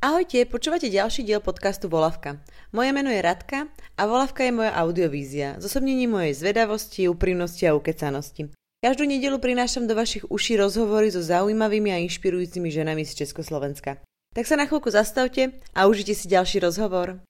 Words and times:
Ahojte, 0.00 0.48
počúvate 0.48 0.88
ďalší 0.88 1.28
diel 1.28 1.44
podcastu 1.44 1.88
Volavka. 1.88 2.40
Moje 2.72 2.92
meno 2.92 3.12
je 3.12 3.20
Radka 3.20 3.68
a 3.96 4.02
Volavka 4.08 4.44
je 4.44 4.52
moja 4.52 4.72
audiovízia, 4.72 5.60
zosobnením 5.60 6.12
mojej 6.12 6.36
zvedavosti, 6.36 7.08
úprimnosti 7.08 7.68
a 7.68 7.76
ukecanosti. 7.76 8.48
Každú 8.80 9.04
nedelu 9.04 9.36
prinášam 9.36 9.84
do 9.84 9.92
vašich 9.92 10.24
uší 10.28 10.56
rozhovory 10.56 11.12
so 11.12 11.20
zaujímavými 11.20 11.92
a 11.92 12.00
inšpirujúcimi 12.00 12.72
ženami 12.72 13.04
z 13.04 13.24
Československa. 13.24 14.00
Tak 14.32 14.44
sa 14.48 14.56
na 14.56 14.64
chvíľku 14.64 14.88
zastavte 14.88 15.60
a 15.76 15.84
užite 15.84 16.16
si 16.16 16.32
ďalší 16.32 16.64
rozhovor. 16.64 17.20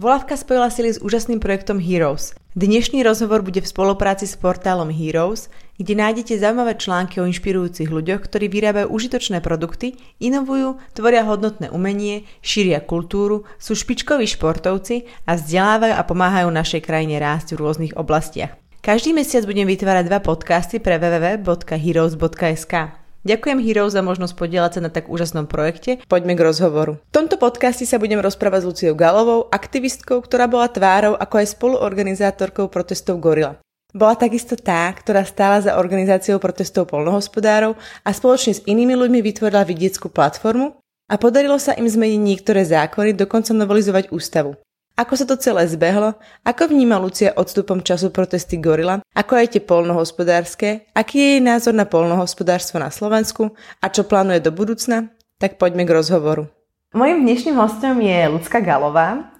Volavka 0.00 0.32
spojila 0.32 0.72
sily 0.72 0.96
s 0.96 1.02
úžasným 1.04 1.44
projektom 1.44 1.76
Heroes. 1.76 2.32
Dnešný 2.56 3.04
rozhovor 3.04 3.44
bude 3.44 3.60
v 3.60 3.68
spolupráci 3.68 4.24
s 4.24 4.32
portálom 4.32 4.88
Heroes, 4.88 5.52
kde 5.76 5.92
nájdete 5.92 6.40
zaujímavé 6.40 6.80
články 6.80 7.20
o 7.20 7.28
inšpirujúcich 7.28 7.92
ľuďoch, 7.92 8.24
ktorí 8.24 8.48
vyrábajú 8.48 8.88
užitočné 8.88 9.44
produkty, 9.44 10.00
inovujú, 10.16 10.80
tvoria 10.96 11.20
hodnotné 11.28 11.68
umenie, 11.68 12.24
šíria 12.40 12.80
kultúru, 12.80 13.44
sú 13.60 13.76
špičkoví 13.76 14.24
športovci 14.24 15.04
a 15.28 15.36
vzdelávajú 15.36 15.92
a 15.92 16.02
pomáhajú 16.08 16.48
našej 16.48 16.80
krajine 16.80 17.20
rásť 17.20 17.60
v 17.60 17.60
rôznych 17.60 17.92
oblastiach. 17.92 18.56
Každý 18.80 19.12
mesiac 19.12 19.44
budem 19.44 19.68
vytvárať 19.68 20.08
dva 20.08 20.24
podcasty 20.24 20.80
pre 20.80 20.96
www.heroes.sk. 20.96 22.74
Ďakujem 23.20 23.60
Hero 23.60 23.84
za 23.92 24.00
možnosť 24.00 24.32
podielať 24.32 24.72
sa 24.76 24.80
na 24.80 24.88
tak 24.88 25.12
úžasnom 25.12 25.44
projekte. 25.44 26.00
Poďme 26.08 26.32
k 26.32 26.40
rozhovoru. 26.40 26.96
V 26.96 27.12
tomto 27.12 27.36
podcaste 27.36 27.84
sa 27.84 28.00
budem 28.00 28.16
rozprávať 28.16 28.64
s 28.64 28.68
Luciou 28.72 28.94
Galovou, 28.96 29.44
aktivistkou, 29.52 30.24
ktorá 30.24 30.48
bola 30.48 30.72
tvárou 30.72 31.20
ako 31.20 31.34
aj 31.44 31.52
spoluorganizátorkou 31.52 32.72
protestov 32.72 33.20
Gorila. 33.20 33.60
Bola 33.92 34.16
takisto 34.16 34.56
tá, 34.56 34.88
ktorá 34.96 35.26
stála 35.28 35.60
za 35.60 35.76
organizáciou 35.76 36.40
protestov 36.40 36.88
polnohospodárov 36.88 37.76
a 38.06 38.10
spoločne 38.14 38.56
s 38.56 38.64
inými 38.64 38.96
ľuďmi 38.96 39.20
vytvorila 39.20 39.68
vidieckú 39.68 40.08
platformu 40.08 40.80
a 41.10 41.14
podarilo 41.20 41.58
sa 41.60 41.76
im 41.76 41.84
zmeniť 41.84 42.20
niektoré 42.22 42.64
zákony, 42.64 43.18
dokonca 43.18 43.52
novelizovať 43.52 44.14
ústavu. 44.14 44.56
Ako 45.00 45.16
sa 45.16 45.24
to 45.24 45.40
celé 45.40 45.64
zbehlo? 45.64 46.12
Ako 46.44 46.68
vníma 46.68 47.00
Lucia 47.00 47.32
odstupom 47.32 47.80
času 47.80 48.12
protesty 48.12 48.60
Gorila? 48.60 49.00
Ako 49.16 49.32
aj 49.32 49.56
tie 49.56 49.62
polnohospodárske? 49.64 50.92
Aký 50.92 51.16
je 51.16 51.28
jej 51.32 51.40
názor 51.40 51.72
na 51.72 51.88
polnohospodárstvo 51.88 52.76
na 52.76 52.92
Slovensku? 52.92 53.56
A 53.80 53.88
čo 53.88 54.04
plánuje 54.04 54.44
do 54.44 54.52
budúcna? 54.52 55.08
Tak 55.40 55.56
poďme 55.56 55.88
k 55.88 55.96
rozhovoru. 55.96 56.52
Mojím 56.92 57.24
dnešným 57.24 57.56
hostom 57.56 57.96
je 58.04 58.28
Lucka 58.28 58.60
Galová. 58.60 59.32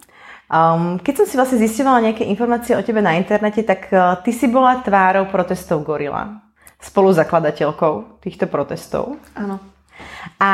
Um, 0.49 0.97
keď 0.97 1.21
som 1.21 1.27
si 1.29 1.37
vlastne 1.37 1.61
zistila 1.61 2.01
nejaké 2.01 2.25
informácie 2.25 2.73
o 2.73 2.81
tebe 2.81 3.05
na 3.05 3.21
internete, 3.21 3.61
tak 3.61 3.93
uh, 3.93 4.17
ty 4.25 4.33
si 4.33 4.49
bola 4.49 4.81
tvárou 4.81 5.29
protestov 5.29 5.85
Gorila. 5.85 6.41
Spoluzakladateľkou 6.81 8.25
týchto 8.25 8.49
protestov. 8.49 9.21
Áno. 9.37 9.61
A 10.41 10.53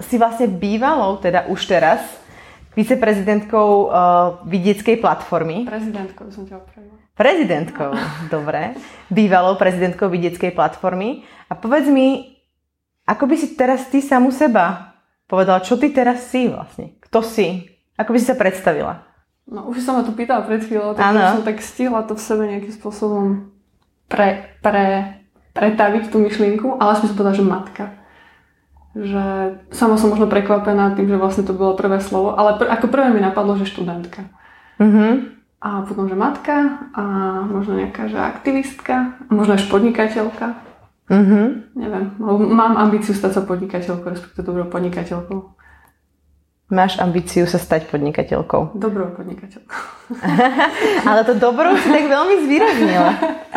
si 0.00 0.16
vlastne 0.16 0.48
bývalou, 0.48 1.20
teda 1.20 1.44
už 1.52 1.68
teraz, 1.68 2.00
viceprezidentkou 2.74 3.68
uh, 3.90 3.92
vidieckej 4.46 5.02
platformy. 5.02 5.66
Prezidentkou 5.66 6.30
som 6.30 6.46
ťa 6.46 6.62
opravila. 6.62 6.96
Prezidentkou, 7.18 7.90
dobre. 8.32 8.78
Bývalou 9.12 9.58
prezidentkou 9.60 10.08
vidieckej 10.08 10.56
platformy. 10.56 11.26
A 11.50 11.58
povedz 11.58 11.90
mi, 11.90 12.38
ako 13.04 13.26
by 13.28 13.36
si 13.36 13.58
teraz 13.58 13.90
ty 13.90 14.00
samu 14.00 14.30
seba 14.30 14.96
povedala, 15.26 15.62
čo 15.62 15.76
ty 15.76 15.90
teraz 15.90 16.30
si 16.30 16.48
vlastne? 16.48 16.96
Kto 17.02 17.22
si? 17.22 17.66
Ako 17.98 18.14
by 18.14 18.18
si 18.18 18.26
sa 18.26 18.38
predstavila? 18.38 19.04
No 19.50 19.66
už 19.66 19.82
som 19.82 19.98
ma 19.98 20.06
tu 20.06 20.14
pýtala 20.14 20.46
pred 20.46 20.62
chvíľou, 20.62 20.94
tak 20.94 21.10
som 21.10 21.42
tak 21.42 21.58
stihla 21.58 22.06
to 22.06 22.14
v 22.14 22.22
sebe 22.22 22.46
nejakým 22.46 22.70
spôsobom 22.70 23.50
pre, 24.06 24.58
pre, 24.62 25.18
pretaviť 25.52 26.08
tú 26.08 26.22
myšlienku, 26.22 26.78
ale 26.78 26.94
som 26.96 27.10
si 27.10 27.14
povedala, 27.18 27.34
že 27.34 27.46
matka 27.46 27.99
že 28.94 29.54
sama 29.70 29.94
som 29.94 30.10
možno 30.10 30.26
prekvapená 30.26 30.98
tým, 30.98 31.06
že 31.06 31.20
vlastne 31.20 31.46
to 31.46 31.54
bolo 31.54 31.78
prvé 31.78 32.02
slovo, 32.02 32.34
ale 32.34 32.58
pr- 32.58 32.70
ako 32.70 32.86
prvé 32.90 33.14
mi 33.14 33.22
napadlo, 33.22 33.54
že 33.54 33.70
študentka. 33.70 34.26
Mm-hmm. 34.82 35.12
A 35.60 35.84
potom, 35.84 36.08
že 36.08 36.16
matka 36.16 36.88
a 36.96 37.02
možno 37.46 37.78
nejaká, 37.78 38.08
že 38.08 38.18
aktivistka, 38.18 39.20
možno 39.28 39.54
až 39.60 39.68
podnikateľka. 39.70 40.58
Mm-hmm. 41.10 41.46
Neviem, 41.78 42.06
mám 42.50 42.80
ambíciu 42.80 43.14
stať 43.14 43.38
sa 43.38 43.42
podnikateľkou, 43.46 44.08
respektíve 44.10 44.46
dobrou 44.46 44.66
podnikateľkou. 44.66 45.38
Máš 46.70 47.02
ambíciu 47.02 47.50
sa 47.50 47.58
stať 47.58 47.90
podnikateľkou. 47.90 48.78
Dobrou 48.78 49.10
podnikateľkou. 49.10 49.82
ale 51.10 51.20
to 51.26 51.34
dobrou 51.34 51.74
si 51.74 51.90
tak 51.90 52.06
veľmi 52.06 52.34
zvýraznila. 52.46 53.10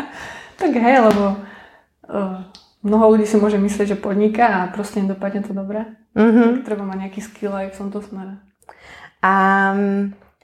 tak 0.62 0.72
hej, 0.74 0.98
lebo 0.98 1.38
uh, 2.10 2.42
mnoho 2.84 3.16
ľudí 3.16 3.26
si 3.26 3.40
môže 3.40 3.58
myslieť, 3.58 3.96
že 3.96 4.04
podniká 4.04 4.68
a 4.68 4.70
proste 4.70 5.00
nedopadne 5.00 5.42
to 5.42 5.56
dobre. 5.56 5.88
Mm-hmm. 6.14 6.68
Treba 6.68 6.84
mať 6.86 6.98
nejaký 7.08 7.22
skill 7.24 7.56
aj 7.56 7.74
v 7.74 7.80
tomto 7.80 8.04
smere. 8.04 8.44
A 9.24 9.34
mm, 9.74 10.02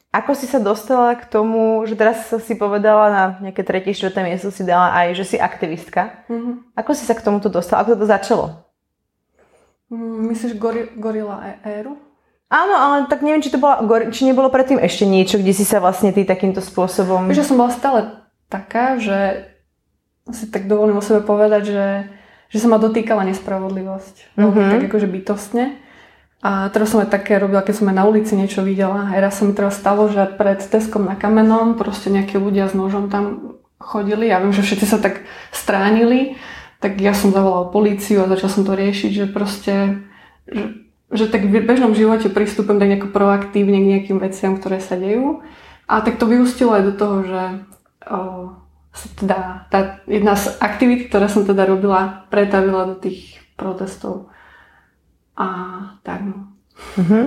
ako 0.09 0.31
si 0.33 0.49
sa 0.49 0.57
dostala 0.57 1.13
k 1.19 1.27
tomu, 1.27 1.83
že 1.85 1.93
teraz 1.93 2.31
si 2.31 2.55
povedala 2.55 3.05
na 3.11 3.23
nejaké 3.43 3.61
tretie, 3.61 3.93
štvrté 3.93 4.25
miesto 4.25 4.49
si 4.49 4.65
dala 4.65 4.95
aj, 4.95 5.19
že 5.19 5.35
si 5.35 5.37
aktivistka. 5.37 6.25
Mm-hmm. 6.31 6.73
Ako 6.79 6.91
si 6.97 7.03
sa 7.05 7.13
k 7.13 7.21
tomuto 7.21 7.51
dostala? 7.51 7.85
Ako 7.85 7.99
to 7.99 8.07
začalo? 8.07 8.65
Mm, 9.91 10.33
myslíš 10.33 10.57
gori- 10.57 10.95
Gorila 10.97 11.43
e- 11.45 11.83
éru? 11.83 11.99
Áno, 12.49 12.73
ale 12.73 13.05
tak 13.05 13.21
neviem, 13.21 13.45
či 13.45 13.53
to 13.53 13.61
bola, 13.61 13.77
či 14.09 14.25
nebolo 14.25 14.49
predtým 14.49 14.81
ešte 14.81 15.05
niečo, 15.05 15.37
kde 15.37 15.53
si 15.53 15.61
sa 15.61 15.77
vlastne 15.77 16.09
ty 16.09 16.25
takýmto 16.25 16.65
spôsobom... 16.65 17.29
Že 17.29 17.45
som 17.45 17.61
bola 17.61 17.69
stále 17.69 17.99
taká, 18.49 18.97
že 18.97 19.45
si 20.33 20.49
tak 20.49 20.65
dovolím 20.65 20.97
o 20.97 21.05
sebe 21.05 21.21
povedať, 21.21 21.69
že 21.69 21.85
že 22.49 22.57
sa 22.57 22.67
ma 22.67 22.81
dotýkala 22.81 23.25
nespravodlivosť. 23.29 24.37
Mm-hmm. 24.37 24.69
Tak 24.73 24.81
akože 24.89 25.07
bytostne. 25.07 25.65
A 26.39 26.71
teraz 26.71 26.95
som 26.95 27.03
aj 27.03 27.11
také 27.11 27.35
robila, 27.35 27.59
keď 27.59 27.83
som 27.83 27.89
aj 27.91 27.95
na 27.99 28.07
ulici 28.07 28.31
niečo 28.33 28.63
videla. 28.63 29.11
Aj 29.11 29.19
raz 29.19 29.37
sa 29.37 29.43
mi 29.43 29.51
teraz 29.51 29.75
stalo, 29.75 30.07
že 30.07 30.23
pred 30.39 30.57
Teskom 30.63 31.03
na 31.03 31.19
Kamenom 31.19 31.75
proste 31.75 32.07
nejakí 32.07 32.39
ľudia 32.39 32.71
s 32.71 32.73
nožom 32.73 33.11
tam 33.11 33.59
chodili. 33.75 34.31
Ja 34.31 34.39
viem, 34.39 34.55
že 34.55 34.63
všetci 34.63 34.85
sa 34.87 35.03
tak 35.03 35.27
stránili. 35.51 36.39
Tak 36.79 36.95
ja 37.03 37.11
som 37.11 37.35
zavolal 37.35 37.75
políciu 37.75 38.23
a 38.23 38.31
začal 38.31 38.47
som 38.47 38.63
to 38.63 38.71
riešiť, 38.71 39.11
že 39.11 39.25
proste, 39.27 40.07
že, 40.47 40.79
že 41.11 41.27
tak 41.27 41.43
v 41.43 41.59
bežnom 41.59 41.91
živote 41.91 42.31
pristupujem 42.31 42.79
tak 42.79 42.87
nejako 42.87 43.11
proaktívne 43.11 43.83
k 43.83 43.89
nejakým 43.99 44.17
veciam, 44.23 44.55
ktoré 44.55 44.79
sa 44.79 44.95
dejú. 44.95 45.43
A 45.91 45.99
tak 45.99 46.15
to 46.15 46.23
vyústilo 46.23 46.71
aj 46.71 46.83
do 46.87 46.93
toho, 46.95 47.17
že 47.27 47.41
o, 48.07 48.19
teda 48.91 49.69
tá 49.69 50.01
jedna 50.09 50.35
z 50.35 50.57
aktivít, 50.59 51.07
ktoré 51.09 51.29
som 51.29 51.45
teda 51.45 51.65
robila, 51.65 52.25
pretavila 52.27 52.89
do 52.89 52.95
tých 52.97 53.39
protestov. 53.55 54.33
A 55.39 55.47
tak 56.03 56.25
no. 56.25 56.51
Mm-hmm. 56.99 57.25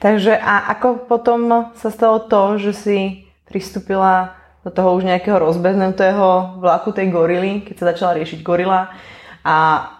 Takže 0.00 0.34
a 0.38 0.72
ako 0.74 1.06
potom 1.06 1.70
sa 1.76 1.88
stalo 1.92 2.24
to, 2.26 2.58
že 2.58 2.72
si 2.72 2.98
pristúpila 3.46 4.34
do 4.62 4.70
toho 4.70 4.94
už 4.94 5.04
nejakého 5.04 5.38
rozbehnutého 5.38 6.58
vlaku 6.62 6.94
tej 6.94 7.10
gorily, 7.10 7.66
keď 7.66 7.74
sa 7.78 7.88
začala 7.94 8.16
riešiť 8.22 8.40
gorila. 8.46 8.94
A 9.42 9.54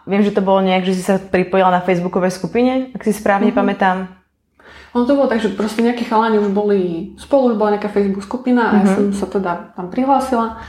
viem, 0.06 0.22
že 0.22 0.30
to 0.30 0.38
bolo 0.38 0.62
nejak, 0.62 0.86
že 0.86 0.94
si 0.94 1.02
sa 1.02 1.18
pripojila 1.18 1.74
na 1.74 1.82
facebookovej 1.82 2.30
skupine, 2.30 2.94
ak 2.94 3.02
si 3.02 3.10
správne 3.10 3.50
mm-hmm. 3.50 3.58
pamätám. 3.58 4.21
Ono 4.92 5.08
to 5.08 5.16
bolo 5.16 5.28
tak, 5.28 5.40
že 5.40 5.56
proste 5.56 5.80
nejakí 5.80 6.04
chalani 6.04 6.36
už 6.36 6.52
boli, 6.52 7.12
spolu 7.16 7.52
už 7.52 7.56
bola 7.56 7.76
nejaká 7.76 7.88
Facebook 7.88 8.28
skupina 8.28 8.68
a 8.68 8.72
mm-hmm. 8.76 8.80
ja 8.80 8.84
mhm. 8.84 8.96
som 8.96 9.04
sa 9.16 9.26
teda 9.28 9.52
tam 9.72 9.88
prihlásila 9.88 10.60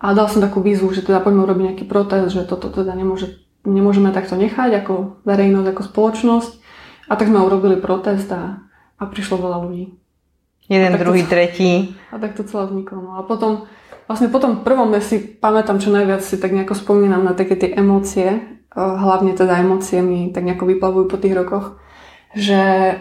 a 0.00 0.06
dal 0.16 0.28
som 0.32 0.40
takú 0.40 0.64
výzvu, 0.64 0.92
že 0.96 1.04
teda 1.04 1.20
poďme 1.20 1.44
urobiť 1.44 1.64
nejaký 1.72 1.84
protest, 1.84 2.32
že 2.32 2.48
toto 2.48 2.72
teda 2.72 2.96
nemôže, 2.96 3.44
nemôžeme 3.68 4.12
takto 4.16 4.36
nechať 4.36 4.80
ako 4.80 5.20
verejnosť, 5.28 5.68
ako 5.76 5.82
spoločnosť. 5.92 6.52
A 7.10 7.18
tak 7.20 7.28
sme 7.28 7.44
urobili 7.44 7.76
protest 7.76 8.30
a, 8.32 8.64
a 8.96 9.02
prišlo 9.04 9.44
veľa 9.44 9.58
ľudí. 9.66 9.92
Jeden, 10.70 10.94
druhý, 10.96 11.26
to, 11.26 11.34
tretí. 11.34 11.92
A 12.14 12.16
tak 12.16 12.38
to 12.38 12.46
celé 12.46 12.70
vzniklo. 12.70 13.02
No 13.02 13.12
a 13.18 13.26
potom, 13.26 13.66
vlastne 14.06 14.30
po 14.30 14.38
tom 14.38 14.62
prvom 14.62 14.88
ja 14.94 15.02
si 15.02 15.18
pamätám, 15.18 15.82
čo 15.82 15.90
najviac 15.90 16.22
si 16.22 16.38
tak 16.38 16.54
nejako 16.54 16.78
spomínam 16.78 17.26
na 17.26 17.34
také 17.34 17.58
tie 17.58 17.74
emócie, 17.74 18.40
hlavne 18.72 19.34
teda 19.34 19.58
emócie 19.58 19.98
mi 20.00 20.30
tak 20.30 20.46
nejako 20.46 20.64
vyplavujú 20.70 21.04
po 21.10 21.18
tých 21.18 21.34
rokoch, 21.34 21.82
že 22.38 22.94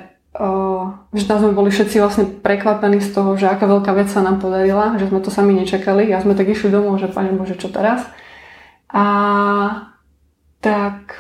že 1.12 1.28
tam 1.28 1.44
sme 1.44 1.52
boli 1.52 1.68
všetci 1.68 2.00
vlastne 2.00 2.24
prekvapení 2.24 3.04
z 3.04 3.12
toho, 3.12 3.36
že 3.36 3.52
aká 3.52 3.68
veľká 3.68 3.92
vec 3.92 4.08
sa 4.08 4.24
nám 4.24 4.40
podarila, 4.40 4.96
že 4.96 5.12
sme 5.12 5.20
to 5.20 5.28
sami 5.28 5.52
nečakali 5.52 6.08
a 6.16 6.24
sme 6.24 6.32
tak 6.32 6.48
išli 6.48 6.72
domov, 6.72 6.96
že 6.96 7.12
Pane 7.12 7.36
Bože, 7.36 7.60
čo 7.60 7.68
teraz? 7.68 8.08
A 8.88 9.04
tak 10.64 11.20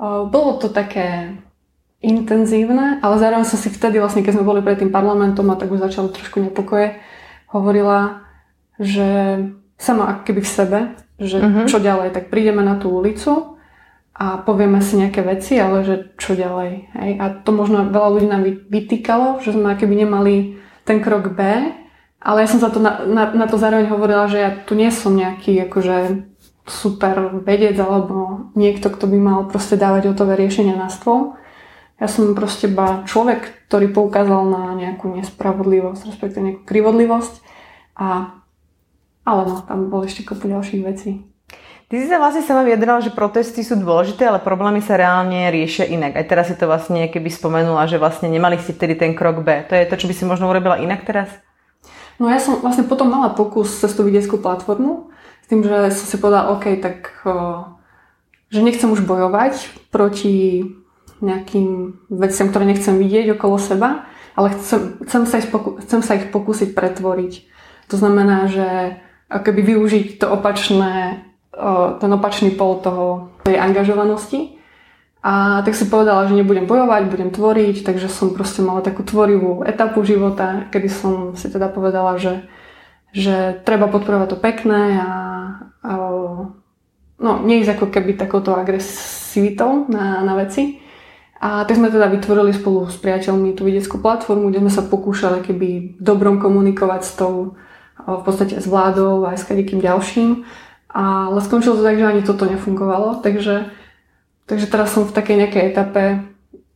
bolo 0.00 0.56
to 0.56 0.72
také 0.72 1.36
intenzívne, 2.00 3.02
ale 3.04 3.18
zároveň 3.18 3.44
som 3.44 3.58
si 3.58 3.68
vtedy 3.68 3.98
vlastne, 3.98 4.22
keď 4.22 4.38
sme 4.38 4.48
boli 4.48 4.62
pred 4.62 4.78
tým 4.78 4.94
parlamentom 4.94 5.50
a 5.50 5.58
tak 5.58 5.68
už 5.68 5.82
začalo 5.82 6.08
trošku 6.08 6.40
nepokoje, 6.40 6.96
hovorila, 7.50 8.22
že 8.78 9.42
sama 9.76 10.22
keby 10.22 10.40
v 10.40 10.48
sebe, 10.48 10.78
že 11.18 11.42
uh-huh. 11.42 11.66
čo 11.66 11.82
ďalej, 11.82 12.14
tak 12.14 12.30
prídeme 12.30 12.62
na 12.62 12.78
tú 12.78 12.94
ulicu 12.94 13.57
a 14.18 14.42
povieme 14.42 14.82
si 14.82 14.98
nejaké 14.98 15.22
veci, 15.22 15.56
ale 15.62 15.86
že 15.86 15.94
čo 16.18 16.34
ďalej. 16.34 16.90
Hej? 16.90 17.10
A 17.22 17.24
to 17.38 17.54
možno 17.54 17.86
veľa 17.86 18.08
ľudí 18.18 18.26
nám 18.26 18.42
vytýkalo, 18.44 19.38
že 19.46 19.54
sme 19.54 19.78
keby 19.78 19.94
nemali 20.02 20.58
ten 20.82 20.98
krok 20.98 21.32
B 21.38 21.38
ale 22.18 22.42
ja 22.42 22.48
som 22.50 22.58
za 22.58 22.70
to 22.70 22.82
na, 22.82 23.06
na, 23.06 23.30
na 23.30 23.46
to 23.46 23.54
zároveň 23.54 23.86
hovorila, 23.94 24.26
že 24.26 24.38
ja 24.42 24.50
tu 24.50 24.74
nie 24.74 24.90
som 24.90 25.14
nejaký 25.14 25.54
akože 25.70 26.26
super 26.66 27.40
vedec 27.46 27.78
alebo 27.78 28.50
niekto, 28.58 28.90
kto 28.90 29.06
by 29.06 29.18
mal 29.18 29.40
proste 29.46 29.78
dávať 29.78 30.12
hotové 30.12 30.34
riešenia 30.34 30.74
na 30.74 30.90
stôl. 30.90 31.38
Ja 31.98 32.10
som 32.10 32.34
proste 32.34 32.70
iba 32.70 33.06
človek, 33.06 33.70
ktorý 33.70 33.90
poukázal 33.90 34.50
na 34.50 34.62
nejakú 34.74 35.10
nespravodlivosť, 35.18 36.14
respektíve 36.14 36.42
nejakú 36.42 36.62
krivodlivosť. 36.66 37.34
A, 37.98 38.38
ale 39.26 39.40
no, 39.46 39.62
tam 39.66 39.90
bol 39.90 40.06
ešte 40.06 40.26
kopu 40.26 40.50
ďalších 40.50 40.82
vecí. 40.82 41.26
Ty 41.88 41.94
si 41.96 42.04
sa 42.04 42.20
vlastne 42.20 42.44
sama 42.44 42.68
vyjadrala, 42.68 43.00
že 43.00 43.16
protesty 43.16 43.64
sú 43.64 43.72
dôležité, 43.80 44.28
ale 44.28 44.44
problémy 44.44 44.84
sa 44.84 45.00
reálne 45.00 45.48
riešia 45.48 45.88
inak. 45.88 46.20
Aj 46.20 46.26
teraz 46.28 46.52
si 46.52 46.56
to 46.60 46.68
vlastne 46.68 47.08
keby 47.08 47.32
spomenula, 47.32 47.88
že 47.88 47.96
vlastne 47.96 48.28
nemali 48.28 48.60
ste 48.60 48.76
vtedy 48.76 48.92
ten 48.92 49.16
krok 49.16 49.40
B. 49.40 49.64
To 49.64 49.72
je 49.72 49.88
to, 49.88 49.96
čo 49.96 50.04
by 50.04 50.12
si 50.12 50.28
možno 50.28 50.52
urobila 50.52 50.76
inak 50.76 51.08
teraz? 51.08 51.32
No 52.20 52.28
ja 52.28 52.36
som 52.36 52.60
vlastne 52.60 52.84
potom 52.84 53.08
mala 53.08 53.32
pokus 53.32 53.72
cez 53.80 53.96
tú 53.96 54.04
vidieckú 54.04 54.36
platformu 54.36 55.08
s 55.40 55.46
tým, 55.48 55.64
že 55.64 55.88
som 55.96 56.04
si 56.04 56.20
povedala, 56.20 56.52
OK, 56.52 56.76
tak 56.76 57.24
že 58.52 58.60
nechcem 58.60 58.92
už 58.92 59.08
bojovať 59.08 59.88
proti 59.88 60.68
nejakým 61.24 61.98
veciam, 62.12 62.52
ktoré 62.52 62.68
nechcem 62.68 63.00
vidieť 63.00 63.36
okolo 63.36 63.56
seba, 63.56 64.04
ale 64.36 64.54
chcem, 64.60 65.00
chcem, 65.08 65.22
sa, 65.24 65.40
ich 65.40 65.48
poku- 65.48 65.80
chcem 65.82 66.00
sa 66.04 66.20
ich 66.20 66.28
pokúsiť 66.28 66.76
pretvoriť. 66.76 67.32
To 67.88 67.96
znamená, 67.96 68.46
že 68.46 69.00
akoby 69.32 69.60
využiť 69.74 70.06
to 70.20 70.30
opačné, 70.30 71.27
ten 71.98 72.10
opačný 72.14 72.54
pol 72.54 72.78
toho, 72.78 73.34
tej 73.42 73.58
angažovanosti 73.58 74.58
a 75.18 75.66
tak 75.66 75.74
si 75.74 75.90
povedala, 75.90 76.30
že 76.30 76.38
nebudem 76.38 76.70
bojovať, 76.70 77.10
budem 77.10 77.30
tvoriť, 77.34 77.82
takže 77.82 78.06
som 78.06 78.30
proste 78.30 78.62
mala 78.62 78.86
takú 78.86 79.02
tvorivú 79.02 79.66
etapu 79.66 80.06
života, 80.06 80.70
kedy 80.70 80.88
som 80.88 81.12
si 81.34 81.50
teda 81.50 81.66
povedala, 81.66 82.22
že, 82.22 82.46
že 83.10 83.58
treba 83.66 83.90
podporovať 83.90 84.28
to 84.30 84.38
pekné 84.38 85.02
a, 85.02 85.12
a 85.82 85.92
no, 87.18 87.32
neísť 87.42 87.74
ako 87.74 87.86
keby 87.90 88.14
takouto 88.14 88.54
agresivitou 88.54 89.90
na, 89.90 90.22
na 90.22 90.38
veci. 90.38 90.78
A 91.38 91.62
tak 91.66 91.78
sme 91.78 91.90
teda 91.90 92.10
vytvorili 92.10 92.50
spolu 92.54 92.86
s 92.90 92.98
priateľmi 92.98 93.54
tú 93.54 93.66
vedeckú 93.66 93.98
platformu, 93.98 94.50
kde 94.50 94.62
sme 94.62 94.72
sa 94.74 94.86
pokúšali 94.86 95.42
keby 95.42 95.98
dobrom 95.98 96.38
komunikovať 96.38 97.02
s 97.02 97.12
tou 97.14 97.58
v 97.98 98.22
podstate 98.22 98.62
s 98.62 98.66
vládou 98.70 99.26
aj 99.26 99.42
s 99.42 99.46
kadikým 99.46 99.82
ďalším. 99.82 100.46
Ale 100.88 101.38
skončilo 101.44 101.76
to 101.76 101.84
tak, 101.84 102.00
že 102.00 102.08
ani 102.08 102.22
toto 102.24 102.48
nefungovalo, 102.48 103.20
takže 103.20 103.76
Takže 104.48 104.64
teraz 104.72 104.96
som 104.96 105.04
v 105.04 105.12
takej 105.12 105.36
nejakej 105.44 105.62
etape 105.76 106.24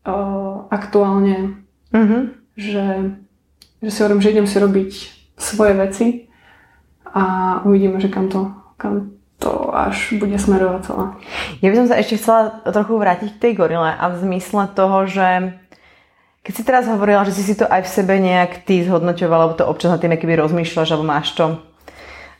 uh, 0.05 0.69
aktuálne, 0.69 1.65
uh-huh. 1.89 2.29
že, 2.53 3.17
že 3.81 3.89
si 3.89 3.99
hovorím, 4.05 4.21
že 4.21 4.37
idem 4.37 4.45
si 4.45 4.61
robiť 4.61 4.91
svoje 5.41 5.73
veci 5.81 6.07
a 7.09 7.25
uvidíme, 7.65 7.97
že 7.97 8.13
kam 8.13 8.29
to, 8.29 8.53
kam 8.77 9.17
to 9.41 9.73
až 9.73 10.21
bude 10.21 10.37
smerovať 10.37 10.85
celé. 10.85 11.05
Ja 11.65 11.73
by 11.73 11.77
som 11.81 11.89
sa 11.89 11.97
ešte 11.97 12.21
chcela 12.21 12.61
trochu 12.61 12.93
vrátiť 12.93 13.29
k 13.33 13.41
tej 13.41 13.53
gorile 13.57 13.89
a 13.89 14.05
v 14.13 14.21
zmysle 14.21 14.69
toho, 14.77 15.09
že 15.09 15.57
keď 16.45 16.53
si 16.53 16.63
teraz 16.69 16.85
hovorila, 16.93 17.25
že 17.25 17.33
si 17.33 17.41
si 17.41 17.57
to 17.57 17.65
aj 17.65 17.89
v 17.89 17.93
sebe 17.97 18.21
nejak 18.21 18.69
ty 18.69 18.85
zhodnoťovala, 18.85 19.49
alebo 19.49 19.57
to 19.57 19.65
občas 19.65 19.89
na 19.89 19.97
tým 19.97 20.13
keby 20.13 20.37
rozmýšľaš, 20.37 20.93
alebo 20.93 21.09
máš 21.09 21.33
to, 21.33 21.57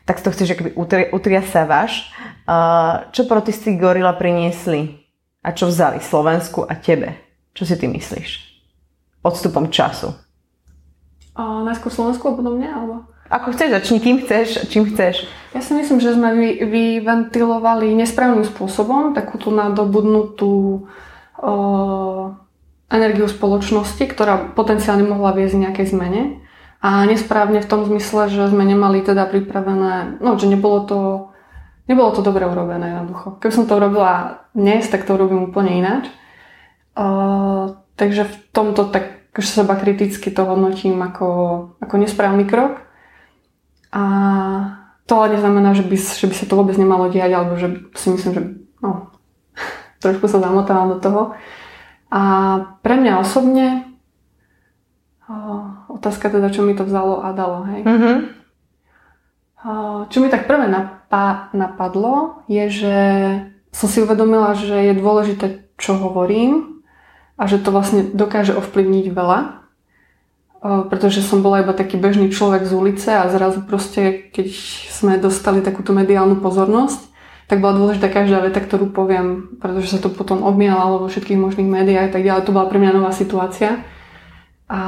tak 0.05 0.23
to 0.23 0.31
chceš 0.35 0.59
akoby 0.59 0.75
utriasávaš. 1.13 2.11
Uh, 2.43 3.07
čo 3.15 3.25
protesty 3.27 3.79
gorila 3.79 4.13
priniesli? 4.15 5.03
a 5.43 5.49
čo 5.51 5.67
vzali 5.67 5.99
Slovensku 5.99 6.63
a 6.63 6.79
tebe. 6.79 7.19
Čo 7.53 7.67
si 7.67 7.75
ty 7.75 7.91
myslíš? 7.91 8.31
Odstupom 9.27 9.69
času. 9.69 10.15
A 11.35 11.67
najskôr 11.67 11.91
Slovensku 11.91 12.31
a 12.31 12.37
potom 12.39 12.57
mňa, 12.57 12.71
alebo? 12.71 12.95
Ako 13.33 13.57
chceš, 13.57 13.73
začni 13.73 13.99
kým 13.99 14.23
chceš, 14.23 14.69
čím 14.69 14.85
chceš. 14.93 15.25
Ja 15.57 15.65
si 15.65 15.73
myslím, 15.73 15.99
že 16.05 16.13
sme 16.13 16.37
vy, 16.37 16.51
vyventilovali 16.69 17.97
nesprávnym 17.97 18.45
spôsobom 18.45 19.17
takúto 19.17 19.49
nadobudnutú 19.49 20.85
o, 21.41 21.53
energiu 22.93 23.25
spoločnosti, 23.25 24.05
ktorá 24.05 24.53
potenciálne 24.53 25.09
mohla 25.09 25.33
viesť 25.33 25.65
nejakej 25.65 25.87
zmene. 25.97 26.42
A 26.83 27.07
nesprávne 27.07 27.63
v 27.63 27.71
tom 27.71 27.87
zmysle, 27.87 28.27
že 28.27 28.51
sme 28.51 28.67
nemali 28.67 29.07
teda 29.07 29.31
pripravené, 29.31 30.19
no, 30.19 30.35
že 30.35 30.51
nebolo 30.51 30.79
to 30.83 30.99
Nebolo 31.93 32.15
to 32.15 32.23
dobre 32.23 32.47
urobené 32.47 32.95
jednoducho. 32.95 33.43
Keby 33.43 33.53
som 33.53 33.67
to 33.67 33.83
robila 33.83 34.47
dnes, 34.55 34.87
tak 34.87 35.03
to 35.03 35.19
robím 35.19 35.51
úplne 35.51 35.83
ináč. 35.83 36.07
Uh, 36.95 37.75
takže 37.99 38.25
v 38.31 38.35
tomto 38.55 38.87
tak 38.89 39.29
akože 39.33 39.65
seba 39.65 39.75
kriticky 39.75 40.29
to 40.33 40.45
hodnotím 40.45 41.01
ako, 41.03 41.29
ako 41.83 41.95
nesprávny 41.99 42.47
krok. 42.47 42.87
A 43.91 44.03
to 45.05 45.19
ale 45.19 45.37
neznamená, 45.37 45.75
že 45.75 45.83
by, 45.83 45.97
že 45.99 46.27
by 46.31 46.35
sa 46.37 46.47
to 46.47 46.55
vôbec 46.55 46.77
nemalo 46.79 47.11
diať, 47.11 47.33
alebo 47.35 47.59
že 47.59 47.93
si 47.99 48.09
myslím, 48.15 48.33
že 48.33 48.43
no, 48.79 49.11
trošku 50.05 50.31
sa 50.31 50.39
zamotávam 50.39 50.97
do 50.97 50.99
toho. 51.03 51.23
A 52.15 52.23
pre 52.85 52.95
mňa 52.95 53.21
osobne 53.21 53.92
otázka 55.93 56.33
teda, 56.33 56.49
čo 56.49 56.65
mi 56.65 56.73
to 56.73 56.89
vzalo 56.89 57.21
a 57.21 57.33
dalo, 57.37 57.69
hej. 57.69 57.85
Mm-hmm. 57.85 58.17
Čo 60.11 60.19
mi 60.19 60.29
tak 60.33 60.51
prvé 60.51 60.67
napadlo, 61.55 62.43
je, 62.51 62.65
že 62.67 62.97
som 63.71 63.87
si 63.87 64.03
uvedomila, 64.03 64.59
že 64.59 64.91
je 64.91 64.95
dôležité, 64.99 65.71
čo 65.79 65.95
hovorím 65.95 66.83
a 67.39 67.47
že 67.47 67.63
to 67.63 67.71
vlastne 67.71 68.11
dokáže 68.11 68.59
ovplyvniť 68.59 69.07
veľa. 69.15 69.63
Pretože 70.63 71.27
som 71.27 71.43
bola 71.43 71.63
iba 71.63 71.75
taký 71.75 71.99
bežný 71.99 72.31
človek 72.31 72.63
z 72.63 72.73
ulice 72.75 73.11
a 73.11 73.27
zrazu 73.31 73.67
proste, 73.67 74.31
keď 74.31 74.47
sme 74.91 75.19
dostali 75.19 75.59
takúto 75.59 75.91
mediálnu 75.91 76.39
pozornosť, 76.39 77.11
tak 77.51 77.59
bola 77.59 77.75
dôležitá 77.75 78.07
každá 78.11 78.39
veta, 78.41 78.63
ktorú 78.63 78.95
poviem, 78.95 79.59
pretože 79.59 79.91
sa 79.91 79.99
to 79.99 80.07
potom 80.11 80.47
obmielalo 80.47 81.03
vo 81.03 81.11
všetkých 81.11 81.39
možných 81.39 81.67
médiách 81.67 82.09
a 82.09 82.13
tak 82.15 82.23
ďalej. 82.23 82.47
To 82.47 82.55
bola 82.55 82.71
pre 82.71 82.79
mňa 82.79 82.95
nová 82.95 83.11
situácia. 83.11 83.83
A, 84.71 84.83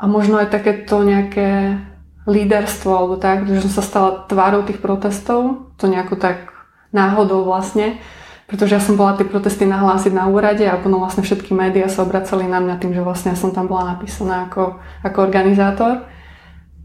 a 0.00 0.04
možno 0.08 0.40
aj 0.40 0.48
takéto 0.48 1.04
nejaké 1.04 1.76
líderstvo 2.24 2.88
alebo 2.88 3.14
tak, 3.20 3.44
že 3.44 3.60
som 3.68 3.72
sa 3.80 3.84
stala 3.84 4.10
tvárou 4.24 4.64
tých 4.64 4.80
protestov, 4.80 5.68
to 5.76 5.84
nejako 5.92 6.16
tak 6.16 6.48
náhodou 6.88 7.44
vlastne, 7.44 8.00
pretože 8.48 8.74
ja 8.74 8.82
som 8.82 8.96
bola 8.96 9.14
tie 9.14 9.28
protesty 9.28 9.68
nahlásiť 9.68 10.10
na 10.16 10.26
úrade 10.26 10.64
a 10.66 10.80
potom 10.80 11.04
vlastne 11.04 11.22
všetky 11.22 11.54
médiá 11.54 11.86
sa 11.86 12.02
obracali 12.02 12.48
na 12.48 12.58
mňa 12.58 12.80
tým, 12.80 12.96
že 12.96 13.04
vlastne 13.04 13.30
ja 13.30 13.38
som 13.38 13.54
tam 13.54 13.68
bola 13.68 13.94
napísaná 13.94 14.50
ako, 14.50 14.80
ako 15.04 15.18
organizátor. 15.22 16.08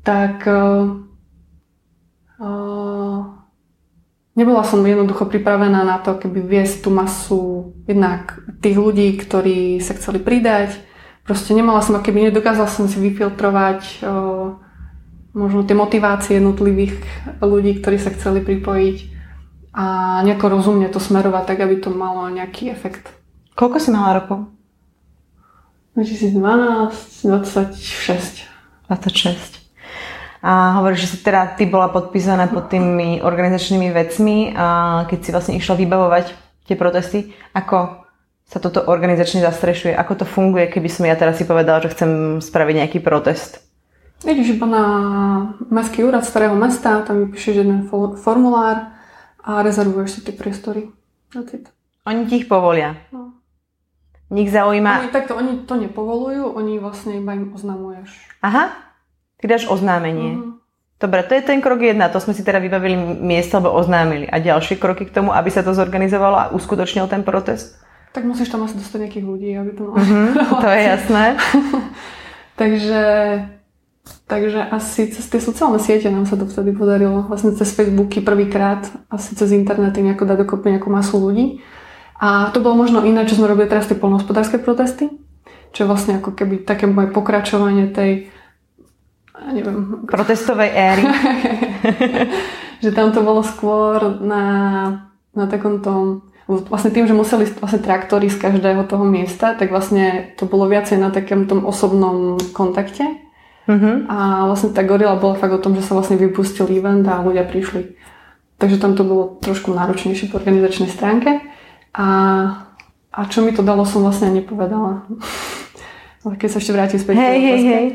Tak 0.05 0.45
uh, 0.45 1.01
nebola 4.37 4.61
som 4.61 4.85
jednoducho 4.85 5.25
pripravená 5.25 5.81
na 5.81 5.97
to, 6.03 6.21
keby 6.21 6.45
viesť 6.45 6.85
tú 6.85 6.93
masu 6.93 7.73
jednak 7.89 8.37
tých 8.61 8.77
ľudí, 8.77 9.17
ktorí 9.17 9.81
sa 9.81 9.97
chceli 9.97 10.21
pridať. 10.21 10.77
Proste 11.25 11.57
nemala 11.57 11.81
som, 11.81 11.97
keby 11.97 12.29
nedokázala 12.29 12.69
som 12.69 12.85
si 12.85 13.01
vyfiltrovať 13.01 14.05
uh, 14.05 14.53
možno 15.33 15.65
tie 15.65 15.73
motivácie 15.73 16.37
jednotlivých 16.37 17.01
ľudí, 17.41 17.81
ktorí 17.81 17.97
sa 17.97 18.13
chceli 18.13 18.45
pripojiť 18.45 18.97
a 19.75 19.85
nejako 20.23 20.53
rozumne 20.53 20.87
to 20.87 21.03
smerovať 21.03 21.43
tak, 21.49 21.59
aby 21.65 21.81
to 21.81 21.91
malo 21.91 22.29
nejaký 22.31 22.71
efekt. 22.71 23.11
Koľko 23.57 23.77
si 23.81 23.89
mala 23.91 24.21
rokov? 24.21 24.47
2012, 25.97 27.25
26. 27.25 28.45
26. 28.87 29.65
A 30.45 30.77
hovoríš, 30.77 31.09
že 31.09 31.11
si 31.11 31.17
teda 31.25 31.57
ty 31.57 31.65
bola 31.65 31.89
podpísaná 31.89 32.47
pod 32.53 32.69
tými 32.69 33.19
organizačnými 33.25 33.89
vecmi 33.89 34.53
a 34.53 35.03
keď 35.09 35.19
si 35.19 35.29
vlastne 35.33 35.57
išla 35.57 35.73
vybavovať 35.73 36.25
tie 36.69 36.77
protesty, 36.77 37.33
ako 37.49 38.04
sa 38.45 38.61
toto 38.61 38.85
organizačne 38.85 39.41
zastrešuje, 39.41 39.97
ako 39.97 40.21
to 40.21 40.25
funguje, 40.25 40.69
keby 40.69 40.89
som 40.89 41.09
ja 41.09 41.17
teraz 41.17 41.41
si 41.41 41.49
povedala, 41.49 41.81
že 41.81 41.91
chcem 41.93 42.41
spraviť 42.41 42.75
nejaký 42.77 42.99
protest? 43.01 43.65
Ideš 44.21 44.55
iba 44.55 44.65
na 44.69 44.83
mestský 45.69 46.05
úrad 46.05 46.23
starého 46.23 46.53
mesta, 46.55 47.03
tam 47.03 47.25
vypíšeš 47.27 47.55
jeden 47.61 47.89
formulár 48.17 48.95
a 49.43 49.61
rezervuješ 49.61 50.09
si 50.09 50.19
tie 50.25 50.33
priestory. 50.33 50.89
Oni 52.05 52.21
ti 52.29 52.45
ich 52.45 52.47
povolia? 52.47 52.95
No. 53.09 53.35
Nich 54.33 54.49
zaujíma... 54.49 55.05
Oni, 55.05 55.13
takto, 55.13 55.37
oni 55.37 55.69
to 55.69 55.77
nepovolujú, 55.77 56.57
oni 56.57 56.81
vlastne 56.81 57.21
iba 57.21 57.37
im 57.37 57.53
oznamuješ. 57.53 58.09
Aha, 58.41 58.73
ty 59.37 59.45
dáš 59.45 59.69
oznámenie. 59.69 60.37
Uh-huh. 60.37 60.57
Dobre, 60.97 61.21
to 61.27 61.37
je 61.37 61.45
ten 61.45 61.61
krok 61.61 61.83
jedna, 61.83 62.09
to 62.09 62.17
sme 62.17 62.33
si 62.33 62.41
teda 62.41 62.57
vybavili 62.57 62.97
miesto, 63.21 63.61
alebo 63.61 63.77
oznámili. 63.77 64.25
A 64.25 64.41
ďalšie 64.41 64.81
kroky 64.81 65.05
k 65.05 65.13
tomu, 65.13 65.29
aby 65.29 65.53
sa 65.53 65.61
to 65.61 65.77
zorganizovalo 65.77 66.37
a 66.39 66.49
uskutočnil 66.55 67.05
ten 67.05 67.21
protest? 67.21 67.77
Tak 68.15 68.23
musíš 68.23 68.47
tam 68.47 68.63
asi 68.63 68.79
dostať 68.79 68.99
nejakých 69.03 69.25
ľudí, 69.27 69.49
aby 69.59 69.75
to 69.75 69.91
malo... 69.91 69.99
Uh-huh, 69.99 70.63
to 70.63 70.69
je 70.71 70.81
jasné. 70.95 71.35
Takže 72.59 73.03
Takže 74.25 74.57
asi 74.73 75.09
cez 75.13 75.25
tie 75.29 75.37
sociálne 75.37 75.77
siete 75.77 76.09
nám 76.09 76.25
sa 76.25 76.33
to 76.33 76.49
vtedy 76.49 76.73
podarilo. 76.73 77.25
Vlastne 77.29 77.53
cez 77.53 77.69
Facebooky 77.73 78.25
prvýkrát, 78.25 78.85
asi 79.09 79.37
cez 79.37 79.53
internety 79.53 80.01
nejako 80.01 80.25
dať 80.25 80.37
dokopy 80.45 80.73
nejakú 80.73 80.89
masu 80.89 81.21
ľudí. 81.21 81.61
A 82.17 82.49
to 82.49 82.61
bolo 82.61 82.73
možno 82.73 83.05
iné, 83.05 83.25
čo 83.29 83.37
sme 83.37 83.49
robili 83.49 83.69
teraz 83.69 83.85
tie 83.85 83.97
polnohospodárske 83.97 84.57
protesty, 84.57 85.13
čo 85.73 85.85
je 85.85 85.89
vlastne 85.89 86.17
ako 86.17 86.33
keby 86.33 86.65
také 86.65 86.89
moje 86.89 87.13
pokračovanie 87.13 87.93
tej 87.93 88.29
neviem. 89.53 90.09
Protestovej 90.09 90.69
éry. 90.73 91.03
že 92.83 92.89
tam 92.93 93.13
to 93.13 93.21
bolo 93.21 93.45
skôr 93.45 94.21
na, 94.21 94.43
na 95.37 95.45
takom 95.45 95.85
tom 95.85 96.33
vlastne 96.45 96.93
tým, 96.93 97.09
že 97.09 97.17
museli 97.17 97.49
vlastne 97.57 97.81
traktory 97.81 98.29
z 98.29 98.37
každého 98.37 98.85
toho 98.85 99.01
miesta, 99.01 99.57
tak 99.57 99.73
vlastne 99.73 100.33
to 100.37 100.45
bolo 100.45 100.69
viacej 100.69 101.01
na 101.01 101.09
takém 101.09 101.49
tom 101.49 101.65
osobnom 101.65 102.37
kontakte. 102.53 103.05
Uh-huh. 103.65 104.05
A 104.05 104.45
vlastne 104.45 104.69
tá 104.69 104.85
gorila 104.85 105.17
bola 105.17 105.33
fakt 105.41 105.57
o 105.57 105.61
tom, 105.61 105.73
že 105.73 105.81
sa 105.81 105.97
vlastne 105.97 106.21
vypustil 106.21 106.69
event 106.69 107.01
a 107.09 107.25
ľudia 107.25 107.49
prišli. 107.49 107.97
Takže 108.61 108.77
tam 108.77 108.93
to 108.93 109.01
bolo 109.01 109.41
trošku 109.41 109.73
náročnejšie 109.73 110.29
po 110.29 110.37
organizačnej 110.37 110.87
stránke. 110.87 111.41
A, 111.97 112.07
a 113.09 113.19
čo 113.25 113.41
mi 113.41 113.49
to 113.49 113.65
dalo, 113.65 113.81
som 113.81 114.05
vlastne 114.05 114.29
nepovedala. 114.29 115.09
Ale 116.25 116.33
keď 116.37 116.49
sa 116.53 116.57
ešte 116.61 116.73
vrátim 116.73 117.01
späť 117.01 117.21
hey, 117.21 117.37
hej, 117.41 117.61
hej. 117.65 117.85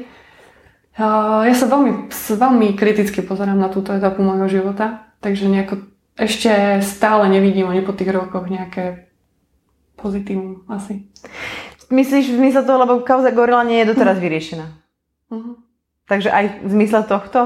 Ja 1.01 1.55
sa 1.55 1.67
veľmi, 1.71 2.11
veľmi 2.13 2.69
kriticky 2.77 3.23
pozerám 3.23 3.57
na 3.57 3.73
túto 3.73 3.95
etapu 3.95 4.21
môjho 4.21 4.51
života, 4.51 5.09
takže 5.23 5.49
nejako 5.49 5.87
ešte 6.19 6.83
stále 6.83 7.29
nevidím 7.29 7.69
ani 7.71 7.83
po 7.83 7.95
tých 7.95 8.11
rokoch 8.11 8.49
nejaké 8.49 9.11
pozitívum 10.01 10.65
asi. 10.67 11.07
Myslíš 11.91 12.31
v 12.31 12.39
zmysle 12.39 12.63
toho, 12.63 12.79
lebo 12.81 13.03
kauza 13.03 13.35
Gorila 13.35 13.67
nie 13.67 13.83
je 13.83 13.91
doteraz 13.91 14.17
mm. 14.17 14.23
vyriešená? 14.23 14.67
Uh-huh. 15.31 15.59
Takže 16.07 16.31
aj 16.31 16.45
v 16.63 16.71
zmysle 16.71 17.01
tohto? 17.07 17.41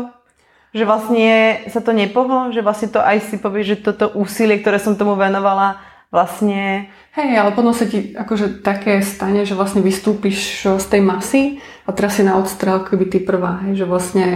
Že 0.75 0.85
vlastne 0.85 1.33
sa 1.71 1.81
to 1.81 1.97
nepohlo? 1.97 2.53
Že 2.53 2.61
vlastne 2.61 2.89
to 2.93 3.01
aj 3.01 3.25
si 3.25 3.37
povieš, 3.41 3.67
že 3.67 3.83
toto 3.89 4.13
úsilie, 4.13 4.61
ktoré 4.61 4.77
som 4.83 4.99
tomu 4.99 5.17
venovala, 5.17 5.81
vlastne... 6.15 6.89
Hej, 7.15 7.31
ale 7.39 7.51
potom 7.55 7.75
sa 7.75 7.87
ti 7.87 8.15
akože 8.15 8.63
také 8.63 9.03
stane, 9.03 9.47
že 9.47 9.55
vlastne 9.55 9.83
vystúpiš 9.83 10.67
z 10.67 10.87
tej 10.87 11.03
masy 11.03 11.43
a 11.87 11.95
teraz 11.95 12.19
si 12.19 12.27
na 12.27 12.39
odstrel 12.39 12.83
keby 12.83 13.07
ty 13.07 13.19
prvá, 13.23 13.63
hej, 13.67 13.83
že 13.83 13.87
vlastne 13.87 14.27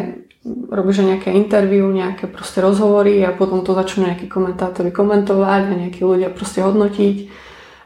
robíš 0.68 1.04
nejaké 1.04 1.32
interviu, 1.32 1.88
nejaké 1.88 2.28
proste 2.28 2.60
rozhovory 2.64 3.20
a 3.24 3.36
potom 3.36 3.60
to 3.64 3.76
začnú 3.76 4.08
nejakí 4.08 4.26
komentátori 4.26 4.92
komentovať 4.92 5.62
a 5.68 5.78
nejakí 5.86 6.00
ľudia 6.04 6.32
proste 6.32 6.64
hodnotiť. 6.64 7.16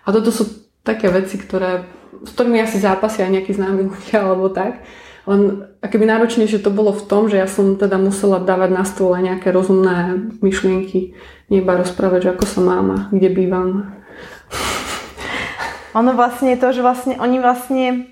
A 0.02 0.08
toto 0.10 0.34
sú 0.34 0.48
také 0.82 1.10
veci, 1.10 1.38
ktoré, 1.38 1.86
s 2.26 2.30
ktorými 2.34 2.58
asi 2.62 2.82
zápasia 2.82 3.30
nejakí 3.30 3.54
známi 3.54 3.86
ľudia 3.92 4.18
alebo 4.22 4.50
tak. 4.50 4.82
Len 5.22 5.70
akéby 5.78 6.02
náročnejšie 6.02 6.58
to 6.58 6.74
bolo 6.74 6.90
v 6.90 7.06
tom, 7.06 7.30
že 7.30 7.38
ja 7.38 7.46
som 7.46 7.78
teda 7.78 7.94
musela 7.94 8.42
dávať 8.42 8.70
na 8.74 8.82
stôl 8.82 9.14
aj 9.14 9.22
nejaké 9.22 9.54
rozumné 9.54 10.18
myšlienky, 10.42 11.14
nie 11.46 11.62
iba 11.62 11.78
rozprávať, 11.78 12.26
že 12.26 12.32
ako 12.34 12.44
sa 12.50 12.60
mám 12.62 12.86
a 12.90 12.98
kde 13.14 13.30
bývam. 13.30 13.94
Ono 15.94 16.10
vlastne 16.18 16.56
je 16.56 16.58
to, 16.58 16.68
že 16.74 16.82
vlastne 16.82 17.14
oni 17.22 17.38
vlastne 17.38 18.10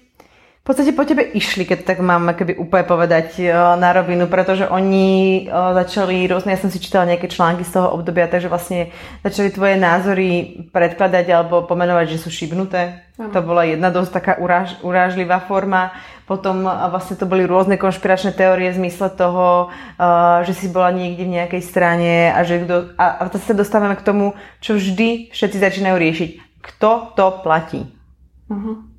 v 0.60 0.64
podstate 0.68 0.92
po 0.92 1.08
tebe 1.08 1.24
išli, 1.24 1.64
keď 1.64 1.88
tak 1.88 2.04
mám 2.04 2.36
keby 2.36 2.60
úplne 2.60 2.84
povedať 2.84 3.40
e, 3.40 3.48
na 3.80 3.96
rovinu, 3.96 4.28
pretože 4.28 4.68
oni 4.68 5.08
e, 5.08 5.42
začali 5.48 6.28
rôzne, 6.28 6.52
ja 6.52 6.60
som 6.60 6.68
si 6.68 6.76
čítala 6.76 7.08
nejaké 7.08 7.32
články 7.32 7.64
z 7.64 7.80
toho 7.80 7.96
obdobia, 7.96 8.28
takže 8.28 8.52
vlastne 8.52 8.92
začali 9.24 9.56
tvoje 9.56 9.80
názory 9.80 10.60
predkladať 10.68 11.26
alebo 11.32 11.64
pomenovať, 11.64 12.12
že 12.12 12.20
sú 12.20 12.28
šibnuté. 12.28 13.08
Aha. 13.16 13.32
To 13.32 13.40
bola 13.40 13.64
jedna 13.64 13.88
dosť 13.88 14.12
taká 14.12 14.32
uráž, 14.36 14.76
urážlivá 14.84 15.40
forma. 15.48 15.96
Potom 16.28 16.68
e, 16.68 16.70
vlastne 16.92 17.16
to 17.16 17.24
boli 17.24 17.48
rôzne 17.48 17.80
konšpiračné 17.80 18.36
teórie 18.36 18.68
v 18.68 18.84
zmysle 18.84 19.16
toho, 19.16 19.72
že 20.44 20.52
si 20.52 20.68
bola 20.68 20.92
niekde 20.92 21.24
v 21.24 21.40
nejakej 21.40 21.62
strane 21.64 22.36
a 22.36 22.44
že 22.44 22.68
kto, 22.68 22.92
a, 23.00 23.24
a 23.24 23.32
to 23.32 23.40
sa 23.40 23.56
dostávame 23.56 23.96
k 23.96 24.04
tomu, 24.04 24.36
čo 24.60 24.76
vždy 24.76 25.32
všetci 25.32 25.56
začínajú 25.56 25.96
riešiť. 25.96 26.30
Kto 26.60 27.16
to 27.16 27.40
platí? 27.40 27.88
Uh-huh. 28.52 28.89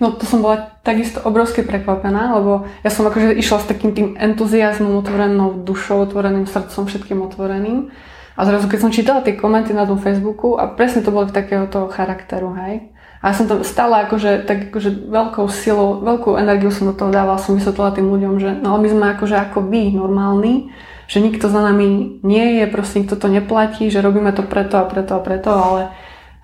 No 0.00 0.16
to 0.16 0.24
som 0.24 0.40
bola 0.40 0.80
takisto 0.80 1.20
obrovsky 1.20 1.60
prekvapená, 1.60 2.40
lebo 2.40 2.64
ja 2.80 2.88
som 2.88 3.04
akože 3.04 3.36
išla 3.36 3.58
s 3.60 3.68
takým 3.68 3.92
tým 3.92 4.08
entuziasmom, 4.16 4.96
otvorenou 4.96 5.60
dušou, 5.60 6.00
otvoreným 6.08 6.48
srdcom, 6.48 6.88
všetkým 6.88 7.20
otvoreným. 7.20 7.92
A 8.40 8.48
zrazu, 8.48 8.72
keď 8.72 8.78
som 8.80 8.94
čítala 8.94 9.20
tie 9.20 9.36
komenty 9.36 9.76
na 9.76 9.84
tom 9.84 10.00
Facebooku 10.00 10.56
a 10.56 10.64
presne 10.72 11.04
to 11.04 11.12
boli 11.12 11.28
takého 11.28 11.68
toho 11.68 11.92
charakteru, 11.92 12.56
hej. 12.64 12.88
A 13.20 13.28
ja 13.28 13.34
som 13.36 13.44
to 13.44 13.60
stále 13.60 13.92
akože, 14.08 14.48
tak 14.48 14.72
akože 14.72 15.12
veľkou 15.12 15.44
silou, 15.52 16.00
veľkú 16.00 16.40
energiu 16.40 16.72
som 16.72 16.88
do 16.88 16.96
toho 16.96 17.12
dávala, 17.12 17.36
som 17.36 17.52
vysvetlila 17.52 17.92
tým 17.92 18.08
ľuďom, 18.08 18.34
že 18.40 18.50
no 18.64 18.80
my 18.80 18.88
sme 18.88 19.06
akože 19.12 19.36
ako 19.36 19.68
vy, 19.68 19.92
normálni, 19.92 20.72
že 21.04 21.20
nikto 21.20 21.52
za 21.52 21.60
nami 21.60 22.22
nie 22.24 22.62
je, 22.62 22.64
proste 22.72 23.04
nikto 23.04 23.20
to 23.20 23.28
neplatí, 23.28 23.92
že 23.92 24.00
robíme 24.00 24.32
to 24.32 24.40
preto 24.40 24.80
a 24.80 24.88
preto 24.88 25.18
a 25.18 25.20
preto, 25.20 25.52
ale 25.52 25.92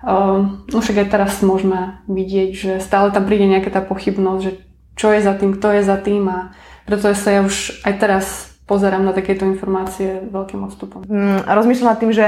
no 0.07 0.77
však 0.79 1.03
aj 1.03 1.07
teraz 1.11 1.43
môžeme 1.43 1.99
vidieť, 2.07 2.49
že 2.55 2.71
stále 2.79 3.11
tam 3.11 3.27
príde 3.27 3.43
nejaká 3.43 3.67
tá 3.67 3.81
pochybnosť, 3.83 4.41
že 4.41 4.51
čo 4.95 5.11
je 5.11 5.19
za 5.19 5.35
tým, 5.35 5.59
kto 5.59 5.67
je 5.77 5.81
za 5.83 5.97
tým 5.99 6.23
a 6.31 6.55
preto 6.87 7.11
sa 7.11 7.29
ja 7.29 7.41
už 7.43 7.83
aj 7.83 7.93
teraz 7.99 8.25
pozerám 8.63 9.03
na 9.03 9.11
takéto 9.11 9.43
informácie 9.43 10.23
veľkým 10.31 10.63
odstupom. 10.63 11.03
Mm, 11.03 11.43
rozmýšľam 11.43 11.91
nad 11.91 11.99
tým, 11.99 12.11
že 12.15 12.25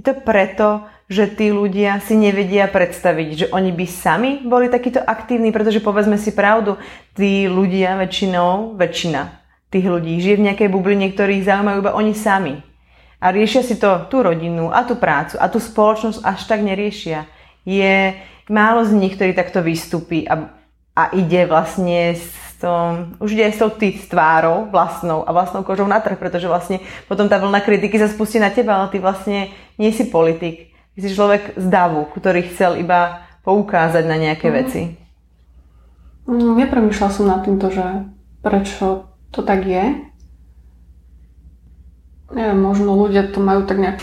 je 0.00 0.02
to 0.04 0.16
preto, 0.24 0.88
že 1.08 1.28
tí 1.28 1.52
ľudia 1.52 2.00
si 2.04 2.16
nevedia 2.16 2.68
predstaviť, 2.68 3.28
že 3.34 3.46
oni 3.52 3.72
by 3.72 3.86
sami 3.88 4.30
boli 4.44 4.68
takíto 4.68 5.00
aktívni, 5.00 5.52
pretože 5.52 5.80
povedzme 5.80 6.20
si 6.20 6.32
pravdu, 6.32 6.76
tí 7.16 7.48
ľudia 7.48 7.96
väčšinou, 7.96 8.76
väčšina 8.76 9.38
tých 9.68 9.84
ľudí 9.84 10.16
žije 10.20 10.36
v 10.40 10.46
nejakej 10.48 10.68
bubline, 10.72 11.12
ktorých 11.12 11.44
zaujímajú 11.44 11.78
iba 11.84 11.92
oni 11.92 12.12
sami 12.16 12.67
a 13.18 13.34
riešia 13.34 13.66
si 13.66 13.74
to 13.78 14.06
tú 14.06 14.22
rodinu 14.22 14.70
a 14.70 14.86
tú 14.86 14.94
prácu 14.94 15.34
a 15.42 15.50
tú 15.50 15.58
spoločnosť 15.58 16.22
až 16.22 16.40
tak 16.46 16.62
neriešia. 16.62 17.26
Je 17.66 18.14
málo 18.46 18.86
z 18.86 18.94
nich, 18.94 19.18
ktorí 19.18 19.34
takto 19.34 19.60
vystúpi 19.60 20.24
a, 20.24 20.54
a 20.94 21.02
ide 21.12 21.44
vlastne 21.50 22.14
s 22.14 22.58
tom, 22.62 23.14
už 23.22 23.38
ide 23.38 23.50
s 23.54 23.62
tou 23.62 23.70
ty 23.70 23.94
tvárou 23.94 24.66
vlastnou 24.70 25.22
a 25.22 25.30
vlastnou 25.30 25.62
kožou 25.62 25.86
na 25.86 26.02
trh, 26.02 26.18
pretože 26.18 26.50
vlastne 26.50 26.82
potom 27.06 27.30
tá 27.30 27.38
vlna 27.38 27.62
kritiky 27.62 27.98
sa 27.98 28.10
spustí 28.10 28.42
na 28.42 28.50
teba, 28.50 28.78
ale 28.78 28.90
ty 28.90 28.98
vlastne 28.98 29.54
nie 29.78 29.94
si 29.94 30.10
politik. 30.10 30.74
Ty 30.94 30.98
si 31.06 31.14
človek 31.14 31.54
z 31.54 31.66
davu, 31.70 32.10
ktorý 32.10 32.50
chcel 32.50 32.82
iba 32.82 33.22
poukázať 33.46 34.04
na 34.06 34.18
nejaké 34.18 34.50
mm. 34.50 34.54
veci. 34.54 34.82
Mm, 36.26 36.66
nepremýšľal 36.66 37.10
som 37.14 37.30
nad 37.30 37.46
týmto, 37.46 37.70
že 37.70 38.10
prečo 38.42 39.06
to 39.30 39.46
tak 39.46 39.62
je, 39.62 40.02
neviem, 42.32 42.58
možno 42.60 42.96
ľudia 42.96 43.28
to 43.32 43.40
majú 43.40 43.64
tak 43.64 43.80
nejak 43.80 43.98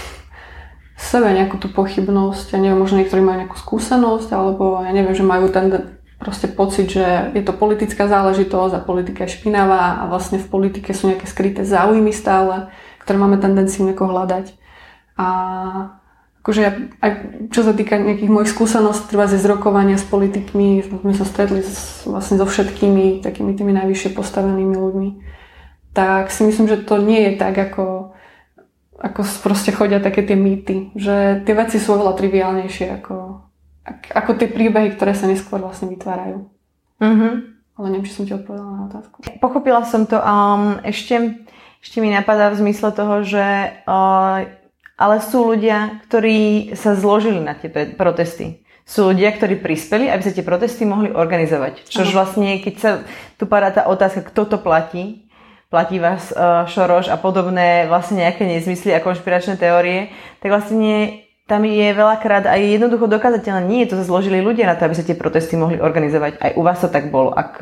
sebe 0.95 1.27
nejakú 1.35 1.59
tú 1.59 1.67
pochybnosť, 1.67 2.55
ja 2.55 2.59
neviem, 2.59 2.79
možno 2.79 3.03
niektorí 3.03 3.19
majú 3.19 3.45
nejakú 3.45 3.57
skúsenosť, 3.59 4.29
alebo 4.31 4.81
ja 4.81 4.91
neviem, 4.95 5.13
že 5.13 5.27
majú 5.27 5.51
ten 5.51 5.95
proste 6.15 6.47
pocit, 6.47 6.87
že 6.89 7.35
je 7.35 7.43
to 7.43 7.51
politická 7.51 8.07
záležitosť 8.07 8.73
a 8.79 8.85
politika 8.85 9.27
je 9.27 9.35
špinavá 9.35 10.01
a 10.01 10.03
vlastne 10.07 10.39
v 10.39 10.47
politike 10.47 10.95
sú 10.95 11.11
nejaké 11.11 11.27
skryté 11.27 11.67
záujmy 11.67 12.15
stále, 12.15 12.71
ktoré 13.03 13.19
máme 13.19 13.37
tendenciu 13.37 13.83
nejako 13.83 14.09
hľadať. 14.09 14.55
A 15.19 15.27
akože 16.41 16.59
ja, 16.61 16.71
aj 17.01 17.11
čo 17.51 17.61
sa 17.65 17.73
týka 17.75 17.99
nejakých 17.99 18.31
mojich 18.31 18.53
skúseností, 18.53 19.11
treba 19.11 19.27
z 19.27 19.41
rokovania 19.45 19.99
s 19.99 20.07
politikmi, 20.07 20.85
sme 20.85 21.13
sa 21.13 21.25
stretli 21.27 21.65
s, 21.65 22.07
vlastne 22.07 22.39
so 22.39 22.47
všetkými 22.47 23.19
takými 23.19 23.57
tými 23.57 23.73
najvyššie 23.75 24.13
postavenými 24.15 24.75
ľuďmi, 24.77 25.09
tak 25.97 26.29
si 26.29 26.45
myslím, 26.45 26.69
že 26.69 26.85
to 26.85 27.01
nie 27.01 27.31
je 27.31 27.33
tak, 27.41 27.57
ako 27.57 28.04
ako 28.95 29.21
proste 29.43 29.75
chodia 29.75 29.99
také 29.99 30.23
tie 30.23 30.39
mýty, 30.39 30.95
že 30.95 31.43
tie 31.43 31.53
veci 31.55 31.77
sú 31.77 31.99
oveľa 31.99 32.15
triviálnejšie 32.15 32.87
ako, 33.01 33.43
ako 34.15 34.31
tie 34.39 34.47
príbehy, 34.47 34.95
ktoré 34.95 35.11
sa 35.11 35.27
neskôr 35.27 35.59
vlastne 35.59 35.91
vytvárajú. 35.91 36.47
Mm-hmm. 37.03 37.33
Ale 37.75 37.85
neviem, 37.91 38.07
či 38.07 38.15
som 38.15 38.23
ti 38.23 38.31
odpovedala 38.31 38.71
na 38.71 38.81
otázku. 38.87 39.19
Pochopila 39.43 39.83
som 39.83 40.07
to. 40.07 40.15
Um, 40.15 40.79
ešte, 40.87 41.43
ešte 41.83 41.99
mi 41.99 42.07
napadá 42.07 42.47
v 42.55 42.63
zmysle 42.63 42.95
toho, 42.95 43.19
že 43.27 43.75
uh, 43.83 44.47
ale 44.95 45.15
sú 45.19 45.51
ľudia, 45.51 45.99
ktorí 46.07 46.71
sa 46.79 46.95
zložili 46.95 47.43
na 47.43 47.51
tie 47.51 47.67
protesty. 47.99 48.63
Sú 48.87 49.11
ľudia, 49.11 49.33
ktorí 49.33 49.59
prispeli, 49.59 50.07
aby 50.07 50.21
sa 50.23 50.31
tie 50.31 50.45
protesty 50.45 50.87
mohli 50.87 51.11
organizovať. 51.11 51.89
Čož 51.89 52.15
vlastne, 52.15 52.61
keď 52.63 52.75
sa 52.79 52.91
tu 53.35 53.49
padá 53.49 53.73
tá 53.73 53.89
otázka, 53.89 54.23
kto 54.29 54.55
to 54.55 54.57
platí, 54.61 55.24
platí 55.69 55.99
vás 55.99 56.31
uh, 56.31 56.65
Šoroš 56.69 57.09
a 57.09 57.17
podobné 57.17 57.85
vlastne 57.89 58.23
nejaké 58.23 58.45
nezmysly 58.45 58.93
a 58.93 59.03
konšpiračné 59.03 59.57
teórie, 59.59 60.13
tak 60.39 60.53
vlastne 60.53 61.25
tam 61.45 61.61
je 61.61 61.87
veľakrát 61.93 62.49
aj 62.49 62.57
jednoducho 62.57 63.05
dokázateľné. 63.05 63.69
Nie 63.69 63.79
je 63.85 63.93
to 63.93 64.01
zložili 64.01 64.41
ľudia 64.41 64.65
na 64.65 64.73
to, 64.73 64.89
aby 64.89 64.95
sa 64.97 65.05
tie 65.05 65.13
protesty 65.13 65.53
mohli 65.53 65.77
organizovať. 65.77 66.41
Aj 66.41 66.51
u 66.57 66.61
vás 66.65 66.81
to 66.81 66.89
tak 66.89 67.13
bolo, 67.13 67.29
ak, 67.29 67.61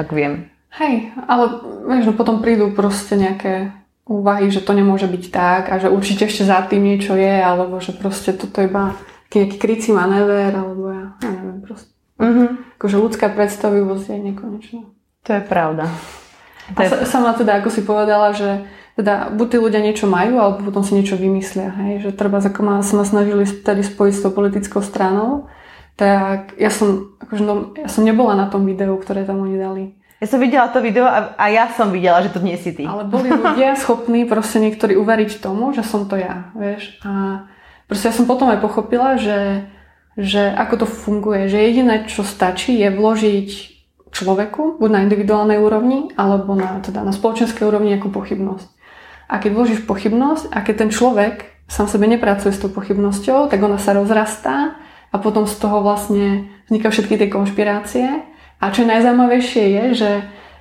ak 0.00 0.08
viem. 0.08 0.48
Hej, 0.80 1.12
ale 1.28 1.60
vieš, 1.84 2.08
no 2.08 2.12
potom 2.16 2.40
prídu 2.40 2.72
proste 2.72 3.18
nejaké 3.20 3.74
úvahy, 4.08 4.48
že 4.48 4.64
to 4.64 4.72
nemôže 4.72 5.06
byť 5.06 5.24
tak 5.28 5.68
a 5.68 5.78
že 5.78 5.92
určite 5.92 6.26
ešte 6.26 6.48
za 6.48 6.64
tým 6.64 6.82
niečo 6.82 7.14
je, 7.14 7.34
alebo 7.42 7.76
že 7.78 7.92
proste 7.92 8.32
toto 8.32 8.62
iba 8.64 8.96
nejaký 9.30 9.56
krycí 9.58 9.90
manéver, 9.94 10.50
alebo 10.50 10.90
ja, 10.90 11.04
ja 11.22 11.30
neviem 11.30 11.62
proste. 11.62 11.94
Mm-hmm. 12.18 12.48
Akože 12.80 12.96
ľudská 12.98 13.26
predstavivosť 13.30 14.04
je 14.10 14.18
nekonečná. 14.32 14.82
To 15.26 15.30
je 15.36 15.42
pravda. 15.44 15.86
A 16.76 16.80
sa, 16.86 16.96
sama 17.08 17.34
teda, 17.34 17.58
ako 17.58 17.68
si 17.72 17.82
povedala, 17.82 18.34
že 18.34 18.66
teda 19.00 19.32
buď 19.32 19.46
tí 19.48 19.56
ľudia 19.56 19.80
niečo 19.80 20.06
majú, 20.10 20.36
alebo 20.36 20.68
potom 20.68 20.84
si 20.84 20.92
niečo 20.92 21.16
vymyslia. 21.16 21.72
Hej? 21.72 21.92
Že 22.04 22.10
treba, 22.20 22.42
ako 22.42 22.60
ma, 22.60 22.74
sa 22.84 22.94
ma 23.00 23.04
snažili 23.08 23.48
tedy 23.48 23.80
spojiť 23.80 24.14
s 24.14 24.22
tou 24.22 24.32
politickou 24.34 24.84
stranou, 24.84 25.48
tak 25.96 26.56
ja 26.56 26.72
som, 26.72 27.16
akože, 27.20 27.42
no, 27.44 27.72
ja 27.76 27.88
som 27.88 28.04
nebola 28.04 28.36
na 28.36 28.48
tom 28.48 28.64
videu, 28.64 28.92
ktoré 28.96 29.24
tam 29.24 29.44
oni 29.44 29.56
dali. 29.56 29.84
Ja 30.20 30.28
som 30.28 30.36
videla 30.36 30.68
to 30.68 30.84
video 30.84 31.08
a, 31.08 31.32
a 31.32 31.48
ja 31.48 31.72
som 31.72 31.88
videla, 31.88 32.20
že 32.20 32.28
to 32.28 32.44
nie 32.44 32.56
si 32.60 32.76
ty. 32.76 32.84
Ale 32.84 33.08
boli 33.08 33.32
ľudia 33.32 33.72
schopní 33.80 34.28
proste 34.28 34.60
niektorí 34.60 34.92
uveriť 35.00 35.40
tomu, 35.40 35.72
že 35.72 35.80
som 35.80 36.04
to 36.04 36.20
ja, 36.20 36.52
vieš. 36.52 37.00
A 37.08 37.44
proste 37.88 38.12
ja 38.12 38.14
som 38.16 38.28
potom 38.28 38.52
aj 38.52 38.60
pochopila, 38.60 39.16
že, 39.16 39.64
že 40.20 40.52
ako 40.52 40.84
to 40.84 40.86
funguje, 40.86 41.48
že 41.48 41.64
jediné, 41.64 42.04
čo 42.04 42.20
stačí, 42.20 42.76
je 42.76 42.92
vložiť 42.92 43.48
človeku, 44.10 44.82
buď 44.82 44.90
na 44.90 45.00
individuálnej 45.06 45.58
úrovni, 45.62 46.10
alebo 46.18 46.58
na, 46.58 46.82
teda 46.82 47.06
na 47.06 47.14
spoločenskej 47.14 47.66
úrovni 47.66 47.94
nejakú 47.94 48.10
pochybnosť. 48.10 48.68
A 49.30 49.38
keď 49.38 49.50
vložíš 49.54 49.80
pochybnosť 49.86 50.50
a 50.50 50.58
keď 50.66 50.74
ten 50.86 50.90
človek 50.90 51.34
sám 51.70 51.86
sebe 51.86 52.10
nepracuje 52.10 52.50
s 52.50 52.58
tou 52.58 52.70
pochybnosťou, 52.70 53.46
tak 53.46 53.62
ona 53.62 53.78
sa 53.78 53.94
rozrastá 53.94 54.74
a 55.14 55.16
potom 55.22 55.46
z 55.46 55.54
toho 55.54 55.86
vlastne 55.86 56.50
vznikajú 56.66 56.90
všetky 56.90 57.14
tie 57.14 57.28
konšpirácie 57.30 58.06
a 58.60 58.64
čo 58.74 58.84
najzaujímavejšie 58.84 59.64
je, 59.70 59.84
že, 59.94 60.12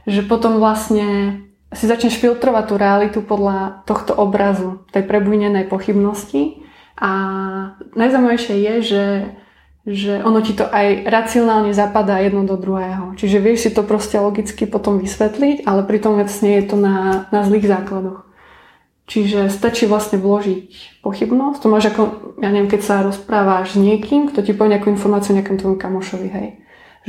že 0.08 0.22
potom 0.24 0.62
vlastne 0.62 1.42
si 1.74 1.86
začneš 1.86 2.18
filtrovať 2.18 2.64
tú 2.66 2.76
realitu 2.80 3.20
podľa 3.22 3.84
tohto 3.86 4.16
obrazu, 4.16 4.86
tej 4.90 5.06
prebujnenej 5.06 5.70
pochybnosti. 5.70 6.66
A 6.98 7.12
najzaujímavejšie 7.94 8.56
je, 8.58 8.76
že, 8.82 9.06
že 9.88 10.20
ono 10.24 10.44
ti 10.44 10.56
to 10.56 10.68
aj 10.68 11.08
racionálne 11.08 11.72
zapadá 11.72 12.20
jedno 12.20 12.44
do 12.44 12.60
druhého. 12.60 13.16
Čiže 13.16 13.38
vieš 13.40 13.60
si 13.68 13.72
to 13.72 13.84
proste 13.84 14.20
logicky 14.20 14.68
potom 14.68 15.00
vysvetliť, 15.00 15.64
ale 15.64 15.88
pritom 15.88 16.20
vlastne 16.20 16.60
je 16.60 16.64
to 16.68 16.76
na, 16.76 17.30
na 17.32 17.48
zlých 17.48 17.68
základoch. 17.68 18.28
Čiže 19.10 19.50
stačí 19.50 19.90
vlastne 19.90 20.22
vložiť 20.22 21.02
pochybnosť. 21.02 21.60
To 21.66 21.68
máš 21.72 21.90
ako, 21.90 22.02
ja 22.44 22.54
neviem, 22.54 22.70
keď 22.70 22.82
sa 22.86 22.96
rozprávaš 23.02 23.74
s 23.74 23.82
niekým, 23.82 24.30
kto 24.30 24.46
ti 24.46 24.54
povie 24.54 24.78
nejakú 24.78 24.94
informáciu 24.94 25.34
nejakom 25.34 25.58
tvojom 25.58 25.82
kamošovi, 25.82 26.30
hej 26.30 26.50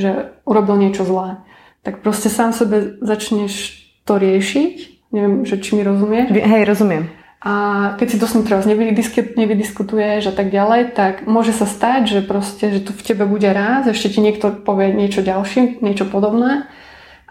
že 0.00 0.32
urobil 0.48 0.78
niečo 0.78 1.04
zlé. 1.04 1.42
Tak 1.84 2.04
proste 2.04 2.28
sám 2.28 2.52
sebe 2.52 3.00
začneš 3.00 3.84
to 4.04 4.20
riešiť. 4.20 4.74
Neviem, 5.10 5.42
že 5.42 5.58
či 5.58 5.74
mi 5.74 5.82
rozumieš. 5.82 6.30
Hej, 6.30 6.64
rozumiem. 6.68 7.10
A 7.40 7.52
keď 7.97 8.06
si 8.12 8.20
to 8.20 8.28
s 8.28 8.37
ním 8.37 8.44
teraz 8.44 8.68
nevydiskutuješ 8.68 10.28
a 10.28 10.35
tak 10.37 10.52
ďalej, 10.52 10.92
tak 10.92 11.25
môže 11.25 11.56
sa 11.56 11.64
stať, 11.64 12.12
že 12.12 12.20
proste, 12.20 12.68
že 12.68 12.85
tu 12.85 12.92
v 12.92 13.00
tebe 13.00 13.25
bude 13.25 13.49
raz, 13.49 13.88
ešte 13.88 14.12
ti 14.12 14.20
niekto 14.20 14.52
povie 14.61 14.92
niečo 14.92 15.25
ďalšie, 15.25 15.80
niečo 15.80 16.04
podobné 16.04 16.68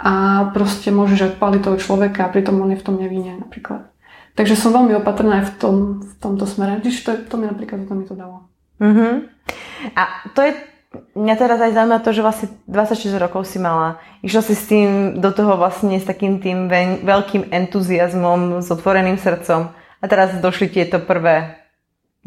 a 0.02 0.50
proste 0.50 0.90
môžeš 0.90 1.38
odpaliť 1.38 1.62
toho 1.62 1.78
človeka 1.78 2.26
a 2.26 2.34
pritom 2.34 2.58
on 2.58 2.74
je 2.74 2.82
v 2.82 2.86
tom 2.90 2.98
nevinne 2.98 3.38
napríklad. 3.38 3.86
Takže 4.34 4.58
som 4.58 4.74
veľmi 4.74 4.98
opatrná 4.98 5.44
aj 5.44 5.46
v, 5.46 5.54
tom, 5.62 5.76
v 6.02 6.14
tomto 6.18 6.50
smere. 6.50 6.82
Čiže 6.82 7.00
to, 7.06 7.12
to 7.30 7.36
mi 7.38 7.46
napríklad 7.46 7.86
to 7.86 7.94
mi 7.94 8.08
to 8.08 8.16
dalo. 8.16 8.48
Uh-huh. 8.80 9.28
A 9.94 10.04
to 10.32 10.40
je 10.40 10.56
mňa 11.20 11.36
teraz 11.36 11.60
aj 11.60 11.76
zaujíma 11.76 12.00
to, 12.00 12.16
že 12.16 12.24
vlastne 12.24 12.48
26 12.66 13.20
rokov 13.20 13.46
si 13.46 13.60
mala. 13.60 14.00
Išla 14.24 14.42
si 14.42 14.56
s 14.56 14.64
tým 14.66 15.20
do 15.20 15.30
toho 15.36 15.60
vlastne 15.60 16.00
s 16.00 16.08
takým 16.08 16.40
tým 16.40 16.72
veľkým 17.04 17.52
entuziasmom, 17.52 18.64
s 18.64 18.72
otvoreným 18.72 19.20
srdcom 19.20 19.76
a 20.00 20.06
teraz 20.08 20.40
došli 20.40 20.72
tieto 20.72 20.98
prvé 21.04 21.60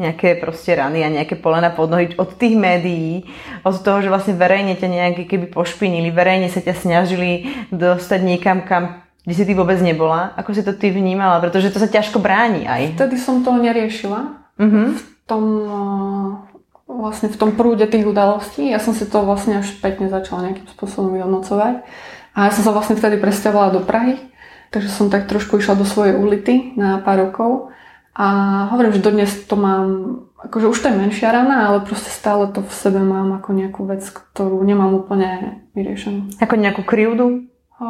nejaké 0.01 0.41
proste 0.41 0.73
rany 0.73 1.05
a 1.05 1.13
nejaké 1.13 1.37
polena 1.37 1.69
pod 1.69 1.93
nohy 1.93 2.17
od 2.17 2.33
tých 2.41 2.57
médií, 2.57 3.29
od 3.61 3.77
toho, 3.85 4.01
že 4.01 4.09
vlastne 4.09 4.33
verejne 4.37 4.73
ťa 4.77 4.89
nejaké 4.89 5.29
keby 5.29 5.53
pošpinili, 5.53 6.09
verejne 6.09 6.49
sa 6.49 6.65
ťa 6.65 6.75
snažili 6.81 7.53
dostať 7.69 8.21
niekam, 8.25 8.65
kam 8.65 9.05
kde 9.23 9.35
si 9.39 9.47
ty 9.47 9.55
vôbec 9.55 9.79
nebola. 9.79 10.35
Ako 10.35 10.51
si 10.51 10.67
to 10.67 10.75
ty 10.75 10.91
vnímala? 10.91 11.39
Pretože 11.39 11.71
to 11.71 11.79
sa 11.79 11.87
ťažko 11.87 12.19
bráni 12.19 12.67
aj. 12.67 12.99
Vtedy 12.99 13.15
som 13.15 13.47
to 13.47 13.55
neriešila. 13.55 14.35
Uh-huh. 14.59 14.99
V 14.99 15.03
tom 15.31 15.45
vlastne 16.91 17.31
v 17.31 17.39
tom 17.39 17.55
prúde 17.55 17.87
tých 17.87 18.03
udalostí. 18.03 18.75
Ja 18.75 18.83
som 18.83 18.93
si 18.93 19.07
to 19.07 19.23
vlastne 19.23 19.63
až 19.63 19.71
spätne 19.71 20.11
začala 20.11 20.51
nejakým 20.51 20.67
spôsobom 20.75 21.15
vyhodnocovať. 21.15 21.87
A 22.35 22.39
ja 22.49 22.51
som 22.51 22.67
sa 22.67 22.75
vlastne 22.75 22.99
vtedy 22.99 23.23
presťahovala 23.23 23.77
do 23.77 23.81
Prahy, 23.85 24.19
takže 24.73 24.89
som 24.89 25.13
tak 25.13 25.29
trošku 25.29 25.61
išla 25.61 25.77
do 25.77 25.85
svojej 25.85 26.17
ulity 26.17 26.73
na 26.81 26.99
pár 27.05 27.29
rokov. 27.29 27.71
A 28.13 28.27
hovorím, 28.73 28.93
že 28.93 29.05
dodnes 29.05 29.33
to 29.49 29.57
mám, 29.57 29.85
akože 30.37 30.69
už 30.69 30.79
to 30.81 30.89
je 30.93 31.01
menšia 31.01 31.33
rana, 31.33 31.69
ale 31.69 31.85
proste 31.85 32.13
stále 32.13 32.49
to 32.53 32.61
v 32.61 32.73
sebe 32.73 33.01
mám 33.01 33.41
ako 33.41 33.57
nejakú 33.57 33.89
vec, 33.89 34.05
ktorú 34.05 34.61
nemám 34.65 34.93
úplne 34.93 35.61
vyriešenú. 35.73 36.37
Ako 36.41 36.61
nejakú 36.61 36.85
krivdu? 36.85 37.49
O, 37.81 37.89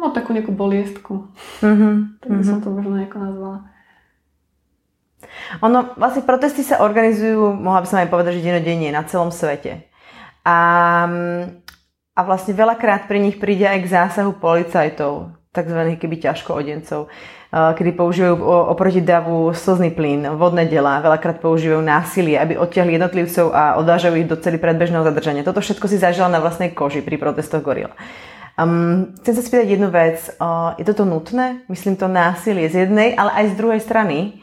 no 0.00 0.04
takú 0.12 0.32
nejakú 0.32 0.56
boliestku. 0.56 1.28
Mm-hmm. 1.60 2.24
Tak 2.24 2.28
by 2.32 2.42
som 2.44 2.56
mhm. 2.60 2.64
to 2.64 2.68
možno 2.72 2.92
nejako 2.96 3.18
nazvala. 3.20 3.58
Ono, 5.60 5.94
vlastne 6.00 6.24
protesty 6.24 6.64
sa 6.64 6.80
organizujú, 6.80 7.56
mohla 7.56 7.84
by 7.84 7.88
som 7.88 8.00
aj 8.00 8.10
povedať, 8.10 8.40
že 8.40 8.46
denodenne 8.48 8.88
na 8.90 9.04
celom 9.04 9.30
svete. 9.30 9.86
A, 10.42 10.56
a 12.16 12.20
vlastne 12.26 12.56
veľakrát 12.56 13.06
pri 13.06 13.22
nich 13.22 13.38
príde 13.38 13.68
aj 13.68 13.78
k 13.84 13.92
zásahu 13.92 14.34
policajtov, 14.42 15.30
tzv. 15.52 16.00
keby 16.00 16.16
ťažko 16.16 16.56
odencov, 16.56 17.12
kedy 17.52 17.92
používajú 17.92 18.40
oproti 18.72 19.04
davu 19.04 19.52
slzný 19.52 19.92
plyn, 19.92 20.24
vodné 20.40 20.64
delá, 20.64 21.04
veľakrát 21.04 21.44
používajú 21.44 21.84
násilie, 21.84 22.40
aby 22.40 22.56
odtiahli 22.56 22.96
jednotlivcov 22.96 23.52
a 23.52 23.76
odvážajú 23.76 24.16
ich 24.16 24.28
do 24.32 24.40
celý 24.40 24.56
predbežného 24.56 25.04
zadržania. 25.04 25.44
Toto 25.44 25.60
všetko 25.60 25.84
si 25.92 26.00
zažila 26.00 26.32
na 26.32 26.40
vlastnej 26.40 26.72
koži 26.72 27.04
pri 27.04 27.20
protestoch 27.20 27.60
Gorila. 27.60 27.92
Um, 28.56 29.12
chcem 29.20 29.36
sa 29.36 29.44
spýtať 29.44 29.76
jednu 29.76 29.92
vec. 29.92 30.24
Uh, 30.40 30.72
je 30.80 30.88
toto 30.88 31.04
nutné? 31.04 31.68
Myslím 31.68 32.00
to 32.00 32.08
násilie 32.08 32.72
z 32.72 32.88
jednej, 32.88 33.12
ale 33.12 33.44
aj 33.44 33.44
z 33.52 33.54
druhej 33.60 33.80
strany 33.84 34.40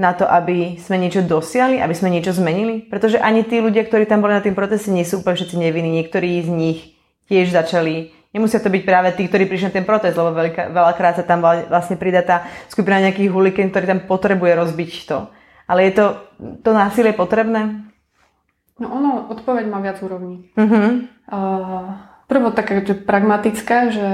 na 0.00 0.16
to, 0.16 0.24
aby 0.24 0.80
sme 0.80 0.96
niečo 0.96 1.20
dosiahli, 1.20 1.84
aby 1.84 1.92
sme 1.92 2.08
niečo 2.08 2.32
zmenili? 2.32 2.84
Pretože 2.84 3.20
ani 3.20 3.44
tí 3.44 3.60
ľudia, 3.60 3.84
ktorí 3.84 4.08
tam 4.08 4.24
boli 4.24 4.32
na 4.32 4.44
tým 4.44 4.56
proteste, 4.56 4.88
nie 4.88 5.04
sú 5.04 5.20
úplne 5.20 5.36
všetci 5.36 5.56
nevinní. 5.60 6.00
Niektorí 6.00 6.40
z 6.44 6.48
nich 6.48 6.78
tiež 7.28 7.52
začali 7.52 8.15
Nemusia 8.36 8.60
to 8.60 8.68
byť 8.68 8.84
práve 8.84 9.08
tí, 9.16 9.24
ktorí 9.24 9.48
prišli 9.48 9.72
na 9.72 9.76
ten 9.80 9.88
protest, 9.88 10.12
lebo 10.12 10.36
veľká, 10.36 10.68
veľakrát 10.68 11.16
sa 11.16 11.24
tam 11.24 11.40
vlastne 11.40 11.96
pridá 11.96 12.20
tá 12.20 12.44
skupina 12.68 13.00
nejakých 13.00 13.32
hulikén, 13.32 13.72
ktorí 13.72 13.88
tam 13.88 14.04
potrebuje 14.04 14.52
rozbiť 14.52 14.92
to. 15.08 15.32
Ale 15.64 15.88
je 15.88 15.92
to, 15.96 16.04
to 16.60 16.70
násilie 16.76 17.16
potrebné? 17.16 17.88
No 18.76 18.92
ono, 18.92 19.32
odpoveď 19.32 19.64
má 19.72 19.80
viac 19.80 20.04
úrovní. 20.04 20.52
Uh-huh. 20.52 21.08
Uh, 21.32 21.96
prvo 22.28 22.52
taká 22.52 22.84
že 22.84 22.92
pragmatická, 22.92 23.88
že, 23.88 24.08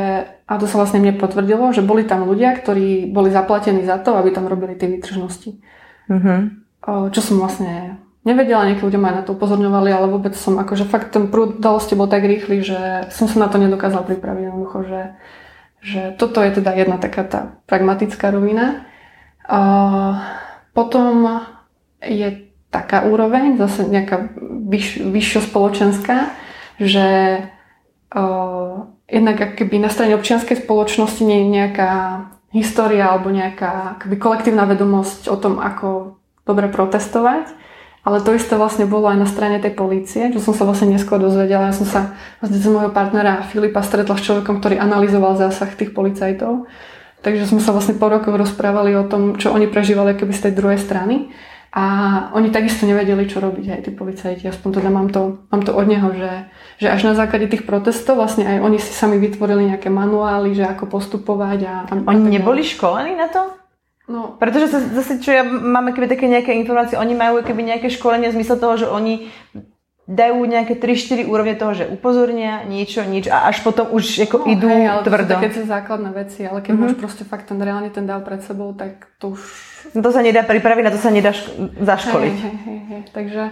a 0.47 0.53
to 0.55 0.71
sa 0.71 0.79
vlastne 0.79 1.03
mne 1.03 1.19
potvrdilo, 1.19 1.75
že 1.75 1.83
boli 1.83 2.07
tam 2.07 2.23
ľudia, 2.23 2.55
ktorí 2.63 3.11
boli 3.11 3.35
zaplatení 3.35 3.83
za 3.83 3.99
to, 3.99 4.15
aby 4.15 4.31
tam 4.31 4.47
robili 4.47 4.79
tie 4.79 4.87
výtržnosti. 4.87 5.59
Uh-huh. 6.07 7.11
Čo 7.11 7.21
som 7.21 7.43
vlastne 7.43 7.99
nevedela, 8.23 8.67
niekí 8.67 8.83
ľudia 8.83 9.03
ma 9.03 9.11
na 9.11 9.23
to 9.27 9.35
upozorňovali, 9.35 9.91
ale 9.91 10.07
vôbec 10.11 10.35
som 10.39 10.59
akože 10.59 10.87
fakt 10.87 11.15
ten 11.15 11.27
prúd 11.27 11.59
dalosti 11.59 11.99
bol 11.99 12.07
tak 12.07 12.23
rýchly, 12.23 12.63
že 12.63 13.11
som 13.11 13.27
sa 13.27 13.43
na 13.43 13.49
to 13.51 13.59
nedokázala 13.59 14.07
pripraviť 14.07 14.43
jednoducho, 14.51 14.79
že, 14.87 15.03
že 15.83 16.01
toto 16.17 16.39
je 16.43 16.63
teda 16.63 16.71
jedna 16.75 16.97
taká 17.03 17.23
tá 17.27 17.41
pragmatická 17.67 18.31
rovina. 18.31 18.87
A 19.47 19.61
potom 20.73 21.43
je 21.99 22.49
taká 22.73 23.05
úroveň, 23.05 23.61
zase 23.61 23.85
nejaká 23.85 24.33
vyš, 24.71 25.05
vyššio 25.05 25.41
spoločenská, 25.53 26.33
že 26.81 27.07
uh, 28.17 28.89
jednak 29.11 29.59
keby 29.59 29.77
na 29.77 29.93
strane 29.93 30.17
občianskej 30.17 30.65
spoločnosti 30.65 31.21
nie 31.21 31.45
je 31.45 31.53
nejaká 31.53 31.93
história 32.57 33.13
alebo 33.13 33.29
nejaká 33.29 34.01
akoby 34.01 34.17
kolektívna 34.17 34.65
vedomosť 34.65 35.29
o 35.29 35.37
tom, 35.37 35.61
ako 35.61 36.17
dobre 36.49 36.73
protestovať. 36.73 37.62
Ale 38.03 38.19
to 38.19 38.35
isté 38.35 38.59
vlastne 38.59 38.91
bolo 38.91 39.07
aj 39.07 39.19
na 39.19 39.29
strane 39.31 39.63
tej 39.63 39.79
polície, 39.79 40.35
čo 40.35 40.43
som 40.43 40.59
sa 40.59 40.67
vlastne 40.67 40.91
neskôr 40.91 41.23
dozvedela. 41.23 41.71
Ja 41.71 41.75
som 41.75 41.87
sa 41.87 42.19
vlastne 42.43 42.59
z 42.59 42.67
môjho 42.67 42.91
partnera 42.91 43.47
Filipa 43.47 43.79
stretla 43.79 44.19
s 44.19 44.27
človekom, 44.27 44.59
ktorý 44.59 44.83
analyzoval 44.83 45.39
zásah 45.39 45.71
tých 45.71 45.95
policajtov. 45.95 46.67
Takže 47.23 47.47
sme 47.47 47.63
sa 47.63 47.71
vlastne 47.71 47.95
po 47.95 48.11
rokoch 48.11 48.35
rozprávali 48.35 48.99
o 48.99 49.07
tom, 49.07 49.39
čo 49.39 49.55
oni 49.55 49.71
prežívali 49.71 50.19
keby 50.19 50.35
z 50.35 50.51
tej 50.51 50.53
druhej 50.59 50.83
strany. 50.83 51.31
A 51.73 51.85
oni 52.37 52.53
takisto 52.53 52.85
nevedeli, 52.85 53.25
čo 53.25 53.41
robiť 53.41 53.67
aj 53.71 53.81
tí 53.87 53.91
policajti. 53.95 54.45
Aspoň 54.51 54.83
teda 54.83 54.91
mám 54.91 55.09
to, 55.09 55.47
mám 55.49 55.63
to 55.63 55.71
od 55.73 55.87
neho, 55.87 56.11
že, 56.13 56.51
že 56.83 56.91
až 56.91 57.07
na 57.07 57.15
základe 57.15 57.49
tých 57.49 57.65
protestov 57.65 58.19
vlastne 58.19 58.45
aj 58.45 58.61
oni 58.61 58.83
si 58.83 58.93
sami 58.93 59.17
vytvorili 59.17 59.71
nejaké 59.73 59.89
manuály, 59.89 60.53
že 60.59 60.67
ako 60.67 60.91
postupovať. 60.91 61.59
A, 61.65 61.75
a 61.87 61.95
oni 62.13 62.37
neboli 62.37 62.67
školení 62.67 63.15
na 63.15 63.31
to? 63.31 63.62
No. 64.11 64.35
Pretože 64.35 64.67
sa, 64.67 64.79
zase, 64.83 65.23
čo 65.23 65.31
ja 65.31 65.47
máme 65.47 65.95
keby 65.95 66.11
také 66.11 66.27
nejaké 66.27 66.59
informácie, 66.59 66.99
oni 66.99 67.15
majú 67.15 67.39
keby 67.47 67.63
nejaké 67.63 67.87
školenie 67.87 68.35
v 68.35 68.37
zmysle 68.41 68.59
toho, 68.59 68.75
že 68.75 68.87
oni 68.91 69.31
dajú 70.11 70.43
nejaké 70.43 70.75
3-4 70.75 71.31
úrovne 71.31 71.55
toho, 71.55 71.73
že 71.79 71.85
upozornia 71.87 72.67
niečo, 72.67 73.07
nič 73.07 73.31
a 73.31 73.47
až 73.47 73.63
potom 73.63 73.87
už 73.95 74.27
ako 74.27 74.43
no, 74.43 74.51
idú 74.51 74.67
hej, 74.67 74.91
ale 74.91 75.03
tvrdo. 75.07 75.39
To 75.39 75.63
sú 75.63 75.67
základné 75.71 76.11
veci, 76.11 76.43
ale 76.43 76.59
keď 76.59 76.75
mm-hmm. 76.75 76.91
máš 76.91 76.99
proste 76.99 77.23
fakt 77.23 77.47
ten 77.47 77.59
reálne 77.63 77.87
ten 77.95 78.03
dáv 78.03 78.27
pred 78.27 78.43
sebou, 78.43 78.75
tak 78.75 79.07
to 79.23 79.39
už... 79.39 79.41
No 79.95 80.03
to 80.03 80.11
sa 80.11 80.27
nedá 80.27 80.43
pripraviť, 80.43 80.83
na 80.83 80.93
to 80.93 80.99
sa 80.99 81.15
nedá 81.15 81.31
ško- 81.31 81.79
zaškoliť. 81.79 82.35
Hej, 82.35 82.43
hej, 82.43 82.59
hej, 82.67 82.81
hej. 82.91 83.03
Takže 83.15 83.43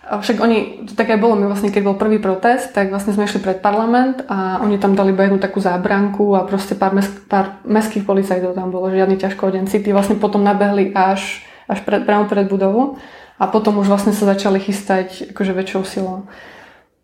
však 0.00 0.40
oni, 0.40 0.88
to 0.88 0.96
také 0.96 1.20
bolo 1.20 1.36
mi 1.36 1.44
vlastne, 1.44 1.68
keď 1.68 1.82
bol 1.84 1.96
prvý 2.00 2.16
protest, 2.16 2.72
tak 2.72 2.88
vlastne 2.88 3.12
sme 3.12 3.28
išli 3.28 3.38
pred 3.38 3.60
parlament 3.60 4.24
a 4.32 4.58
oni 4.64 4.80
tam 4.80 4.96
dali 4.96 5.12
jednu 5.12 5.36
takú 5.36 5.60
zábranku 5.60 6.34
a 6.34 6.48
proste 6.48 6.72
pár, 6.72 6.96
mes, 6.96 7.04
pár 7.28 7.60
mestských 7.68 8.08
policajtov 8.08 8.56
tam 8.56 8.72
bolo, 8.72 8.88
žiadny 8.88 9.20
ťažkodenci. 9.20 9.84
Tí 9.84 9.90
vlastne 9.92 10.16
potom 10.16 10.40
nabehli 10.40 10.96
až, 10.96 11.44
až 11.68 11.84
pred, 11.84 12.08
priamo 12.08 12.24
pred 12.26 12.48
budovu 12.48 12.96
a 13.36 13.44
potom 13.46 13.76
už 13.76 13.92
vlastne 13.92 14.16
sa 14.16 14.24
začali 14.24 14.56
chystať 14.56 15.36
akože 15.36 15.52
väčšou 15.52 15.82
silou. 15.84 16.18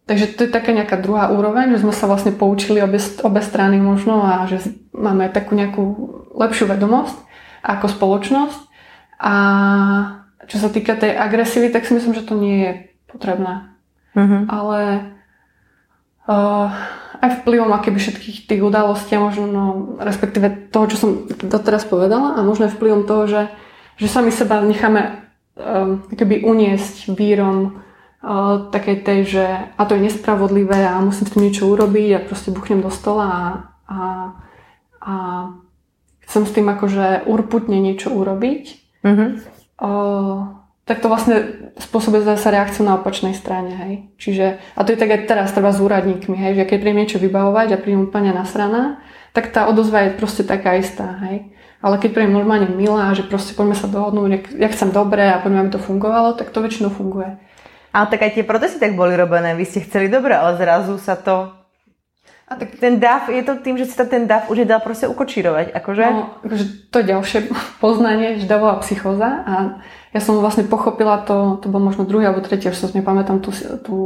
takže 0.08 0.32
to 0.32 0.48
je 0.48 0.50
taká 0.50 0.72
nejaká 0.72 0.96
druhá 0.96 1.28
úroveň, 1.28 1.76
že 1.76 1.84
sme 1.84 1.92
sa 1.92 2.08
vlastne 2.08 2.32
poučili 2.32 2.80
obe, 2.80 2.98
obe 3.22 3.40
strany 3.44 3.76
možno 3.76 4.24
a 4.24 4.48
že 4.48 4.72
máme 4.96 5.28
takú 5.28 5.52
nejakú 5.52 5.84
lepšiu 6.32 6.64
vedomosť 6.64 7.16
ako 7.60 7.86
spoločnosť. 7.92 8.60
A 9.20 9.34
čo 10.46 10.56
sa 10.62 10.70
týka 10.70 10.94
tej 10.94 11.14
agresivy, 11.14 11.70
tak 11.70 11.86
si 11.86 11.94
myslím, 11.94 12.14
že 12.14 12.26
to 12.26 12.34
nie 12.38 12.56
je 12.62 12.72
potrebné. 13.10 13.70
Mm-hmm. 14.16 14.42
Ale 14.48 14.80
uh, 16.30 16.68
aj 17.20 17.30
vplyvom 17.42 17.70
akéby 17.74 17.98
všetkých 17.98 18.38
tých 18.48 18.62
udalostí 18.62 19.16
a 19.16 19.24
možno, 19.24 19.44
no, 19.48 19.64
respektíve 20.00 20.70
toho, 20.72 20.86
čo 20.88 20.96
som 20.96 21.10
doteraz 21.28 21.84
povedala 21.84 22.38
a 22.38 22.46
možno 22.46 22.70
aj 22.70 22.76
vplyvom 22.76 23.04
toho, 23.04 23.28
že, 23.28 23.42
že 24.00 24.06
sami 24.08 24.30
seba 24.30 24.62
necháme 24.62 25.26
um, 25.56 26.04
keby 26.12 26.44
uniesť 26.44 27.12
vírom 27.16 27.80
uh, 28.22 28.70
takej 28.72 28.96
tej, 29.04 29.20
že 29.26 29.44
a 29.76 29.82
to 29.84 29.96
je 29.96 30.06
nespravodlivé 30.08 30.86
a 30.86 31.00
musím 31.00 31.26
s 31.26 31.32
tým 31.32 31.42
niečo 31.48 31.68
urobiť 31.68 32.10
a 32.16 32.24
proste 32.24 32.52
buchnem 32.52 32.84
do 32.84 32.92
stola 32.92 33.26
a, 33.26 33.42
a, 33.88 34.00
a 35.00 35.14
chcem 36.26 36.42
s 36.44 36.54
tým 36.54 36.66
akože 36.68 37.28
urputne 37.28 37.78
niečo 37.80 38.12
urobiť. 38.12 38.64
Mm-hmm. 39.04 39.55
Tak 40.86 41.02
to 41.02 41.10
vlastne 41.10 41.36
spôsobuje 41.82 42.22
zase 42.22 42.46
reakciu 42.46 42.86
na 42.86 42.94
opačnej 42.94 43.34
strane, 43.34 43.74
hej. 43.74 43.94
Čiže, 44.22 44.62
a 44.78 44.80
to 44.86 44.94
je 44.94 45.00
tak 45.02 45.10
aj 45.10 45.26
teraz 45.26 45.50
treba 45.50 45.74
s 45.74 45.82
úradníkmi, 45.82 46.38
hej, 46.38 46.62
že 46.62 46.64
keď 46.64 46.78
príjem 46.78 47.00
niečo 47.02 47.18
vybavovať 47.18 47.74
a 47.74 47.82
príjem 47.82 48.06
úplne 48.06 48.30
nasraná, 48.30 49.02
tak 49.34 49.50
tá 49.50 49.66
odozva 49.66 50.06
je 50.06 50.14
proste 50.14 50.46
taká 50.46 50.78
istá, 50.78 51.18
hej. 51.26 51.50
Ale 51.82 51.98
keď 51.98 52.10
príjem 52.14 52.38
normálne 52.38 52.70
milá, 52.70 53.10
že 53.18 53.26
proste 53.26 53.58
poďme 53.58 53.74
sa 53.74 53.90
dohodnúť, 53.90 54.54
ja 54.62 54.70
chcem 54.70 54.94
dobre 54.94 55.26
a 55.26 55.42
poďme, 55.42 55.66
aby 55.66 55.74
to 55.74 55.82
fungovalo, 55.82 56.38
tak 56.38 56.54
to 56.54 56.62
väčšinou 56.62 56.94
funguje. 56.94 57.34
Ale 57.90 58.06
tak 58.06 58.22
aj 58.22 58.38
tie 58.38 58.46
protesty 58.46 58.78
tak 58.78 58.94
boli 58.94 59.18
robené, 59.18 59.58
vy 59.58 59.66
ste 59.66 59.82
chceli 59.82 60.06
dobre, 60.06 60.38
ale 60.38 60.54
zrazu 60.54 61.02
sa 61.02 61.18
to 61.18 61.50
a 62.46 62.54
tak 62.54 62.78
ten 62.78 63.02
DAF, 63.02 63.26
je 63.26 63.42
to 63.42 63.58
tým, 63.58 63.74
že 63.74 63.90
si 63.90 63.98
ten 63.98 64.30
DAF 64.30 64.46
už 64.46 64.62
je 64.62 64.70
dal 64.70 64.78
proste 64.78 65.10
ukočírovať, 65.10 65.74
akože? 65.74 66.04
No, 66.14 66.38
akože 66.46 66.64
to 66.94 66.98
ďalšie 67.02 67.50
poznanie, 67.82 68.38
že 68.38 68.46
davová 68.46 68.78
psychóza 68.86 69.42
a 69.42 69.54
ja 70.14 70.20
som 70.22 70.38
vlastne 70.38 70.64
pochopila 70.64 71.26
to, 71.26 71.58
to 71.58 71.66
bol 71.66 71.82
možno 71.82 72.06
druhý 72.06 72.24
alebo 72.30 72.46
tretí, 72.46 72.70
už 72.70 72.78
sa 72.78 72.88
nepamätám 72.94 73.42
tú, 73.42 73.50
tú 73.82 73.96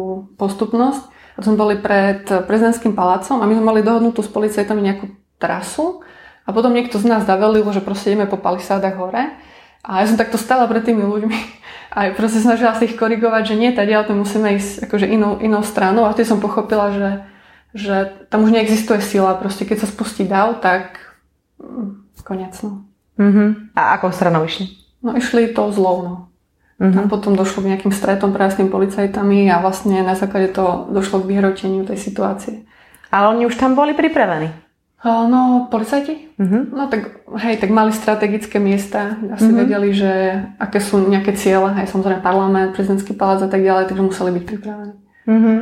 postupnosť. 0.41 1.07
A 1.39 1.47
sme 1.47 1.57
boli 1.57 1.79
pred 1.79 2.27
prezidentským 2.27 2.93
palácom 2.93 3.39
a 3.41 3.49
my 3.49 3.55
sme 3.55 3.65
mali 3.65 3.81
dohodnutú 3.87 4.21
s 4.21 4.29
policajtami 4.29 4.83
nejakú 4.83 5.07
trasu 5.39 6.03
a 6.45 6.51
potom 6.51 6.75
niekto 6.75 6.99
z 6.99 7.07
nás 7.07 7.23
zavelil, 7.29 7.63
že 7.71 7.85
proste 7.85 8.13
ideme 8.13 8.27
po 8.27 8.41
palisádach 8.41 8.99
hore. 8.99 9.37
A 9.81 10.03
ja 10.03 10.07
som 10.11 10.21
takto 10.21 10.37
stala 10.37 10.69
pred 10.69 10.85
tými 10.85 11.07
ľuďmi 11.07 11.39
a 11.97 12.13
proste 12.17 12.43
snažila 12.43 12.73
sa 12.73 12.89
ich 12.89 12.97
korigovať, 12.97 13.53
že 13.53 13.61
nie, 13.61 13.71
tady 13.71 13.93
ale 13.93 14.09
to 14.09 14.17
musíme 14.17 14.57
ísť 14.57 14.91
akože 14.91 15.07
inou, 15.07 15.39
inou 15.45 15.61
stranou 15.61 16.09
a 16.09 16.13
vtedy 16.17 16.29
som 16.29 16.43
pochopila, 16.43 16.91
že, 16.91 17.09
že 17.75 18.27
tam 18.29 18.45
už 18.47 18.51
neexistuje 18.51 18.99
sila. 19.03 19.39
Proste 19.39 19.65
keď 19.65 19.85
sa 19.85 19.89
spustí 19.89 20.27
dav, 20.27 20.59
tak 20.59 20.99
mm, 21.63 22.23
konec. 22.23 22.55
No. 22.63 22.85
Mm-hmm. 23.21 23.77
A 23.77 24.01
ako 24.01 24.15
stranou 24.15 24.45
išli? 24.47 24.81
No 25.05 25.17
išli 25.17 25.53
to 25.53 25.73
zlou, 25.73 25.97
no. 26.05 26.15
Uh-huh. 26.81 27.05
A 27.05 27.09
potom 27.13 27.37
došlo 27.37 27.61
k 27.61 27.77
nejakým 27.77 27.93
stretom 27.93 28.33
práve 28.33 28.57
s 28.57 28.59
tým 28.61 28.73
policajtami 28.73 29.53
a 29.53 29.61
vlastne 29.61 30.01
na 30.01 30.17
základe 30.17 30.57
to 30.57 30.89
došlo 30.89 31.21
k 31.21 31.29
vyhroteniu 31.37 31.85
tej 31.85 32.01
situácie. 32.01 32.65
Ale 33.13 33.37
oni 33.37 33.45
už 33.45 33.61
tam 33.61 33.77
boli 33.77 33.93
pripravení? 33.93 34.49
No, 35.05 35.69
policajti? 35.69 36.33
Uh-huh. 36.41 36.69
No 36.73 36.89
tak, 36.89 37.25
hej, 37.41 37.61
tak 37.61 37.69
mali 37.73 37.93
strategické 37.93 38.57
miesta, 38.57 39.17
asi 39.33 39.49
uh-huh. 39.49 39.61
vedeli, 39.65 39.93
že 39.93 40.13
aké 40.57 40.81
sú 40.81 41.05
nejaké 41.05 41.37
ciele, 41.37 41.69
aj 41.69 41.89
samozrejme 41.89 42.25
parlament, 42.25 42.73
prezidentský 42.73 43.13
palác 43.13 43.45
a 43.45 43.49
tak 43.49 43.61
ďalej, 43.61 43.89
takže 43.89 44.05
museli 44.05 44.31
byť 44.41 44.45
pripravení. 44.45 44.95
Uh-huh. 45.29 45.59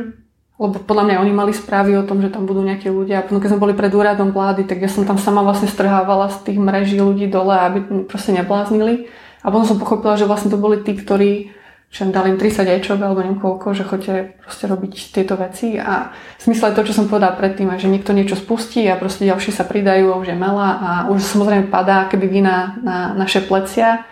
Lebo 0.59 0.75
podľa 0.83 1.03
mňa 1.07 1.21
oni 1.23 1.31
mali 1.31 1.55
správy 1.55 1.95
o 1.95 2.03
tom, 2.03 2.19
že 2.19 2.27
tam 2.27 2.43
budú 2.43 2.59
nejakí 2.59 2.91
ľudia. 2.91 3.23
A 3.23 3.25
potom, 3.25 3.39
keď 3.39 3.55
sme 3.55 3.63
boli 3.63 3.73
pred 3.73 3.95
úradom 3.95 4.35
vlády, 4.35 4.67
tak 4.67 4.83
ja 4.83 4.91
som 4.91 5.07
tam 5.07 5.15
sama 5.15 5.39
vlastne 5.39 5.71
strhávala 5.71 6.27
z 6.27 6.51
tých 6.51 6.59
mreží 6.59 6.99
ľudí 6.99 7.31
dole, 7.31 7.55
aby 7.55 8.03
proste 8.03 8.35
nebláznili. 8.35 9.07
A 9.39 9.55
potom 9.55 9.63
som 9.63 9.79
pochopila, 9.79 10.19
že 10.19 10.27
vlastne 10.27 10.51
to 10.51 10.59
boli 10.59 10.83
tí, 10.83 10.99
ktorí 10.99 11.55
že 11.89 12.05
dali 12.05 12.29
im 12.29 12.37
30 12.37 12.69
ečok 12.69 13.01
alebo 13.01 13.25
neviem 13.25 13.41
koľko, 13.41 13.73
že 13.73 13.81
chodte 13.81 14.37
proste 14.45 14.69
robiť 14.69 15.09
tieto 15.09 15.33
veci 15.33 15.73
a 15.81 16.13
v 16.37 16.41
smysle 16.45 16.77
to, 16.77 16.85
čo 16.85 16.93
som 16.93 17.09
povedala 17.09 17.33
predtým, 17.33 17.65
že 17.81 17.89
niekto 17.89 18.13
niečo 18.13 18.37
spustí 18.37 18.85
a 18.85 18.93
proste 18.93 19.25
ďalší 19.25 19.49
sa 19.49 19.65
pridajú 19.65 20.13
a 20.13 20.19
už 20.21 20.29
je 20.29 20.37
mela 20.37 20.69
a 20.77 20.89
už 21.09 21.17
samozrejme 21.25 21.73
padá 21.73 22.05
keby 22.05 22.29
vina 22.29 22.77
na 22.85 23.17
naše 23.17 23.41
plecia, 23.41 24.05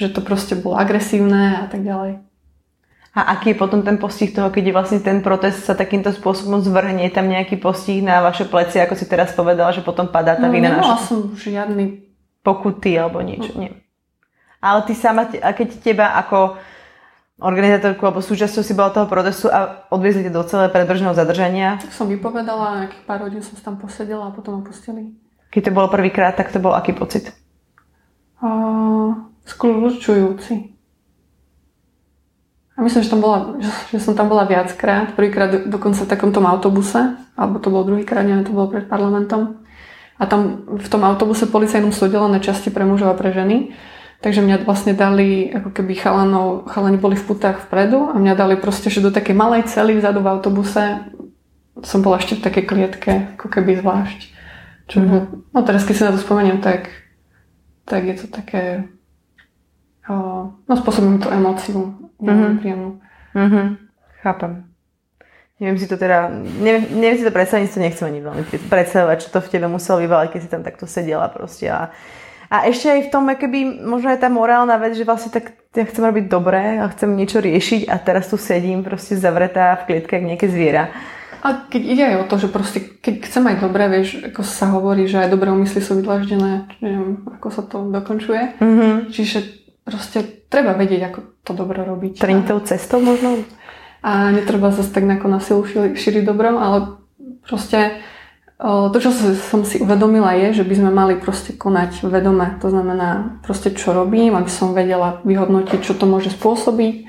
že 0.00 0.08
to 0.08 0.24
proste 0.24 0.56
bolo 0.56 0.80
agresívne 0.80 1.60
a 1.60 1.66
tak 1.68 1.84
ďalej. 1.84 2.27
A 3.18 3.34
aký 3.34 3.50
je 3.50 3.58
potom 3.58 3.82
ten 3.82 3.98
postih 3.98 4.30
toho, 4.30 4.46
keď 4.46 4.70
je 4.70 4.76
vlastne 4.78 5.00
ten 5.02 5.18
protest 5.26 5.66
sa 5.66 5.74
takýmto 5.74 6.14
spôsobom 6.14 6.62
zvrhne, 6.62 7.02
je 7.02 7.10
tam 7.10 7.26
nejaký 7.26 7.58
postih 7.58 7.98
na 7.98 8.22
vaše 8.22 8.46
plecia, 8.46 8.86
ako 8.86 8.94
si 8.94 9.10
teraz 9.10 9.34
povedala, 9.34 9.74
že 9.74 9.82
potom 9.82 10.06
padá 10.06 10.38
tá 10.38 10.46
no, 10.46 10.54
vina 10.54 10.70
na 10.70 10.78
naša... 10.78 11.02
som 11.02 11.34
žiadny 11.34 12.06
pokuty 12.46 12.94
alebo 12.94 13.18
niečo, 13.18 13.58
no. 13.58 13.66
nie. 13.66 13.74
Ale 14.62 14.86
ty 14.86 14.94
sama, 14.94 15.26
a 15.42 15.50
keď 15.50 15.82
teba 15.82 16.14
ako 16.14 16.62
organizátorku 17.42 18.06
alebo 18.06 18.22
súčasťou 18.22 18.62
si 18.62 18.78
bola 18.78 18.94
toho 18.94 19.10
protestu 19.10 19.50
a 19.50 19.90
odviezli 19.90 20.30
do 20.30 20.46
celé 20.46 20.70
predbržného 20.70 21.18
zadržania? 21.18 21.82
Tak 21.82 21.90
som 21.90 22.06
vypovedala, 22.06 22.86
nejakých 22.86 23.02
pár 23.02 23.26
hodín 23.26 23.42
som 23.42 23.58
tam 23.58 23.82
posedela 23.82 24.30
a 24.30 24.34
potom 24.34 24.62
opustili. 24.62 25.18
Keď 25.50 25.70
to 25.70 25.74
bolo 25.74 25.90
prvýkrát, 25.90 26.38
tak 26.38 26.54
to 26.54 26.62
bol 26.62 26.70
aký 26.70 26.94
pocit? 26.94 27.34
Uh, 28.38 29.26
skľúčujúci. 29.42 30.77
A 32.78 32.82
myslím, 32.86 33.02
že, 33.02 33.10
tam 33.10 33.18
bola, 33.18 33.58
že 33.90 33.98
som 33.98 34.14
tam 34.14 34.30
bola 34.30 34.46
viackrát. 34.46 35.10
Prvýkrát 35.18 35.66
dokonca 35.66 36.06
v 36.06 36.10
takomto 36.14 36.38
autobuse, 36.38 37.18
alebo 37.34 37.58
to 37.58 37.74
bol 37.74 37.82
druhýkrát, 37.82 38.22
neviem, 38.22 38.46
to 38.46 38.54
bolo 38.54 38.70
pred 38.70 38.86
parlamentom. 38.86 39.66
A 40.14 40.30
tam 40.30 40.62
v 40.78 40.86
tom 40.86 41.02
autobuse 41.02 41.50
policajnom 41.50 41.90
sú 41.90 42.06
oddelené 42.06 42.38
časti 42.38 42.70
pre 42.70 42.86
mužov 42.86 43.10
a 43.10 43.18
pre 43.18 43.34
ženy. 43.34 43.74
Takže 44.22 44.42
mňa 44.46 44.62
vlastne 44.62 44.94
dali, 44.94 45.50
ako 45.50 45.74
keby 45.74 45.94
chalanov, 45.98 46.70
chalani 46.70 46.98
boli 46.98 47.18
v 47.18 47.26
putách 47.26 47.66
vpredu 47.66 48.10
a 48.10 48.18
mňa 48.18 48.34
dali 48.34 48.54
proste, 48.58 48.90
že 48.90 49.02
do 49.02 49.14
takej 49.14 49.34
malej 49.34 49.66
cely 49.70 49.98
vzadu 49.98 50.22
v 50.22 50.30
autobuse 50.38 51.02
som 51.82 52.02
bola 52.02 52.18
ešte 52.18 52.38
v 52.38 52.44
takej 52.46 52.64
klietke, 52.66 53.12
ako 53.38 53.46
keby 53.46 53.78
zvlášť. 53.78 54.20
Čo, 54.90 54.96
mm-hmm. 55.02 55.22
No 55.54 55.58
teraz, 55.62 55.86
keď 55.86 55.94
si 55.94 56.06
na 56.06 56.14
to 56.14 56.18
spomeniem, 56.18 56.58
tak, 56.58 56.90
tak 57.86 58.06
je 58.06 58.14
to 58.18 58.26
také... 58.26 58.90
O, 60.10 60.50
no 60.50 60.72
spôsobím 60.74 61.22
to 61.22 61.30
emóciu 61.30 62.07
mm-hmm. 62.20 63.00
Mm-hmm. 63.34 63.66
Chápem. 64.22 64.52
Neviem 65.58 65.78
si 65.78 65.90
to 65.90 65.98
teda, 65.98 66.30
neviem, 66.62 66.86
neviem 67.02 67.18
si 67.18 67.26
to 67.26 67.34
predstaviť, 67.34 67.66
to 67.74 67.82
nechcem 67.82 68.06
ani 68.06 68.22
veľmi 68.22 68.44
predstavovať, 68.70 69.16
čo 69.26 69.28
to 69.34 69.40
v 69.42 69.50
tebe 69.50 69.66
muselo 69.66 69.98
vyvalať, 69.98 70.28
keď 70.30 70.40
si 70.42 70.50
tam 70.50 70.62
takto 70.62 70.86
sedela 70.86 71.26
proste 71.26 71.66
a 71.66 71.90
a 72.48 72.64
ešte 72.64 72.88
aj 72.88 73.00
v 73.08 73.12
tom, 73.12 73.28
keby 73.28 73.84
možno 73.84 74.08
aj 74.08 74.24
tá 74.24 74.32
morálna 74.32 74.80
vec, 74.80 74.96
že 74.96 75.04
vlastne 75.04 75.28
tak 75.28 75.52
ja 75.76 75.84
chcem 75.84 76.00
robiť 76.00 76.32
dobré 76.32 76.80
a 76.80 76.88
chcem 76.88 77.12
niečo 77.12 77.44
riešiť 77.44 77.92
a 77.92 78.00
teraz 78.00 78.32
tu 78.32 78.40
sedím 78.40 78.80
proste 78.80 79.20
zavretá 79.20 79.76
v 79.84 79.92
klietke 79.92 80.16
ako 80.16 80.28
nejaké 80.32 80.48
zviera. 80.48 80.88
A 81.44 81.68
keď 81.68 81.82
ide 81.84 82.04
aj 82.08 82.16
o 82.18 82.24
to, 82.26 82.34
že 82.40 82.48
proste 82.48 82.80
keď 82.98 83.14
chcem 83.28 83.44
aj 83.52 83.56
dobré, 83.62 83.84
vieš, 83.92 84.32
ako 84.32 84.42
sa 84.42 84.72
hovorí, 84.72 85.04
že 85.06 85.22
aj 85.22 85.28
dobré 85.28 85.52
úmysly 85.52 85.84
sú 85.84 86.00
vydlaždené, 86.00 86.66
neviem, 86.80 87.20
ako 87.36 87.48
sa 87.52 87.62
to 87.68 87.84
dokončuje. 87.92 88.58
Mm-hmm. 88.58 88.94
Čiže 89.12 89.38
proste 89.88 90.44
treba 90.52 90.76
vedieť, 90.76 91.00
ako 91.08 91.20
to 91.40 91.52
dobro 91.56 91.80
robiť. 91.80 92.20
Treniť 92.20 92.44
tou 92.44 92.60
cestou 92.60 93.00
možno? 93.00 93.40
A 94.04 94.28
netreba 94.28 94.68
zase 94.68 94.92
tak 94.92 95.08
na 95.08 95.40
silu 95.40 95.64
šíriť 95.96 96.28
dobro, 96.28 96.60
ale 96.60 97.00
proste 97.48 98.04
to, 98.60 98.98
čo 99.00 99.10
som 99.38 99.64
si 99.64 99.80
uvedomila 99.80 100.36
je, 100.36 100.60
že 100.60 100.64
by 100.68 100.74
sme 100.76 100.90
mali 100.92 101.14
proste 101.16 101.56
konať 101.56 102.04
vedome. 102.10 102.60
To 102.60 102.68
znamená 102.68 103.40
proste, 103.40 103.72
čo 103.72 103.96
robím, 103.96 104.36
aby 104.36 104.50
som 104.52 104.76
vedela 104.76 105.24
vyhodnotiť, 105.24 105.80
čo 105.80 105.96
to 105.96 106.04
môže 106.04 106.34
spôsobiť 106.36 107.08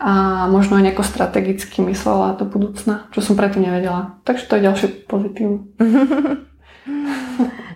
a 0.00 0.46
možno 0.48 0.80
aj 0.80 0.88
nejako 0.88 1.04
strategicky 1.04 1.84
myslela 1.84 2.32
do 2.40 2.48
budúcna, 2.48 3.04
čo 3.12 3.20
som 3.20 3.36
predtým 3.36 3.68
nevedela. 3.68 4.16
Takže 4.24 4.48
to 4.48 4.56
je 4.56 4.64
ďalšie 4.64 4.88
pozitívne. 5.04 5.58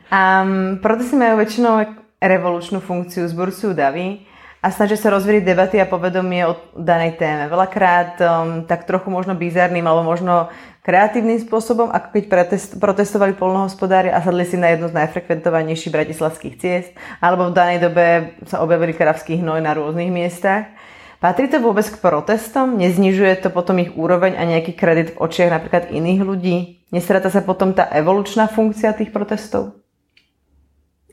um, 0.09 0.81
protesty 0.85 1.21
majú 1.21 1.37
väčšinou 1.37 1.85
revolučnú 2.25 2.81
funkciu, 2.81 3.29
zburcujú 3.29 3.77
davy 3.77 4.25
a 4.65 4.73
snažia 4.73 4.97
sa 4.97 5.13
rozvieť 5.13 5.45
debaty 5.45 5.77
a 5.77 5.85
povedomie 5.85 6.49
o 6.49 6.57
danej 6.73 7.21
téme. 7.21 7.53
Veľakrát 7.53 8.17
um, 8.17 8.65
tak 8.65 8.89
trochu 8.89 9.13
možno 9.13 9.37
bizarným 9.37 9.85
alebo 9.85 10.09
možno 10.09 10.49
kreatívnym 10.81 11.37
spôsobom, 11.45 11.93
ako 11.93 12.09
keď 12.17 12.25
protest, 12.33 12.71
protestovali 12.81 13.37
polnohospodári 13.37 14.09
a 14.09 14.25
sadli 14.25 14.49
si 14.49 14.57
na 14.57 14.73
jednu 14.73 14.89
z 14.89 14.97
najfrekventovanejších 14.97 15.93
bratislavských 15.93 16.57
ciest, 16.57 16.97
alebo 17.21 17.53
v 17.53 17.57
danej 17.57 17.79
dobe 17.85 18.37
sa 18.49 18.65
objavili 18.65 18.97
kravský 18.97 19.37
hnoj 19.45 19.61
na 19.61 19.77
rôznych 19.77 20.09
miestach. 20.09 20.73
Patrí 21.21 21.49
to 21.53 21.61
vôbec 21.61 21.85
k 21.85 22.01
protestom? 22.01 22.81
Neznižuje 22.81 23.45
to 23.45 23.53
potom 23.53 23.81
ich 23.85 23.93
úroveň 23.93 24.33
a 24.37 24.49
nejaký 24.49 24.73
kredit 24.77 25.13
v 25.13 25.21
očiach 25.29 25.53
napríklad 25.53 25.93
iných 25.93 26.21
ľudí? 26.25 26.57
Nestráta 26.89 27.29
sa 27.29 27.45
potom 27.45 27.77
tá 27.77 27.85
evolučná 27.93 28.49
funkcia 28.49 28.97
tých 28.97 29.13
protestov? 29.13 29.84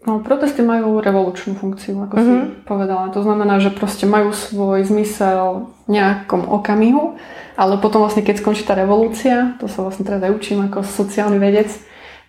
No, 0.02 0.18
protesty 0.18 0.66
majú 0.66 0.98
revolučnú 0.98 1.54
funkciu, 1.54 1.94
ako 2.10 2.16
mm-hmm. 2.18 2.26
si 2.26 2.34
mhm. 2.34 2.50
povedala. 2.66 3.14
To 3.14 3.22
znamená, 3.22 3.62
že 3.62 3.70
proste 3.70 4.10
majú 4.10 4.34
svoj 4.34 4.82
zmysel 4.90 5.70
v 5.86 6.02
nejakom 6.02 6.50
okamihu, 6.50 7.22
ale 7.54 7.78
potom 7.78 8.02
vlastne, 8.02 8.26
keď 8.26 8.42
skončí 8.42 8.66
tá 8.66 8.74
revolúcia, 8.74 9.54
to 9.62 9.70
sa 9.70 9.86
vlastne 9.86 10.02
teraz 10.02 10.26
aj 10.26 10.34
učím 10.34 10.66
ako 10.66 10.82
sociálny 10.82 11.38
vedec, 11.38 11.70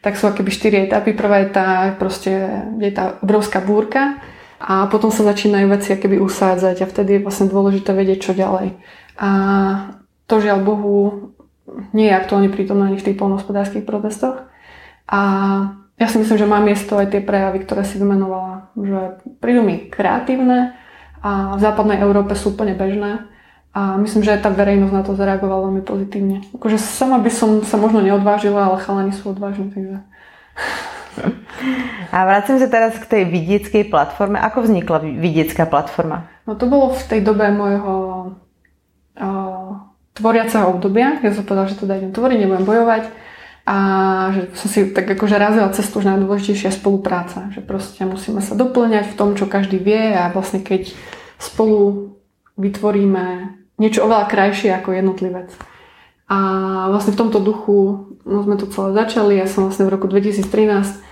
tak 0.05 0.21
sú 0.21 0.29
akéby 0.29 0.53
štyri 0.53 0.85
etapy. 0.85 1.17
Prvá 1.17 1.41
je 1.47 1.49
tá, 1.49 1.97
proste, 1.97 2.33
je 2.77 2.93
tá 2.93 3.17
obrovská 3.25 3.65
búrka 3.65 4.21
a 4.61 4.91
potom 4.93 5.09
sa 5.09 5.25
začínajú 5.25 5.67
veci 5.73 5.97
akéby 5.97 6.21
usádzať 6.21 6.85
a 6.85 6.91
vtedy 6.91 7.11
je 7.17 7.25
vlastne 7.25 7.49
dôležité 7.49 7.97
vedieť, 7.97 8.19
čo 8.21 8.33
ďalej. 8.37 8.77
A 9.17 9.31
to 10.29 10.45
žiaľ 10.45 10.61
Bohu 10.61 11.33
nie 11.97 12.11
je 12.11 12.19
aktuálne 12.19 12.53
prítomné 12.53 12.93
ani 12.93 12.99
v 13.01 13.07
tých 13.09 13.17
polnohospodárských 13.17 13.87
protestoch. 13.87 14.45
A 15.09 15.21
ja 16.03 16.11
si 16.11 16.19
myslím, 16.19 16.35
že 16.35 16.51
má 16.51 16.59
miesto 16.59 16.99
aj 16.99 17.15
tie 17.15 17.23
prejavy, 17.23 17.63
ktoré 17.63 17.87
si 17.87 17.95
vymenovala, 18.03 18.75
že 18.75 19.23
prídu 19.39 19.63
mi 19.63 19.87
kreatívne 19.87 20.75
a 21.23 21.55
v 21.55 21.61
západnej 21.63 22.03
Európe 22.03 22.35
sú 22.35 22.51
úplne 22.51 22.75
bežné. 22.75 23.31
A 23.73 23.97
myslím, 23.97 24.21
že 24.21 24.37
aj 24.37 24.45
tá 24.45 24.51
verejnosť 24.53 24.93
na 24.93 25.01
to 25.01 25.17
zareagovala 25.17 25.71
veľmi 25.71 25.83
pozitívne. 25.87 26.45
Akože 26.53 26.77
sama 26.77 27.17
by 27.23 27.31
som 27.33 27.65
sa 27.65 27.81
možno 27.81 28.05
neodvážila, 28.05 28.69
ale 28.69 28.83
chalani 28.83 29.17
sú 29.17 29.33
odvážni, 29.33 29.73
takže... 29.73 29.97
A 32.13 32.29
vracím 32.29 32.61
sa 32.61 32.69
teraz 32.69 33.01
k 33.01 33.09
tej 33.09 33.23
vidieckej 33.29 33.89
platforme. 33.89 34.37
Ako 34.37 34.69
vznikla 34.69 35.01
vidiecká 35.01 35.65
platforma? 35.65 36.29
No 36.45 36.53
to 36.53 36.69
bolo 36.69 36.93
v 36.93 37.05
tej 37.09 37.21
dobe 37.25 37.49
môjho 37.49 37.95
uh, 39.17 39.71
tvoriaceho 40.17 40.69
obdobia. 40.69 41.17
Ja 41.25 41.33
som 41.33 41.45
povedala, 41.49 41.73
že 41.73 41.81
teda 41.81 41.97
idem 41.97 42.13
tvoriť, 42.13 42.39
nebudem 42.45 42.69
bojovať 42.69 43.03
a 43.73 43.79
že 44.37 44.53
som 44.53 44.69
si 44.69 44.79
tak 44.93 45.09
akože 45.09 45.41
razila 45.41 45.73
cestu, 45.73 46.05
že 46.05 46.13
najdôležitejšia 46.13 46.69
je 46.69 46.77
spolupráca. 46.77 47.49
Že 47.57 47.65
proste 47.65 48.05
musíme 48.05 48.45
sa 48.45 48.53
doplňať 48.53 49.17
v 49.17 49.17
tom, 49.17 49.33
čo 49.33 49.49
každý 49.49 49.81
vie 49.81 50.13
a 50.13 50.29
vlastne 50.29 50.61
keď 50.61 50.93
spolu 51.41 52.13
vytvoríme 52.61 53.57
niečo 53.81 54.05
oveľa 54.05 54.29
krajšie 54.29 54.77
ako 54.77 54.93
jednotlivec. 54.93 55.49
A 56.29 56.39
vlastne 56.93 57.17
v 57.17 57.21
tomto 57.25 57.41
duchu 57.41 58.13
no, 58.29 58.45
sme 58.45 58.61
to 58.61 58.69
celé 58.69 58.93
začali. 58.93 59.41
Ja 59.41 59.49
som 59.49 59.73
vlastne 59.73 59.89
v 59.89 59.95
roku 59.97 60.05
2013 60.05 60.45
Uh, 60.45 61.12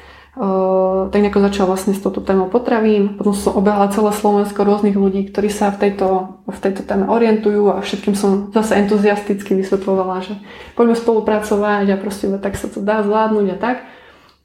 tak 1.10 1.18
nejako 1.18 1.42
začal 1.42 1.66
vlastne 1.66 1.90
s 1.90 2.00
touto 2.00 2.22
témou 2.22 2.46
potravín. 2.46 3.18
Potom 3.18 3.34
som 3.34 3.58
obehla 3.58 3.90
celé 3.90 4.14
Slovensko 4.14 4.62
rôznych 4.62 4.94
ľudí, 4.94 5.26
ktorí 5.26 5.50
sa 5.50 5.74
v 5.74 5.90
tejto, 5.90 6.38
v 6.46 6.58
tejto 6.62 6.86
téme 6.86 7.10
orientujú 7.10 7.74
a 7.74 7.82
všetkým 7.82 8.14
som 8.14 8.54
zase 8.54 8.78
entuziasticky 8.78 9.58
vysvetlovala, 9.58 10.22
že 10.22 10.38
poďme 10.78 10.94
spolupracovať 10.94 11.86
a 11.90 11.96
proste 11.98 12.30
tak 12.38 12.54
sa 12.54 12.70
to 12.70 12.78
dá 12.78 13.02
zvládnuť 13.02 13.46
a 13.52 13.56
tak. 13.58 13.76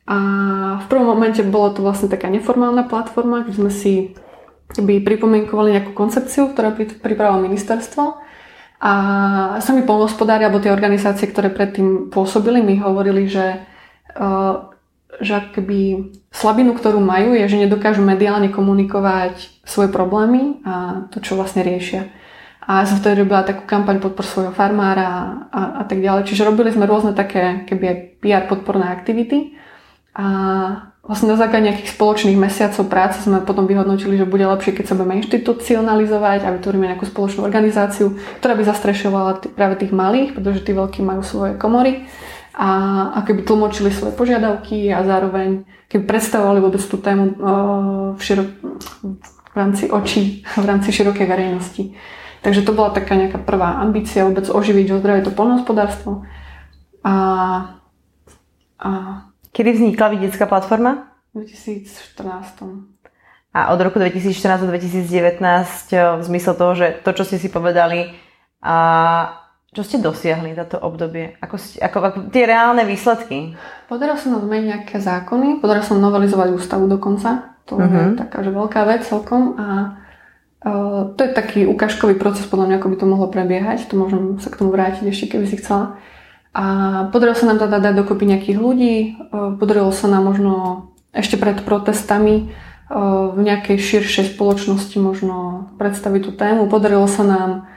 A 0.05 0.17
v 0.81 0.85
prvom 0.89 1.13
momente 1.13 1.45
bola 1.45 1.73
to 1.73 1.85
vlastne 1.85 2.09
taká 2.09 2.33
neformálna 2.33 2.89
platforma, 2.89 3.45
kde 3.45 3.53
sme 3.57 3.71
si 3.73 3.93
by 4.73 5.05
pripomienkovali 5.05 5.77
nejakú 5.77 5.93
koncepciu, 5.93 6.49
ktorá 6.49 6.73
pripravilo 6.77 7.45
ministerstvo. 7.45 8.25
A 8.81 8.93
sami 9.61 9.85
polnospodári 9.85 10.45
alebo 10.45 10.61
tie 10.61 10.73
organizácie, 10.73 11.29
ktoré 11.29 11.53
predtým 11.53 12.09
pôsobili, 12.09 12.61
mi 12.65 12.81
hovorili, 12.81 13.29
že 13.29 13.65
že 15.21 15.51
keby 15.55 16.11
slabinu, 16.31 16.75
ktorú 16.75 16.99
majú, 16.99 17.35
je, 17.35 17.47
že 17.47 17.61
nedokážu 17.61 18.03
mediálne 18.03 18.51
komunikovať 18.51 19.63
svoje 19.63 19.87
problémy 19.87 20.59
a 20.67 21.07
to, 21.11 21.23
čo 21.23 21.39
vlastne 21.39 21.63
riešia. 21.63 22.11
A 22.65 22.81
ja 22.81 22.85
som 22.89 22.97
vtedy 22.97 23.21
robila 23.21 23.45
takú 23.45 23.61
kampaň 23.69 24.01
podpor 24.01 24.25
svojho 24.25 24.49
farmára 24.49 25.45
a, 25.53 25.61
a 25.79 25.83
tak 25.85 26.01
ďalej. 26.01 26.25
Čiže 26.25 26.49
robili 26.49 26.73
sme 26.73 26.89
rôzne 26.89 27.13
také 27.13 27.61
keby 27.69 27.83
aj 27.85 27.97
PR 28.25 28.43
podporné 28.49 28.89
aktivity. 28.89 29.53
A 30.17 30.25
vlastne 31.05 31.29
na 31.29 31.37
základe 31.37 31.69
nejakých 31.69 31.93
spoločných 31.93 32.33
mesiacov 32.33 32.89
práce 32.89 33.21
sme 33.21 33.45
potom 33.45 33.69
vyhodnotili, 33.69 34.17
že 34.17 34.25
bude 34.25 34.49
lepšie, 34.49 34.73
keď 34.73 34.85
sa 34.89 34.97
budeme 34.97 35.21
inštitucionalizovať 35.21 36.39
a 36.41 36.53
vytvoríme 36.57 36.89
nejakú 36.89 37.05
spoločnú 37.05 37.45
organizáciu, 37.45 38.17
ktorá 38.41 38.57
by 38.57 38.63
zastrešovala 38.65 39.31
t- 39.45 39.53
práve 39.53 39.77
tých 39.77 39.93
malých, 39.93 40.33
pretože 40.33 40.65
tí 40.65 40.73
veľkí 40.73 41.05
majú 41.05 41.21
svoje 41.21 41.53
komory 41.61 42.09
a, 42.55 42.71
a 43.11 43.19
keby 43.27 43.43
tlmočili 43.43 43.91
svoje 43.91 44.15
požiadavky 44.15 44.87
a 44.95 45.03
zároveň 45.03 45.67
keby 45.91 46.07
predstavovali 46.07 46.63
vôbec 46.63 46.79
tú 46.79 46.97
tému 46.97 47.35
v, 48.15 48.21
širok, 48.23 48.49
v 49.51 49.55
rámci 49.55 49.91
očí, 49.91 50.47
v 50.47 50.65
rámci 50.65 50.95
širokej 50.95 51.27
verejnosti. 51.27 51.91
Takže 52.39 52.63
to 52.63 52.71
bola 52.71 52.95
taká 52.95 53.19
nejaká 53.19 53.43
prvá 53.43 53.83
ambícia 53.83 54.23
vôbec 54.23 54.47
oživiť, 54.47 54.87
ozdraviť 54.95 55.23
to 55.27 55.31
polnohospodárstvo. 55.35 56.23
A, 57.03 57.13
a 58.79 58.89
Kedy 59.55 59.71
vznikla 59.71 60.11
vidiecká 60.11 60.51
platforma? 60.51 61.15
V 61.31 61.47
2014. 61.47 62.59
A 63.55 63.71
od 63.71 63.79
roku 63.79 64.03
2014 64.03 64.67
do 64.67 64.67
2019 64.67 65.39
v 66.19 66.23
zmysle 66.27 66.53
toho, 66.59 66.75
že 66.75 66.99
to, 67.07 67.15
čo 67.15 67.23
ste 67.23 67.39
si 67.39 67.47
povedali, 67.47 68.11
a 68.59 68.75
čo 69.75 69.83
ste 69.83 69.99
dosiahli 69.99 70.55
táto 70.55 70.79
obdobie? 70.79 71.35
Ako, 71.43 71.59
ako, 71.59 71.97
ako 71.99 72.19
tie 72.31 72.47
reálne 72.47 72.87
výsledky? 72.87 73.59
Podarilo 73.91 74.15
sa 74.15 74.31
nám 74.31 74.47
zmeniť 74.47 74.65
nejaké 74.71 74.97
zákony, 75.03 75.59
podarilo 75.59 75.83
sa 75.83 75.99
novelizovať 75.99 76.55
ústavu 76.55 76.87
dokonca. 76.87 77.59
To 77.67 77.75
uh-huh. 77.75 77.83
je 77.83 78.03
mhm. 78.15 78.15
taká 78.15 78.39
že 78.39 78.55
veľká 78.55 78.81
vec 78.87 79.03
celkom 79.03 79.59
a 79.59 79.67
uh, 80.63 81.11
to 81.11 81.19
je 81.27 81.31
taký 81.35 81.59
ukážkový 81.67 82.15
proces 82.15 82.47
podľa 82.47 82.71
mňa, 82.71 82.75
ako 82.79 82.87
by 82.87 82.95
to 82.95 83.11
mohlo 83.11 83.27
prebiehať. 83.27 83.91
To 83.91 83.99
môžem 83.99 84.39
sa 84.39 84.47
k 84.47 84.63
tomu 84.63 84.71
vrátiť 84.71 85.11
ešte, 85.11 85.35
keby 85.35 85.45
si 85.51 85.59
chcela. 85.59 85.99
A 86.55 86.65
podarilo 87.11 87.35
sa 87.35 87.51
nám 87.51 87.59
teda 87.59 87.83
dať 87.83 87.93
dokopy 87.99 88.23
nejakých 88.31 88.57
ľudí, 88.63 88.95
uh, 89.27 89.59
podarilo 89.59 89.91
sa 89.91 90.07
nám 90.07 90.23
možno 90.23 90.87
ešte 91.11 91.35
pred 91.35 91.59
protestami 91.67 92.47
uh, 92.87 93.27
v 93.35 93.43
nejakej 93.43 93.75
širšej 93.75 94.39
spoločnosti 94.39 94.95
možno 95.03 95.67
predstaviť 95.75 96.21
tú 96.23 96.31
tému. 96.31 96.71
Podarilo 96.71 97.11
sa 97.11 97.27
nám 97.27 97.74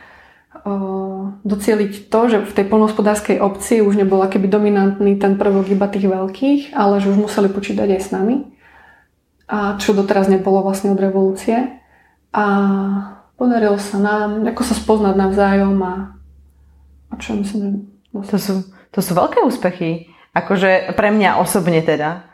docieliť 1.44 2.12
to, 2.12 2.20
že 2.28 2.38
v 2.44 2.52
tej 2.52 2.64
polnohospodárskej 2.68 3.40
obci 3.40 3.80
už 3.80 3.96
nebol 3.96 4.20
keby 4.26 4.46
dominantný 4.50 5.16
ten 5.16 5.40
prvok 5.40 5.70
iba 5.72 5.88
tých 5.88 6.06
veľkých, 6.06 6.76
ale 6.76 7.00
že 7.00 7.10
už 7.10 7.18
museli 7.18 7.48
počítať 7.48 7.88
aj 7.88 8.00
s 8.00 8.10
nami. 8.12 8.36
A 9.48 9.80
čo 9.80 9.96
doteraz 9.96 10.28
nebolo 10.28 10.60
vlastne 10.60 10.92
od 10.92 11.00
revolúcie. 11.00 11.80
A 12.36 12.44
podarilo 13.40 13.80
sa 13.80 13.96
nám 13.96 14.44
ako 14.44 14.62
sa 14.62 14.74
spoznať 14.76 15.14
navzájom 15.16 15.76
a, 15.80 15.94
a 17.08 17.14
čo 17.16 17.38
myslím, 17.40 17.60
že... 17.64 17.70
To 18.28 18.36
sú, 18.36 18.54
to 18.92 19.00
sú 19.00 19.12
veľké 19.16 19.40
úspechy. 19.44 20.12
Akože 20.36 20.92
pre 20.92 21.08
mňa 21.08 21.40
osobne 21.40 21.80
teda 21.80 22.27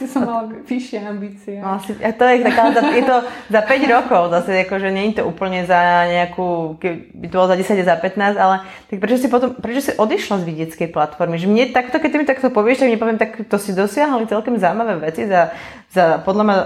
si 0.00 0.08
som 0.08 0.24
mala 0.24 0.48
vyššie 0.48 0.98
ambície. 1.04 1.60
No, 1.60 1.76
asi, 1.76 1.92
a 2.00 2.08
to 2.16 2.24
je, 2.24 2.40
taká, 2.40 2.72
je 2.72 3.04
to 3.04 3.16
za 3.52 3.60
5 3.60 3.94
rokov, 4.00 4.32
zase 4.32 4.64
akože 4.64 4.88
nie 4.88 5.12
je 5.12 5.20
to 5.20 5.28
úplne 5.28 5.68
za 5.68 6.08
nejakú, 6.08 6.80
keby 6.80 7.26
to 7.28 7.34
bolo 7.36 7.52
za 7.52 7.60
10 7.60 7.84
za 7.84 7.96
15, 8.00 8.40
ale 8.40 8.64
tak 8.88 8.96
prečo 8.96 9.20
si 9.20 9.28
potom, 9.28 9.52
prečo 9.60 9.84
si 9.84 9.92
odišla 9.92 10.40
z 10.40 10.48
vidieckej 10.48 10.88
platformy? 10.88 11.36
Že 11.36 11.52
mne 11.52 11.64
takto, 11.76 12.00
keď 12.00 12.08
ty 12.08 12.16
mi 12.16 12.24
takto 12.24 12.48
povieš, 12.48 12.80
tak 12.80 12.88
mi 12.88 12.96
poviem, 12.96 13.20
tak 13.20 13.44
to 13.44 13.56
si 13.60 13.76
dosiahli 13.76 14.24
celkem 14.24 14.56
zaujímavé 14.56 15.12
veci 15.12 15.28
za, 15.28 15.52
za 15.92 16.24
podľa 16.24 16.44
mňa 16.48 16.56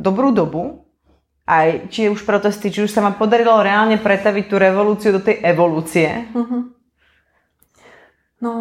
dobrú 0.00 0.32
dobu. 0.32 0.88
Aj 1.48 1.88
či 1.88 2.12
už 2.12 2.28
protesty, 2.28 2.68
či 2.68 2.84
už 2.84 2.92
sa 2.92 3.00
vám 3.00 3.16
podarilo 3.16 3.56
reálne 3.64 3.96
pretaviť 3.96 4.44
tú 4.52 4.60
revolúciu 4.60 5.16
do 5.16 5.24
tej 5.24 5.40
evolúcie. 5.40 6.28
Uh-huh. 6.36 6.76
No, 8.44 8.52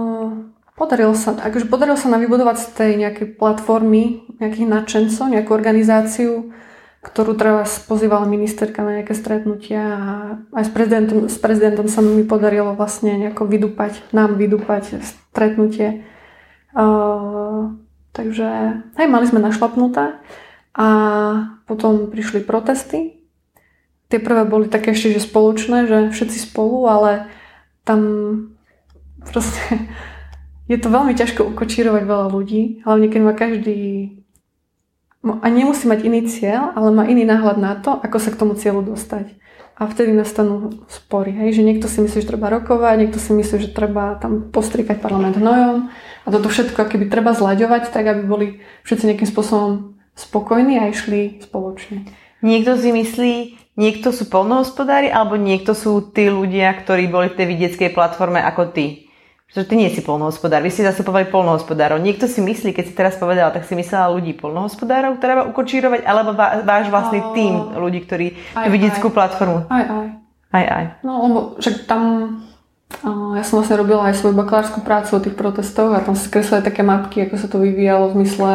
Podarilo 0.78 1.18
sa, 1.18 1.34
akože 1.34 1.66
podarilo 1.74 1.98
sa 1.98 2.06
nám 2.06 2.22
vybudovať 2.22 2.58
z 2.62 2.68
tej 2.78 2.92
nejakej 3.02 3.28
platformy, 3.42 4.30
nejakých 4.38 4.70
nadšencov, 4.70 5.34
nejakú 5.34 5.50
organizáciu, 5.58 6.54
ktorú 7.02 7.34
teraz 7.34 7.82
pozývala 7.82 8.30
ministerka 8.30 8.86
na 8.86 9.02
nejaké 9.02 9.18
stretnutia 9.18 9.82
a 9.82 10.12
aj 10.54 10.70
s 10.70 10.72
prezidentom, 10.78 11.20
s 11.34 11.38
prezidentom 11.42 11.90
sa 11.90 12.06
mi 12.06 12.22
podarilo 12.22 12.78
vlastne 12.78 13.18
nejako 13.18 13.50
vydúpať, 13.50 14.14
nám 14.14 14.38
vydúpať 14.38 15.02
stretnutie. 15.02 16.06
Uh, 16.78 17.74
takže 18.14 18.78
aj 19.02 19.08
mali 19.10 19.26
sme 19.26 19.42
našlapnuté 19.42 20.22
a 20.78 20.88
potom 21.66 22.14
prišli 22.14 22.46
protesty. 22.46 23.18
Tie 24.14 24.22
prvé 24.22 24.46
boli 24.46 24.70
také 24.70 24.94
ešte, 24.94 25.18
že 25.18 25.26
spoločné, 25.26 25.90
že 25.90 26.14
všetci 26.14 26.54
spolu, 26.54 26.86
ale 26.86 27.26
tam 27.82 28.02
proste 29.34 29.90
je 30.68 30.78
to 30.78 30.92
veľmi 30.92 31.16
ťažko 31.16 31.48
ukočírovať 31.56 32.04
veľa 32.04 32.28
ľudí, 32.28 32.84
hlavne 32.84 33.08
keď 33.08 33.22
má 33.24 33.34
každý 33.34 34.12
a 35.28 35.48
nemusí 35.50 35.88
mať 35.90 36.00
iný 36.08 36.22
cieľ, 36.30 36.72
ale 36.78 36.94
má 36.94 37.04
iný 37.04 37.28
náhľad 37.28 37.58
na 37.60 37.76
to, 37.76 38.00
ako 38.00 38.18
sa 38.22 38.30
k 38.32 38.40
tomu 38.40 38.54
cieľu 38.56 38.86
dostať. 38.86 39.36
A 39.78 39.86
vtedy 39.86 40.10
nastanú 40.10 40.74
spory. 40.90 41.36
Hej? 41.36 41.62
Že 41.62 41.68
niekto 41.68 41.86
si 41.92 42.02
myslí, 42.02 42.26
že 42.26 42.30
treba 42.30 42.50
rokovať, 42.50 42.96
niekto 42.98 43.20
si 43.22 43.30
myslí, 43.36 43.70
že 43.70 43.76
treba 43.76 44.18
tam 44.18 44.50
postrikať 44.50 44.98
parlament 45.04 45.38
hnojom. 45.38 45.92
A 46.26 46.28
toto 46.34 46.50
všetko 46.50 46.90
keby 46.90 47.14
treba 47.14 47.38
zlaďovať 47.38 47.94
tak, 47.94 48.10
aby 48.10 48.22
boli 48.26 48.48
všetci 48.90 49.06
nejakým 49.06 49.30
spôsobom 49.30 50.00
spokojní 50.18 50.82
a 50.82 50.90
išli 50.90 51.46
spoločne. 51.46 52.10
Niekto 52.42 52.74
si 52.78 52.90
myslí, 52.90 53.34
niekto 53.78 54.10
sú 54.10 54.26
polnohospodári, 54.34 55.14
alebo 55.14 55.38
niekto 55.38 55.78
sú 55.78 56.02
tí 56.10 56.26
ľudia, 56.26 56.74
ktorí 56.74 57.06
boli 57.06 57.30
v 57.30 57.38
tej 57.38 57.48
vidieckej 57.54 57.90
platforme 57.94 58.42
ako 58.42 58.74
ty 58.74 59.07
že 59.48 59.64
ty 59.64 59.80
nie 59.80 59.88
si 59.88 60.04
polnohospodár, 60.04 60.60
vy 60.60 60.72
ste 60.72 60.84
zastupovali 60.84 61.32
polnohospodárov. 61.32 62.04
Niekto 62.04 62.28
si 62.28 62.44
myslí, 62.44 62.76
keď 62.76 62.86
si 62.92 62.94
teraz 62.94 63.16
povedala, 63.16 63.56
tak 63.56 63.64
si 63.64 63.80
myslela 63.80 64.12
ľudí 64.12 64.36
polnohospodárov, 64.36 65.24
treba 65.24 65.48
ukočírovať, 65.48 66.04
alebo 66.04 66.36
váš 66.68 66.92
vlastný 66.92 67.24
tým 67.32 67.80
ľudí, 67.80 68.04
ktorí 68.04 68.36
tú 68.36 68.70
vidickú 68.70 69.08
platformu. 69.08 69.66
Aj, 69.72 69.86
aj. 69.88 70.08
Aj, 70.52 70.66
aj. 70.68 70.86
No, 71.04 71.12
lebo 71.28 71.40
však 71.60 71.88
tam 71.88 72.02
ja 73.36 73.44
som 73.44 73.60
vlastne 73.60 73.84
robila 73.84 74.08
aj 74.08 74.16
svoju 74.16 74.32
bakalárskú 74.32 74.80
prácu 74.80 75.20
o 75.20 75.24
tých 75.24 75.36
protestoch 75.36 75.92
a 75.92 76.00
tam 76.00 76.16
sa 76.16 76.24
skreslili 76.24 76.64
také 76.64 76.88
mapky, 76.88 77.28
ako 77.28 77.36
sa 77.36 77.52
to 77.52 77.60
vyvíjalo 77.60 78.12
v 78.12 78.24
zmysle 78.24 78.52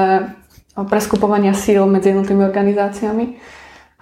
preskupovania 0.88 1.52
síl 1.52 1.84
medzi 1.84 2.16
jednotlivými 2.16 2.48
organizáciami. 2.48 3.24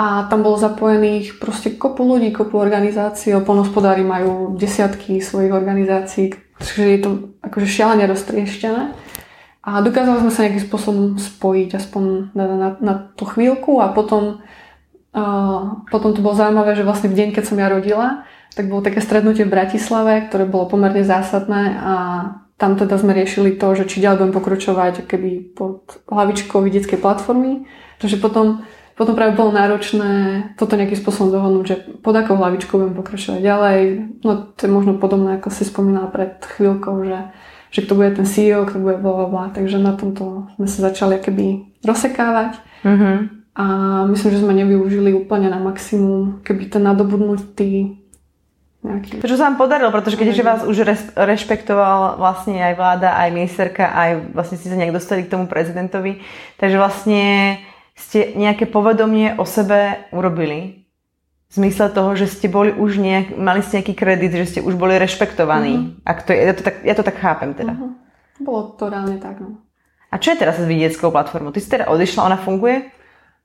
A 0.01 0.31
tam 0.31 0.47
bolo 0.47 0.57
zapojených 0.57 1.43
proste 1.43 1.75
kopu 1.77 2.07
ľudí, 2.07 2.33
kopu 2.33 2.57
organizácií. 2.57 3.37
Polnospodári 3.43 4.07
majú 4.07 4.55
desiatky 4.57 5.21
svojich 5.21 5.53
organizácií, 5.53 6.33
takže 6.61 6.83
je 6.85 7.01
to 7.01 7.11
akože 7.41 7.67
šialene 7.67 8.05
roztrieštené. 8.05 8.93
A 9.61 9.85
dokázali 9.85 10.25
sme 10.25 10.33
sa 10.33 10.45
nejakým 10.45 10.65
spôsobom 10.69 11.07
spojiť, 11.21 11.71
aspoň 11.77 12.33
na, 12.33 12.45
na, 12.49 12.69
na 12.81 12.95
tú 13.17 13.29
chvíľku 13.29 13.81
a 13.81 13.93
potom, 13.93 14.41
uh, 15.13 15.85
potom 15.89 16.17
to 16.17 16.25
bolo 16.25 16.37
zaujímavé, 16.37 16.77
že 16.77 16.85
vlastne 16.85 17.13
v 17.13 17.17
deň, 17.17 17.29
keď 17.37 17.45
som 17.45 17.61
ja 17.61 17.69
rodila, 17.69 18.25
tak 18.57 18.73
bolo 18.73 18.81
také 18.81 19.05
strednutie 19.05 19.45
v 19.45 19.53
Bratislave, 19.53 20.29
ktoré 20.29 20.49
bolo 20.49 20.69
pomerne 20.69 21.05
zásadné 21.05 21.77
a 21.77 21.95
tam 22.61 22.77
teda 22.77 23.01
sme 23.01 23.17
riešili 23.17 23.57
to, 23.57 23.73
že 23.73 23.89
či 23.89 24.05
ďalej 24.05 24.21
budem 24.21 24.35
pokročovať 24.37 25.09
keby 25.09 25.57
pod 25.57 26.05
hlavičkou 26.13 26.61
vidieckej 26.61 27.01
platformy, 27.01 27.65
pretože 27.97 28.21
potom 28.21 28.69
potom 29.01 29.17
práve 29.17 29.33
bolo 29.33 29.49
náročné 29.49 30.13
toto 30.61 30.77
nejakým 30.77 31.01
spôsobom 31.01 31.33
dohodnúť, 31.33 31.65
že 31.65 31.77
pod 32.05 32.13
akou 32.13 32.37
hlavičkou 32.37 32.77
budem 32.77 32.93
pokračovať 32.93 33.41
ďalej. 33.41 33.81
No 34.21 34.53
to 34.53 34.61
je 34.61 34.69
možno 34.69 35.01
podobné, 35.01 35.41
ako 35.41 35.49
si 35.49 35.65
spomínala 35.65 36.13
pred 36.13 36.37
chvíľkou, 36.45 37.09
že, 37.09 37.33
že 37.73 37.81
kto 37.89 37.97
bude 37.97 38.13
ten 38.13 38.29
CEO, 38.29 38.69
kto 38.69 38.77
bude 38.77 39.01
bla, 39.01 39.25
bla, 39.25 39.27
bla. 39.33 39.45
Takže 39.57 39.81
na 39.81 39.97
tomto 39.97 40.53
sme 40.61 40.69
sa 40.69 40.93
začali 40.93 41.17
keby 41.17 41.81
rozsekávať. 41.81 42.61
Mm-hmm. 42.85 43.17
A 43.57 43.65
myslím, 44.13 44.31
že 44.37 44.43
sme 44.45 44.53
nevyužili 44.53 45.17
úplne 45.17 45.49
na 45.49 45.57
maximum, 45.57 46.45
keby 46.45 46.69
ten 46.69 46.85
nadobudnutý 46.85 47.97
nejaký... 48.85 49.25
To, 49.25 49.33
čo 49.33 49.41
sa 49.41 49.49
vám 49.49 49.61
podarilo, 49.61 49.89
pretože 49.93 50.21
keď 50.21 50.45
vás 50.45 50.61
už 50.69 50.77
res, 50.85 51.01
rešpektoval 51.17 52.21
vlastne 52.21 52.61
aj 52.61 52.75
vláda, 52.77 53.17
aj 53.17 53.33
ministerka, 53.33 53.97
aj 53.97 54.37
vlastne 54.37 54.61
ste 54.61 54.69
sa 54.69 54.77
nejak 54.77 54.93
dostali 54.93 55.25
k 55.25 55.33
tomu 55.33 55.49
prezidentovi, 55.49 56.21
takže 56.61 56.77
vlastne 56.77 57.25
ste 58.01 58.33
nejaké 58.35 58.65
povedomie 58.65 59.37
o 59.37 59.45
sebe 59.45 60.09
urobili? 60.11 60.89
V 61.51 61.59
zmysle 61.59 61.91
toho, 61.91 62.15
že 62.15 62.31
ste 62.31 62.47
boli 62.47 62.71
už 62.71 63.03
nejak, 63.03 63.35
mali 63.35 63.61
ste 63.61 63.83
nejaký 63.83 63.95
kredit, 63.99 64.33
že 64.33 64.47
ste 64.47 64.61
už 64.63 64.79
boli 64.79 64.95
rešpektovaní. 64.97 65.75
Mm-hmm. 65.77 66.07
Ak 66.07 66.23
to 66.23 66.31
je, 66.31 66.39
ja, 66.47 66.55
to 66.55 66.63
tak, 66.63 66.77
ja 66.87 66.95
to 66.95 67.03
tak 67.03 67.17
chápem 67.19 67.59
teda. 67.59 67.75
Mm-hmm. 67.75 68.47
Bolo 68.47 68.79
to 68.79 68.87
reálne 68.87 69.19
tak, 69.19 69.43
no. 69.43 69.59
A 70.11 70.19
čo 70.23 70.31
je 70.35 70.41
teraz 70.43 70.63
s 70.63 70.67
vidieckou 70.67 71.11
platformou? 71.11 71.51
Ty 71.51 71.61
si 71.63 71.71
teda 71.71 71.91
odišla, 71.91 72.27
ona 72.27 72.39
funguje? 72.39 72.91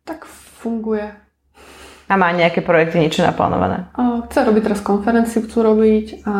Tak 0.05 0.25
funguje. 0.61 1.13
A 2.05 2.13
má 2.13 2.29
nejaké 2.29 2.61
projekty, 2.61 3.01
niečo 3.01 3.25
naplánované? 3.25 3.89
Chce 4.29 4.45
robiť 4.45 4.61
teraz 4.69 4.81
konferenciu, 4.85 5.41
chcú 5.41 5.65
robiť 5.65 6.25
a 6.29 6.35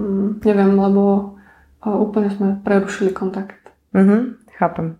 mm, 0.00 0.40
neviem, 0.40 0.72
lebo 0.72 1.36
úplne 1.84 2.32
sme 2.32 2.48
prerušili 2.64 3.12
kontakt. 3.12 3.60
Mhm, 3.92 4.40
chápem. 4.56 4.96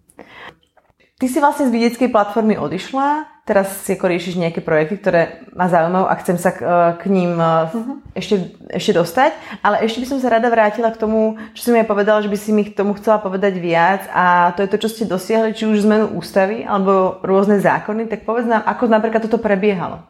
Ty 1.17 1.33
si 1.33 1.41
vlastne 1.41 1.65
z 1.65 1.73
vidieckej 1.73 2.13
platformy 2.13 2.61
odišla, 2.61 3.25
teraz 3.49 3.89
si 3.89 3.97
ako 3.97 4.05
riešiš 4.05 4.37
nejaké 4.37 4.61
projekty, 4.61 5.01
ktoré 5.01 5.49
ma 5.57 5.65
zaujímajú 5.65 6.05
a 6.13 6.15
chcem 6.21 6.37
sa 6.37 6.53
k, 6.53 6.61
e, 6.61 6.77
k 7.01 7.05
ním 7.09 7.41
uh-huh. 7.41 8.05
ešte, 8.13 8.53
ešte 8.69 8.93
dostať, 9.01 9.33
ale 9.65 9.81
ešte 9.89 10.05
by 10.05 10.07
som 10.13 10.19
sa 10.21 10.29
rada 10.29 10.53
vrátila 10.53 10.93
k 10.93 11.01
tomu, 11.01 11.41
čo 11.57 11.65
si 11.65 11.73
mi 11.73 11.81
aj 11.81 11.89
povedala, 11.89 12.21
že 12.21 12.29
by 12.29 12.37
si 12.37 12.53
mi 12.53 12.69
k 12.69 12.77
tomu 12.77 12.93
chcela 13.01 13.17
povedať 13.17 13.57
viac. 13.57 14.05
A 14.13 14.53
to 14.53 14.61
je 14.61 14.69
to, 14.69 14.77
čo 14.77 14.93
ste 14.93 15.09
dosiahli, 15.09 15.57
či 15.57 15.65
už 15.65 15.89
zmenu 15.89 16.13
ústavy 16.21 16.69
alebo 16.69 17.25
rôzne 17.25 17.65
zákony, 17.65 18.13
tak 18.13 18.29
povedz 18.29 18.45
nám, 18.45 18.69
ako 18.69 18.85
napríklad 18.85 19.25
toto 19.25 19.41
prebiehalo? 19.41 20.05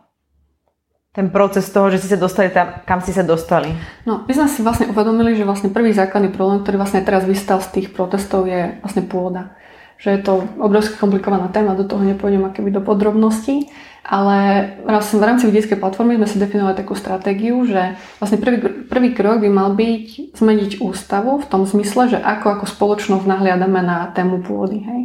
Ten 1.15 1.31
proces 1.31 1.71
toho, 1.71 1.87
že 1.87 2.03
si 2.03 2.11
sa 2.11 2.19
dostali 2.19 2.51
tam, 2.51 2.83
kam 2.83 2.99
si 2.99 3.15
sa 3.15 3.23
dostali? 3.23 3.71
No, 4.11 4.27
my 4.27 4.33
sme 4.35 4.51
si 4.51 4.59
vlastne 4.67 4.91
uvedomili, 4.91 5.39
že 5.39 5.47
vlastne 5.47 5.71
prvý 5.71 5.95
základný 5.95 6.35
problém, 6.35 6.67
ktorý 6.67 6.83
vlastne 6.83 7.07
teraz 7.07 7.23
vystal 7.23 7.63
z 7.63 7.79
tých 7.79 7.95
protestov 7.95 8.51
je 8.51 8.83
vlastne 8.83 9.07
pôda 9.07 9.55
že 9.97 10.13
je 10.13 10.21
to 10.21 10.45
obrovsky 10.61 10.97
komplikovaná 11.01 11.49
téma, 11.49 11.79
do 11.79 11.89
toho 11.89 12.05
nepôjdem 12.05 12.45
akoby 12.45 12.71
do 12.71 12.85
podrobností, 12.85 13.73
ale 14.07 14.39
v 14.87 15.25
rámci 15.27 15.51
vidieckej 15.51 15.83
platformy 15.83 16.15
sme 16.15 16.31
si 16.31 16.39
definovali 16.39 16.79
takú 16.79 16.95
stratégiu, 16.95 17.67
že 17.67 17.99
vlastne 18.23 18.39
prvý, 18.39 18.87
prvý 18.87 19.11
krok 19.11 19.43
by 19.43 19.51
mal 19.51 19.75
byť 19.75 20.37
zmeniť 20.39 20.79
ústavu 20.79 21.43
v 21.43 21.47
tom 21.51 21.67
zmysle, 21.67 22.15
že 22.15 22.19
ako 22.23 22.61
ako 22.61 22.65
spoločnosť 22.71 23.27
nahliadame 23.27 23.83
na 23.83 24.07
tému 24.15 24.47
pôdy. 24.47 24.79
Hej. 24.87 25.03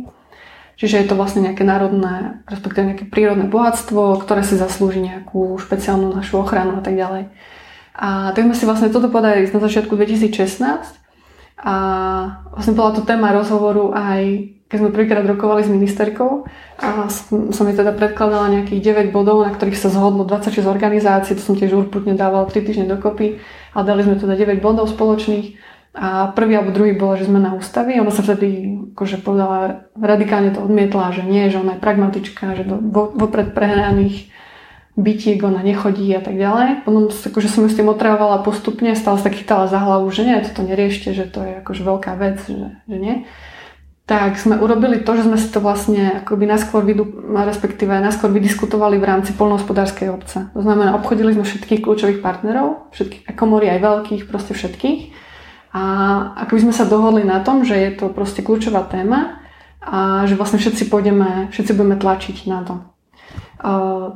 Čiže 0.77 0.95
je 1.01 1.07
to 1.09 1.17
vlastne 1.17 1.45
nejaké 1.45 1.65
národné, 1.65 2.45
respektíve 2.45 2.93
nejaké 2.93 3.05
prírodné 3.09 3.49
bohatstvo, 3.49 4.21
ktoré 4.21 4.45
si 4.45 4.57
zaslúži 4.57 5.01
nejakú 5.01 5.57
špeciálnu 5.57 6.13
našu 6.13 6.37
ochranu 6.41 6.77
a 6.77 6.81
tak 6.85 6.93
ďalej. 6.93 7.29
A 7.97 8.33
tak 8.37 8.45
sme 8.45 8.57
si 8.57 8.65
vlastne 8.69 8.93
toto 8.93 9.09
podali 9.09 9.49
na 9.49 9.61
začiatku 9.61 9.97
2016 9.97 10.61
a 11.61 11.75
vlastne 12.53 12.73
bola 12.73 12.97
to 12.97 13.05
téma 13.05 13.33
rozhovoru 13.33 13.93
aj 13.93 14.21
keď 14.71 14.77
sme 14.79 14.95
prvýkrát 14.95 15.27
rokovali 15.27 15.67
s 15.67 15.69
ministerkou 15.69 16.47
a 16.79 17.11
som 17.27 17.65
jej 17.67 17.75
teda 17.75 17.91
predkladala 17.91 18.55
nejakých 18.55 19.11
9 19.11 19.11
bodov, 19.11 19.43
na 19.43 19.51
ktorých 19.51 19.75
sa 19.75 19.91
zhodlo 19.91 20.23
26 20.23 20.63
organizácií, 20.63 21.35
to 21.35 21.43
som 21.43 21.59
tiež 21.59 21.75
urputne 21.75 22.15
dával 22.15 22.47
3 22.47 22.55
týždne 22.63 22.87
dokopy 22.87 23.43
a 23.75 23.83
dali 23.83 24.07
sme 24.07 24.15
teda 24.15 24.39
9 24.39 24.63
bodov 24.63 24.87
spoločných 24.87 25.59
a 25.91 26.31
prvý 26.31 26.55
alebo 26.55 26.71
druhý 26.71 26.95
bol, 26.95 27.19
že 27.19 27.27
sme 27.27 27.43
na 27.43 27.51
ústavy. 27.51 27.99
Ona 27.99 28.15
sa 28.15 28.23
vtedy 28.23 28.79
akože 28.95 29.19
povedala, 29.19 29.91
radikálne 29.99 30.55
to 30.55 30.63
odmietla, 30.63 31.11
že 31.11 31.27
nie, 31.27 31.51
že 31.51 31.59
ona 31.59 31.75
je 31.75 31.83
pragmatičká, 31.83 32.55
že 32.55 32.63
do 32.63 32.79
vopred 32.95 33.51
prehnaných 33.51 34.31
bytiek 34.95 35.43
ona 35.43 35.59
nechodí 35.59 36.07
a 36.15 36.23
tak 36.23 36.39
ďalej. 36.39 36.87
Potom 36.87 37.11
akože 37.11 37.51
som 37.51 37.67
ju 37.67 37.69
s 37.71 37.75
tým 37.75 37.91
otravovala 37.91 38.39
postupne, 38.39 38.95
stále 38.95 39.19
sa 39.19 39.27
chytala 39.27 39.67
za 39.67 39.83
hlavu, 39.83 40.07
že 40.15 40.23
nie, 40.23 40.39
toto 40.39 40.63
neriešte, 40.63 41.11
že 41.11 41.27
to 41.27 41.43
je 41.43 41.59
akože 41.59 41.83
veľká 41.83 42.15
vec, 42.15 42.39
že, 42.47 42.71
že 42.87 42.95
nie 42.95 43.27
tak 44.11 44.35
sme 44.35 44.59
urobili 44.59 44.99
to, 44.99 45.15
že 45.15 45.23
sme 45.23 45.39
si 45.39 45.47
to 45.47 45.63
vlastne 45.63 46.19
akoby 46.19 46.43
naskôr, 46.43 46.83
vidu, 46.83 47.07
respektíve 47.31 47.95
naskôr 47.95 48.27
vydiskutovali 48.27 48.99
v 48.99 49.07
rámci 49.07 49.31
polnohospodárskej 49.31 50.11
obce. 50.11 50.51
To 50.51 50.59
znamená, 50.59 50.99
obchodili 50.99 51.31
sme 51.31 51.47
všetkých 51.47 51.79
kľúčových 51.79 52.19
partnerov, 52.19 52.91
všetkých 52.91 53.31
komory 53.39 53.71
aj 53.71 53.79
veľkých, 53.79 54.27
proste 54.27 54.51
všetkých. 54.51 55.15
A 55.71 55.83
ako 56.43 56.59
by 56.59 56.61
sme 56.67 56.73
sa 56.75 56.83
dohodli 56.83 57.23
na 57.23 57.39
tom, 57.39 57.63
že 57.63 57.79
je 57.79 57.91
to 57.95 58.11
proste 58.11 58.43
kľúčová 58.43 58.83
téma 58.91 59.39
a 59.79 60.27
že 60.27 60.35
vlastne 60.35 60.59
všetci 60.59 60.91
pôjdeme, 60.91 61.47
všetci 61.55 61.71
budeme 61.71 61.95
tlačiť 61.95 62.37
na 62.51 62.59
to. 62.67 62.75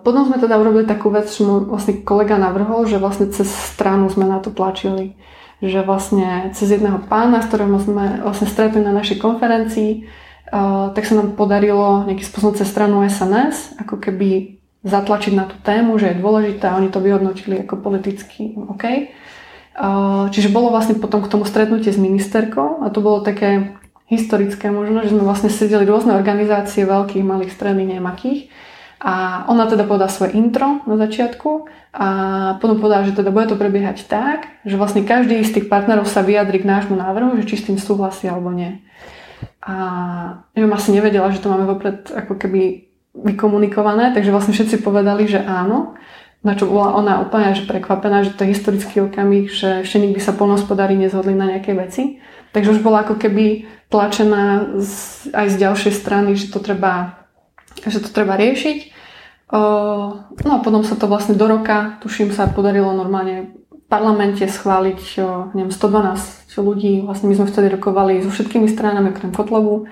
Potom 0.04 0.28
sme 0.28 0.44
teda 0.44 0.60
urobili 0.60 0.84
takú 0.84 1.08
vec, 1.08 1.32
že 1.32 1.48
môj 1.48 1.72
vlastne 1.72 2.04
kolega 2.04 2.36
navrhol, 2.36 2.84
že 2.84 3.00
vlastne 3.00 3.32
cez 3.32 3.48
stranu 3.48 4.12
sme 4.12 4.28
na 4.28 4.44
to 4.44 4.52
tlačili 4.52 5.16
že 5.64 5.80
vlastne 5.84 6.52
cez 6.52 6.68
jedného 6.72 7.00
pána, 7.08 7.40
s 7.40 7.48
ktorým 7.48 7.76
sme 7.80 8.24
vlastne 8.24 8.48
stretli 8.48 8.84
na 8.84 8.92
našej 8.92 9.20
konferencii, 9.20 10.04
uh, 10.52 10.92
tak 10.92 11.08
sa 11.08 11.16
nám 11.16 11.40
podarilo 11.40 12.04
nejakým 12.04 12.28
spôsobom 12.28 12.56
cez 12.60 12.68
stranu 12.68 13.04
SNS 13.08 13.80
ako 13.80 14.00
keby 14.00 14.60
zatlačiť 14.86 15.34
na 15.34 15.50
tú 15.50 15.58
tému, 15.64 15.98
že 15.98 16.14
je 16.14 16.22
dôležitá, 16.22 16.78
oni 16.78 16.94
to 16.94 17.02
vyhodnotili 17.02 17.66
ako 17.66 17.82
politicky 17.82 18.54
OK. 18.70 19.10
Uh, 19.76 20.32
čiže 20.32 20.54
bolo 20.54 20.72
vlastne 20.72 20.96
potom 20.96 21.20
k 21.20 21.32
tomu 21.32 21.44
stretnutie 21.44 21.92
s 21.92 22.00
ministerkou 22.00 22.86
a 22.86 22.88
to 22.94 23.04
bolo 23.04 23.20
také 23.20 23.76
historické 24.08 24.70
možno, 24.70 25.02
že 25.04 25.12
sme 25.12 25.26
vlastne 25.26 25.50
sedeli 25.50 25.84
rôzne 25.84 26.14
organizácie, 26.14 26.86
veľkých, 26.86 27.26
malých, 27.26 27.52
stredných, 27.52 27.98
nemakých 27.98 28.40
a 29.06 29.46
ona 29.46 29.70
teda 29.70 29.86
povedala 29.86 30.10
svoje 30.10 30.34
intro 30.34 30.82
na 30.90 30.98
začiatku 30.98 31.70
a 31.94 32.08
potom 32.58 32.82
povedala, 32.82 33.06
že 33.06 33.14
teda 33.14 33.30
bude 33.30 33.46
to 33.46 33.54
prebiehať 33.54 34.10
tak, 34.10 34.50
že 34.66 34.82
vlastne 34.82 35.06
každý 35.06 35.46
z 35.46 35.62
tých 35.62 35.70
partnerov 35.70 36.10
sa 36.10 36.26
vyjadri 36.26 36.66
k 36.66 36.66
nášmu 36.66 36.98
návrhu, 36.98 37.38
že 37.38 37.46
či 37.46 37.62
s 37.62 37.70
tým 37.70 37.78
súhlasí 37.78 38.26
alebo 38.26 38.50
nie. 38.50 38.82
A 39.62 39.76
neviem, 40.58 40.74
asi 40.74 40.90
nevedela, 40.90 41.30
že 41.30 41.38
to 41.38 41.54
máme 41.54 41.70
vopred 41.70 42.10
ako 42.10 42.34
keby 42.34 42.90
vykomunikované, 43.14 44.12
takže 44.18 44.34
vlastne 44.34 44.58
všetci 44.58 44.82
povedali, 44.82 45.30
že 45.30 45.40
áno. 45.46 45.94
Na 46.46 46.54
čo 46.54 46.70
bola 46.70 46.94
ona 46.94 47.26
úplne 47.26 47.58
že 47.58 47.66
prekvapená, 47.66 48.22
že 48.22 48.38
to 48.38 48.46
je 48.46 48.54
historický 48.54 49.02
okamih, 49.10 49.50
že 49.50 49.82
ešte 49.82 49.98
nikdy 49.98 50.22
sa 50.22 50.38
polnospodári 50.38 50.94
nezhodli 50.94 51.34
na 51.34 51.50
nejaké 51.50 51.74
veci. 51.74 52.22
Takže 52.54 52.78
už 52.78 52.86
bola 52.86 53.02
ako 53.02 53.18
keby 53.18 53.66
tlačená 53.90 54.78
z, 54.78 55.26
aj 55.34 55.48
z 55.50 55.56
ďalšej 55.58 55.94
strany, 55.98 56.38
že 56.38 56.54
to 56.54 56.62
treba, 56.62 57.25
že 57.84 58.00
to 58.00 58.10
treba 58.12 58.40
riešiť. 58.40 58.96
No 59.52 60.52
a 60.52 60.60
potom 60.64 60.82
sa 60.82 60.98
to 60.98 61.06
vlastne 61.06 61.38
do 61.38 61.46
roka, 61.46 62.02
tuším, 62.02 62.34
sa 62.34 62.50
podarilo 62.50 62.92
normálne 62.96 63.54
v 63.70 63.86
parlamente 63.86 64.42
schváliť 64.42 65.22
neviem, 65.54 65.72
112 65.72 66.50
ľudí. 66.58 67.06
Vlastne 67.06 67.30
my 67.30 67.36
sme 67.38 67.52
vtedy 67.52 67.68
rokovali 67.78 68.26
so 68.26 68.34
všetkými 68.34 68.66
stranami, 68.66 69.14
okrem 69.14 69.30
Kotlovu. 69.30 69.86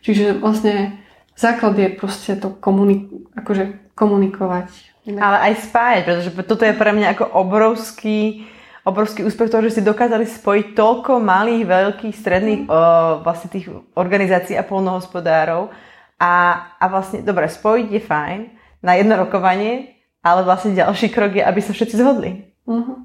Čiže 0.00 0.40
vlastne 0.40 0.96
základ 1.36 1.76
je 1.76 1.88
proste 1.92 2.40
to 2.40 2.56
komunik- 2.56 3.10
akože 3.36 3.92
komunikovať. 3.92 4.70
Ale 5.06 5.52
aj 5.52 5.70
spájať, 5.70 6.02
pretože 6.02 6.30
toto 6.48 6.64
je 6.66 6.74
pre 6.74 6.90
mňa 6.90 7.14
ako 7.14 7.24
obrovský 7.30 8.48
obrovský 8.86 9.26
úspech 9.26 9.50
toho, 9.50 9.66
že 9.66 9.74
si 9.78 9.82
dokázali 9.82 10.22
spojiť 10.30 10.78
toľko 10.78 11.18
malých, 11.18 11.66
veľkých, 11.66 12.14
stredných 12.14 12.60
o, 12.70 12.78
vlastne 13.26 13.50
tých 13.50 13.66
organizácií 13.98 14.54
a 14.54 14.62
polnohospodárov 14.62 15.74
a, 16.16 16.32
a 16.80 16.84
vlastne, 16.88 17.20
dobre, 17.20 17.48
spojiť 17.48 17.88
je 17.92 18.02
fajn 18.02 18.40
na 18.80 18.92
jedno 18.96 19.20
rokovanie, 19.20 19.96
ale 20.24 20.42
vlastne 20.42 20.74
ďalší 20.74 21.12
krok 21.12 21.36
je, 21.36 21.42
aby 21.44 21.60
sa 21.60 21.76
všetci 21.76 21.96
zhodli. 21.96 22.50
Uh-huh. 22.66 23.04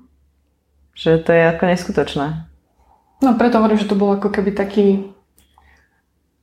Že 0.95 1.11
to 1.23 1.31
je 1.31 1.43
ako 1.53 1.63
neskutočné. 1.67 2.27
No 3.21 3.37
preto 3.37 3.61
hovorím, 3.61 3.77
že 3.77 3.89
to 3.89 3.99
bolo 3.99 4.17
ako 4.17 4.33
keby 4.33 4.51
taký 4.55 5.13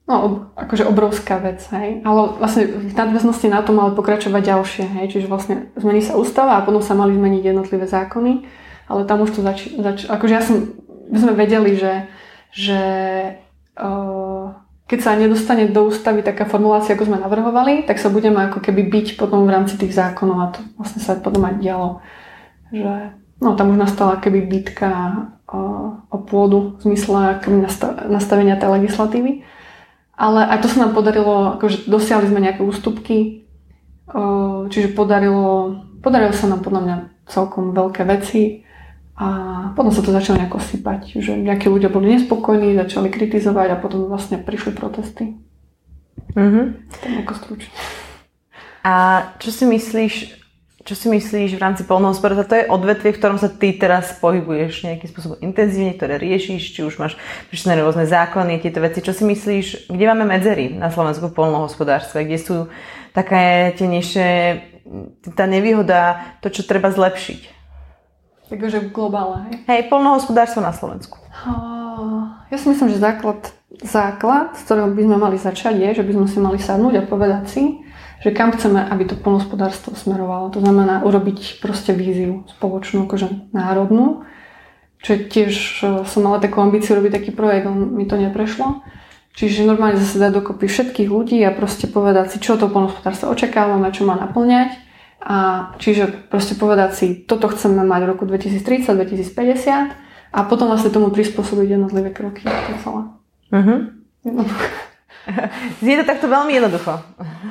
No, 0.08 0.48
akože 0.56 0.88
obrovská 0.88 1.36
vec, 1.36 1.60
hej. 1.68 2.00
Ale 2.00 2.40
vlastne 2.40 2.64
v 2.64 2.96
nadväznosti 2.96 3.52
na 3.52 3.60
to 3.60 3.76
mali 3.76 3.92
pokračovať 3.92 4.40
ďalšie, 4.40 4.84
hej. 4.96 5.06
Čiže 5.12 5.28
vlastne 5.28 5.68
zmení 5.76 6.00
sa 6.00 6.16
ústava 6.16 6.56
a 6.56 6.64
potom 6.64 6.80
sa 6.80 6.96
mali 6.96 7.12
zmeniť 7.12 7.52
jednotlivé 7.52 7.84
zákony. 7.84 8.48
Ale 8.88 9.04
tam 9.04 9.20
už 9.20 9.36
to 9.36 9.44
zač... 9.44 9.68
zač 9.68 10.08
akože 10.08 10.32
ja 10.32 10.40
som, 10.40 10.64
my 11.12 11.16
sme 11.20 11.36
vedeli, 11.36 11.76
že, 11.76 12.08
že 12.56 12.80
uh, 13.76 14.27
keď 14.88 14.98
sa 15.04 15.20
nedostane 15.20 15.68
do 15.68 15.84
ústavy 15.84 16.24
taká 16.24 16.48
formulácia, 16.48 16.96
ako 16.96 17.12
sme 17.12 17.20
navrhovali, 17.20 17.84
tak 17.84 18.00
sa 18.00 18.08
budeme 18.08 18.48
ako 18.48 18.64
keby 18.64 18.88
byť 18.88 19.06
potom 19.20 19.44
v 19.44 19.52
rámci 19.52 19.76
tých 19.76 19.92
zákonov 19.92 20.38
a 20.40 20.46
to 20.56 20.64
vlastne 20.80 21.04
sa 21.04 21.20
potom 21.20 21.44
aj 21.44 21.60
dialo. 21.60 22.00
Že, 22.72 23.12
no 23.44 23.52
tam 23.52 23.76
už 23.76 23.78
nastala 23.78 24.16
keby 24.16 24.48
bitka 24.48 24.88
uh, 25.44 25.92
o 26.08 26.18
pôdu 26.24 26.80
v 26.80 26.88
zmysle 26.88 27.36
nastavenia 28.08 28.56
tej 28.56 28.80
legislatívy. 28.80 29.44
Ale 30.18 30.40
aj 30.48 30.64
to 30.64 30.72
sa 30.72 30.88
nám 30.88 30.96
podarilo, 30.96 31.60
akože 31.60 31.86
dosiahli 31.86 32.26
sme 32.26 32.42
nejaké 32.42 32.66
ústupky, 32.66 33.46
čiže 34.66 34.96
podarilo, 34.96 35.78
podarilo 36.02 36.34
sa 36.34 36.50
nám 36.50 36.66
podľa 36.66 36.80
mňa 36.82 36.96
celkom 37.28 37.70
veľké 37.70 38.02
veci 38.02 38.66
a 39.18 39.28
potom 39.74 39.90
sa 39.90 39.98
to 39.98 40.14
začalo 40.14 40.38
nejako 40.38 40.62
sypať, 40.62 41.18
že 41.18 41.34
nejakí 41.34 41.66
ľudia 41.66 41.90
boli 41.90 42.14
nespokojní, 42.14 42.78
začali 42.78 43.10
kritizovať 43.10 43.74
a 43.74 43.80
potom 43.82 44.06
vlastne 44.06 44.38
prišli 44.38 44.78
protesty. 44.78 45.34
Mm-hmm. 46.38 46.64
To 46.86 47.06
je 47.10 47.22
stručne. 47.34 47.74
A 48.86 48.94
čo 49.42 49.50
si 49.50 49.66
myslíš, 49.66 50.14
čo 50.86 50.94
si 50.94 51.10
myslíš 51.10 51.58
v 51.58 51.60
rámci 51.60 51.82
polnohospodárstva? 51.82 52.46
To 52.46 52.58
je 52.62 52.70
odvetvie, 52.70 53.10
v 53.10 53.18
ktorom 53.18 53.42
sa 53.42 53.50
ty 53.50 53.74
teraz 53.74 54.14
pohybuješ 54.22 54.86
nejakým 54.86 55.10
spôsobom 55.10 55.42
intenzívne, 55.42 55.98
ktoré 55.98 56.22
riešiš, 56.22 56.78
či 56.78 56.80
už 56.86 57.02
máš 57.02 57.18
prišné 57.50 57.74
rôzne 57.74 58.06
zákony, 58.06 58.62
tieto 58.62 58.78
veci. 58.78 59.02
Čo 59.02 59.18
si 59.18 59.26
myslíš, 59.26 59.90
kde 59.90 60.04
máme 60.06 60.30
medzery 60.30 60.78
na 60.78 60.94
Slovensku 60.94 61.26
v 61.26 61.36
polnohospodárstve? 61.36 62.22
Kde 62.22 62.38
sú 62.38 62.56
také 63.10 63.74
tie 63.74 63.90
nižšie, 63.90 64.30
tá 65.34 65.50
nevýhoda, 65.50 66.22
to, 66.38 66.54
čo 66.54 66.62
treba 66.62 66.94
zlepšiť? 66.94 67.57
Takže 68.48 68.88
v 68.88 68.92
globále, 68.92 69.44
hej? 69.48 69.54
Hej, 69.68 69.80
polnohospodárstvo 69.92 70.64
na 70.64 70.72
Slovensku. 70.72 71.20
Ja 72.48 72.56
si 72.56 72.66
myslím, 72.72 72.88
že 72.88 72.96
základ, 72.96 73.52
základ, 73.84 74.56
z 74.56 74.64
ktorého 74.64 74.88
by 74.88 75.02
sme 75.04 75.16
mali 75.20 75.36
začať, 75.36 75.74
je, 75.76 76.00
že 76.00 76.04
by 76.04 76.12
sme 76.16 76.26
si 76.26 76.38
mali 76.40 76.58
sadnúť 76.58 76.94
a 76.96 77.08
povedať 77.08 77.44
si, 77.44 77.62
že 78.24 78.32
kam 78.32 78.50
chceme, 78.56 78.82
aby 78.88 79.04
to 79.04 79.20
polnospodárstvo 79.20 79.94
smerovalo. 79.94 80.48
To 80.56 80.64
znamená 80.64 81.04
urobiť 81.04 81.60
proste 81.60 81.92
víziu 81.92 82.48
spoločnú, 82.56 83.06
akože 83.06 83.52
národnú. 83.52 84.26
Čo 84.98 85.30
tiež 85.30 85.54
e, 85.54 85.84
som 86.02 86.20
mala 86.26 86.42
takú 86.42 86.58
ambíciu 86.58 86.98
robiť 86.98 87.22
taký 87.22 87.30
projekt, 87.30 87.70
on 87.70 87.94
mi 87.94 88.02
to 88.10 88.18
neprešlo. 88.18 88.82
Čiže 89.38 89.70
normálne 89.70 90.02
zase 90.02 90.18
dať 90.18 90.42
dokopy 90.42 90.66
všetkých 90.66 91.06
ľudí 91.06 91.38
a 91.46 91.54
proste 91.54 91.86
povedať 91.86 92.34
si, 92.34 92.36
čo 92.42 92.58
to 92.58 92.66
polnospodárstvo 92.66 93.30
očakávame, 93.30 93.94
čo 93.94 94.02
má 94.02 94.18
naplňať. 94.18 94.87
A 95.18 95.70
čiže 95.82 96.30
proste 96.30 96.54
povedať 96.54 96.90
si, 96.94 97.06
toto 97.26 97.50
chceme 97.50 97.82
mať 97.82 98.00
v 98.06 98.10
roku 98.14 98.24
2030, 98.24 98.94
2050 98.94 100.32
a 100.32 100.38
potom 100.46 100.70
vlastne 100.70 100.94
tomu 100.94 101.10
prispôsobiť 101.10 101.74
jednotlivé 101.74 102.14
kroky. 102.14 102.46
To 102.46 102.70
je 102.70 102.78
celé. 102.80 103.02
Uh-huh. 103.50 103.78
Znie 105.82 106.00
to 106.00 106.04
takto 106.08 106.30
veľmi 106.30 106.56
jednoducho. 106.56 107.02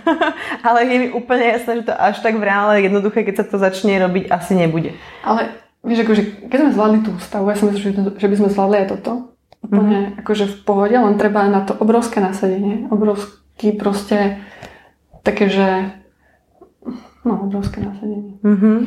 Ale 0.68 0.88
je 0.88 0.97
mi 0.97 1.07
úplne 1.13 1.45
jasné, 1.57 1.84
že 1.84 1.91
to 1.91 1.93
až 1.93 2.18
tak 2.24 2.39
v 2.39 2.47
reále 2.47 2.82
jednoduché, 2.82 3.22
keď 3.22 3.36
sa 3.43 3.45
to 3.45 3.57
začne 3.61 3.99
robiť, 4.01 4.32
asi 4.32 4.57
nebude. 4.57 4.97
Ale 5.22 5.53
vieš, 5.86 6.07
akože, 6.07 6.49
keď 6.49 6.57
sme 6.57 6.72
zvládli 6.74 6.99
tú 7.05 7.09
ústavu, 7.13 7.51
ja 7.51 7.55
si 7.59 7.65
myslím, 7.68 8.15
že 8.18 8.28
by 8.28 8.36
sme 8.39 8.49
zvládli 8.49 8.78
aj 8.82 8.88
toto. 8.97 9.11
Úplne 9.68 9.97
mm-hmm. 9.99 10.20
akože 10.22 10.45
v 10.47 10.57
pohode, 10.63 10.95
len 10.95 11.15
treba 11.20 11.43
na 11.49 11.65
to 11.65 11.74
obrovské 11.78 12.22
nasadenie. 12.22 12.88
Obrovský 12.93 13.74
proste 13.74 14.41
také, 15.26 15.49
že 15.49 15.91
no, 17.24 17.47
obrovské 17.47 17.82
nasadenie. 17.82 18.38
Mm-hmm. 18.43 18.78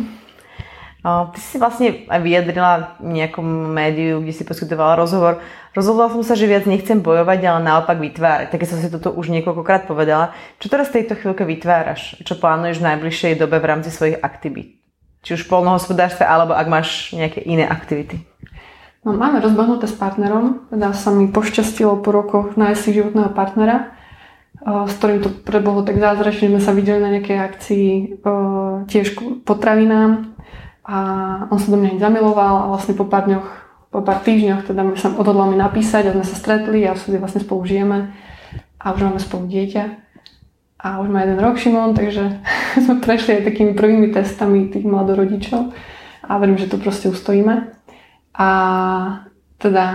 Ty 1.01 1.41
si 1.41 1.57
vlastne 1.57 2.05
aj 2.13 2.21
vyjadrila 2.21 3.01
v 3.01 3.25
nejakom 3.25 3.73
médiu, 3.73 4.21
kde 4.21 4.37
si 4.37 4.45
poskytovala 4.45 5.01
rozhovor. 5.01 5.41
Rozhodla 5.73 6.13
som 6.13 6.21
sa, 6.21 6.37
že 6.37 6.45
viac 6.45 6.69
nechcem 6.69 7.01
bojovať, 7.01 7.41
ale 7.41 7.65
naopak 7.65 7.97
vytvárať. 7.97 8.53
Tak 8.53 8.69
som 8.69 8.77
si 8.77 8.93
toto 8.93 9.09
už 9.09 9.33
niekoľkokrát 9.33 9.89
povedala. 9.89 10.37
Čo 10.61 10.69
teraz 10.69 10.93
v 10.93 11.01
tejto 11.01 11.17
chvíľke 11.17 11.49
vytváraš? 11.49 12.21
Čo 12.21 12.37
plánuješ 12.37 12.85
v 12.85 12.87
najbližšej 12.93 13.41
dobe 13.41 13.57
v 13.57 13.69
rámci 13.73 13.89
svojich 13.89 14.21
aktivít? 14.21 14.77
Či 15.25 15.41
už 15.41 15.49
v 15.49 15.53
polnohospodárstve, 15.57 16.29
alebo 16.29 16.53
ak 16.53 16.69
máš 16.69 17.17
nejaké 17.17 17.41
iné 17.49 17.65
aktivity? 17.65 18.21
No, 19.01 19.17
máme 19.17 19.41
rozbehnuté 19.41 19.89
s 19.89 19.97
partnerom. 19.97 20.69
Teda 20.69 20.93
sa 20.93 21.09
mi 21.09 21.33
pošťastilo 21.33 22.05
po 22.05 22.13
rokoch 22.13 22.61
nájsť 22.61 22.81
si 22.85 23.01
životného 23.01 23.33
partnera, 23.33 23.97
s 24.61 24.93
ktorým 25.01 25.25
to 25.25 25.31
prebolo 25.33 25.81
tak 25.81 25.97
zázračne. 25.97 26.53
Sme 26.53 26.63
sa 26.63 26.77
videli 26.77 27.01
na 27.01 27.11
nejakej 27.17 27.39
akcii 27.41 27.89
tiež 28.87 29.17
potravinám 29.49 30.37
a 30.85 30.99
on 31.49 31.59
sa 31.61 31.73
do 31.73 31.79
mňa 31.81 32.03
zamiloval 32.03 32.55
a 32.67 32.71
vlastne 32.75 32.99
po 32.99 33.09
pár 33.09 33.31
dňoch, 33.31 33.49
po 33.89 34.01
pár 34.05 34.21
týždňoch 34.21 34.69
teda 34.69 34.83
sa 35.01 35.15
odhodlal 35.15 35.49
mi 35.49 35.57
napísať 35.57 36.11
a 36.11 36.15
sme 36.17 36.27
sa 36.27 36.37
stretli 36.37 36.85
a 36.85 36.93
vtedy 36.93 37.17
vlastne 37.17 37.41
spolu 37.41 37.65
žijeme 37.65 38.13
a 38.81 38.87
už 38.93 39.01
máme 39.07 39.21
spolu 39.21 39.49
dieťa. 39.49 39.85
A 40.81 41.05
už 41.05 41.13
má 41.13 41.21
jeden 41.21 41.37
rok 41.37 41.61
Šimon, 41.61 41.93
takže 41.93 42.41
sme 42.85 43.05
prešli 43.05 43.41
aj 43.41 43.49
takými 43.53 43.73
prvými 43.77 44.13
testami 44.13 44.73
tých 44.73 44.89
mladorodičov 44.89 45.73
a 46.25 46.33
verím, 46.41 46.57
že 46.57 46.69
to 46.69 46.81
proste 46.81 47.13
ustojíme. 47.13 47.69
A 48.37 48.49
teda 49.61 49.87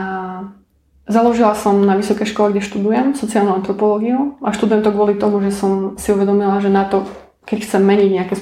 založila 1.07 1.53
som 1.55 1.81
na 1.85 1.95
vysokej 1.97 2.27
škole, 2.29 2.51
kde 2.51 2.65
študujem 2.65 3.17
sociálnu 3.17 3.53
antropológiu 3.53 4.37
a 4.41 4.53
študujem 4.53 4.81
to 4.81 4.93
kvôli 4.93 5.15
tomu, 5.17 5.41
že 5.41 5.53
som 5.53 5.97
si 5.97 6.11
uvedomila, 6.11 6.61
že 6.61 6.73
na 6.73 6.85
to, 6.85 7.05
keď 7.45 7.65
chcem 7.65 7.81
meniť 7.85 8.09
nejaké 8.11 8.35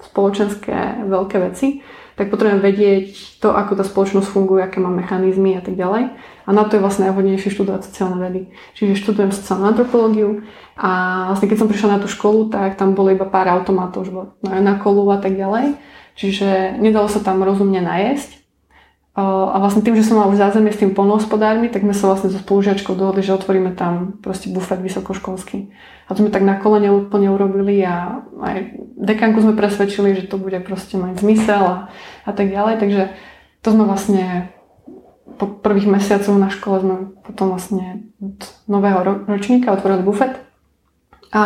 spoločenské 0.00 1.06
veľké 1.06 1.36
veci, 1.50 1.82
tak 2.20 2.28
potrebujem 2.28 2.60
vedieť 2.60 3.40
to, 3.40 3.56
ako 3.56 3.80
tá 3.80 3.84
spoločnosť 3.86 4.28
funguje, 4.28 4.60
aké 4.60 4.76
má 4.76 4.92
mechanizmy 4.92 5.56
a 5.56 5.64
tak 5.64 5.72
ďalej. 5.72 6.12
A 6.44 6.50
na 6.52 6.68
to 6.68 6.76
je 6.76 6.84
vlastne 6.84 7.08
najvhodnejšie 7.08 7.48
študovať 7.48 7.88
sociálne 7.88 8.20
vedy. 8.20 8.52
Čiže 8.76 9.00
študujem 9.00 9.32
sociálnu 9.32 9.72
antropológiu 9.72 10.44
a 10.76 10.90
vlastne 11.32 11.48
keď 11.48 11.58
som 11.64 11.70
prišla 11.72 11.96
na 11.96 12.00
tú 12.04 12.12
školu, 12.12 12.52
tak 12.52 12.76
tam 12.76 12.92
bolo 12.92 13.08
iba 13.08 13.24
pár 13.24 13.48
automatov, 13.48 14.04
že 14.04 14.12
na 14.44 14.76
kolu 14.76 15.08
a 15.08 15.16
tak 15.16 15.32
ďalej. 15.32 15.80
Čiže 16.20 16.76
nedalo 16.76 17.08
sa 17.08 17.24
tam 17.24 17.40
rozumne 17.40 17.80
najesť. 17.80 18.39
A 19.22 19.56
vlastne 19.60 19.84
tým, 19.84 19.98
že 19.98 20.06
som 20.06 20.16
mala 20.16 20.30
už 20.32 20.40
zázemie 20.40 20.72
s 20.72 20.80
tým 20.80 20.96
polnohospodármi, 20.96 21.68
tak 21.68 21.82
sme 21.84 21.92
sa 21.92 22.10
vlastne 22.10 22.32
so 22.32 22.38
spolužiačkou 22.40 22.94
dohodli, 22.94 23.26
že 23.26 23.36
otvoríme 23.36 23.74
tam 23.76 24.16
proste 24.22 24.48
bufet 24.48 24.80
vysokoškolský. 24.80 25.70
A 26.06 26.14
to 26.14 26.24
sme 26.24 26.30
tak 26.30 26.46
na 26.46 26.58
kolene 26.58 26.90
úplne 26.90 27.30
urobili 27.30 27.82
a 27.82 28.24
aj 28.40 28.80
dekanku 28.98 29.42
sme 29.42 29.54
presvedčili, 29.54 30.14
že 30.18 30.26
to 30.26 30.38
bude 30.38 30.58
proste 30.62 30.98
mať 30.98 31.22
zmysel 31.22 31.62
a, 31.62 31.76
a 32.26 32.30
tak 32.30 32.50
ďalej. 32.50 32.74
Takže 32.82 33.02
to 33.62 33.68
sme 33.70 33.84
vlastne 33.86 34.50
po 35.38 35.46
prvých 35.48 35.88
mesiacoch 35.88 36.36
na 36.36 36.50
škole 36.52 36.82
sme 36.82 36.96
potom 37.24 37.54
vlastne 37.54 38.10
od 38.20 38.40
nového 38.68 39.26
ročníka 39.26 39.72
otvorili 39.72 40.04
bufet. 40.04 40.36
A 41.30 41.42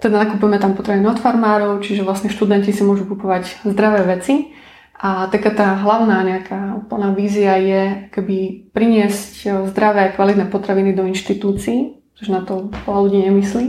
teda 0.00 0.20
nakupujeme 0.20 0.56
tam 0.58 0.74
potraviny 0.74 1.06
od 1.06 1.20
farmárov, 1.20 1.80
čiže 1.84 2.04
vlastne 2.04 2.32
študenti 2.32 2.72
si 2.74 2.82
môžu 2.84 3.04
kupovať 3.04 3.62
zdravé 3.68 4.04
veci 4.04 4.52
a 4.94 5.26
taká 5.26 5.50
tá 5.50 5.74
hlavná 5.74 6.22
nejaká 6.22 6.78
úplná 6.78 7.10
vízia 7.10 7.58
je 7.58 7.82
keby 8.14 8.70
priniesť 8.70 9.66
zdravé 9.74 10.08
a 10.08 10.14
kvalitné 10.14 10.46
potraviny 10.46 10.94
do 10.94 11.02
inštitúcií, 11.04 11.98
pretože 12.14 12.30
na 12.30 12.46
to 12.46 12.70
veľa 12.86 13.00
ľudí 13.10 13.18
nemyslí. 13.26 13.66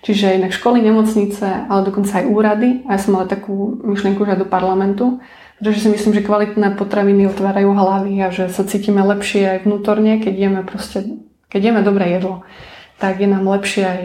Čiže 0.00 0.40
inak 0.40 0.56
školy, 0.56 0.80
nemocnice, 0.80 1.68
ale 1.68 1.84
dokonca 1.84 2.24
aj 2.24 2.30
úrady. 2.30 2.70
A 2.88 2.96
ja 2.96 3.00
som 3.02 3.20
mala 3.20 3.28
takú 3.28 3.82
myšlienku 3.84 4.24
že 4.24 4.32
aj 4.32 4.40
do 4.40 4.48
parlamentu, 4.48 5.20
pretože 5.60 5.84
si 5.84 5.88
myslím, 5.92 6.16
že 6.16 6.24
kvalitné 6.24 6.72
potraviny 6.80 7.28
otvárajú 7.28 7.68
hlavy 7.76 8.14
a 8.24 8.32
že 8.32 8.48
sa 8.48 8.64
cítime 8.64 9.04
lepšie 9.04 9.44
aj 9.44 9.68
vnútorne, 9.68 10.16
keď 10.16 10.34
jeme 10.38 10.60
proste, 10.64 11.20
keď 11.52 11.60
jeme 11.60 11.80
dobré 11.84 12.16
jedlo, 12.16 12.48
tak 12.96 13.20
je 13.20 13.28
nám 13.28 13.44
lepšie 13.44 13.84
aj 13.84 14.00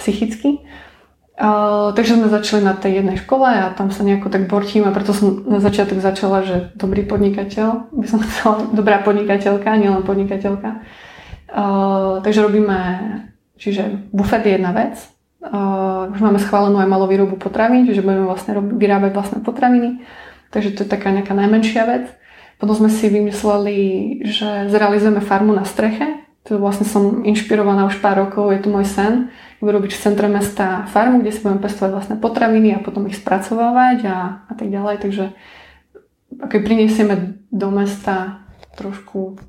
psychicky. 0.00 0.64
Takže 1.94 2.14
sme 2.14 2.30
začali 2.30 2.62
na 2.62 2.78
tej 2.78 3.02
jednej 3.02 3.18
škole 3.18 3.42
a 3.42 3.74
tam 3.74 3.90
sa 3.90 4.06
nejako 4.06 4.30
tak 4.30 4.46
bortím 4.46 4.86
a 4.86 4.94
preto 4.94 5.10
som 5.10 5.42
na 5.50 5.58
začiatok 5.58 5.98
začala, 5.98 6.46
že 6.46 6.70
dobrý 6.78 7.02
podnikateľ, 7.02 7.90
by 7.90 8.06
som 8.06 8.22
chcela, 8.26 8.70
dobrá 8.70 9.02
podnikateľka, 9.02 9.74
nielen 9.74 10.06
podnikateľka. 10.06 10.86
Takže 12.22 12.38
robíme, 12.38 12.78
čiže 13.58 14.10
bufet 14.14 14.46
je 14.46 14.54
jedna 14.54 14.70
vec, 14.70 14.94
už 16.14 16.18
máme 16.22 16.38
schválenú 16.38 16.78
aj 16.78 16.88
malú 16.88 17.10
výrobu 17.10 17.34
potravín, 17.36 17.84
čiže 17.84 18.06
budeme 18.06 18.30
vlastne 18.30 18.54
vyrábať 18.54 19.10
vlastné 19.12 19.38
potraviny, 19.42 20.06
takže 20.54 20.70
to 20.78 20.86
je 20.86 20.88
taká 20.88 21.10
nejaká 21.10 21.34
najmenšia 21.34 21.82
vec. 21.84 22.04
potom 22.62 22.78
sme 22.78 22.90
si 22.94 23.10
vymysleli, 23.10 23.78
že 24.22 24.70
zrealizujeme 24.70 25.18
farmu 25.18 25.50
na 25.50 25.66
streche. 25.66 26.22
To 26.46 26.60
vlastne 26.60 26.84
som 26.84 27.24
inšpirovaná 27.24 27.88
už 27.88 27.98
pár 28.04 28.20
rokov, 28.20 28.52
je 28.52 28.60
to 28.62 28.68
môj 28.68 28.86
sen. 28.86 29.32
Urobiť 29.64 29.96
v 29.96 30.02
centre 30.04 30.28
mesta 30.28 30.84
farmu, 30.92 31.24
kde 31.24 31.32
si 31.32 31.40
budeme 31.40 31.64
pestovať 31.64 31.90
vlastné 31.96 32.16
potraviny 32.20 32.76
a 32.76 32.84
potom 32.84 33.08
ich 33.08 33.16
spracovávať 33.16 34.04
a, 34.04 34.44
a 34.44 34.52
tak 34.52 34.68
ďalej. 34.68 35.00
Takže 35.00 35.24
ako 36.36 36.54
prinesieme 36.60 37.40
do 37.48 37.68
mesta 37.72 38.44
trošku 38.76 39.40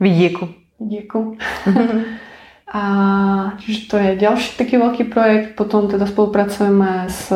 vidieku. 0.00 0.48
vidieku. 0.80 1.36
a 2.80 2.82
čiže 3.60 3.80
to 3.90 3.96
je 4.00 4.10
ďalší 4.16 4.56
taký 4.56 4.80
veľký 4.80 5.04
projekt. 5.12 5.60
Potom 5.60 5.92
teda 5.92 6.08
spolupracujeme 6.08 7.10
s 7.10 7.28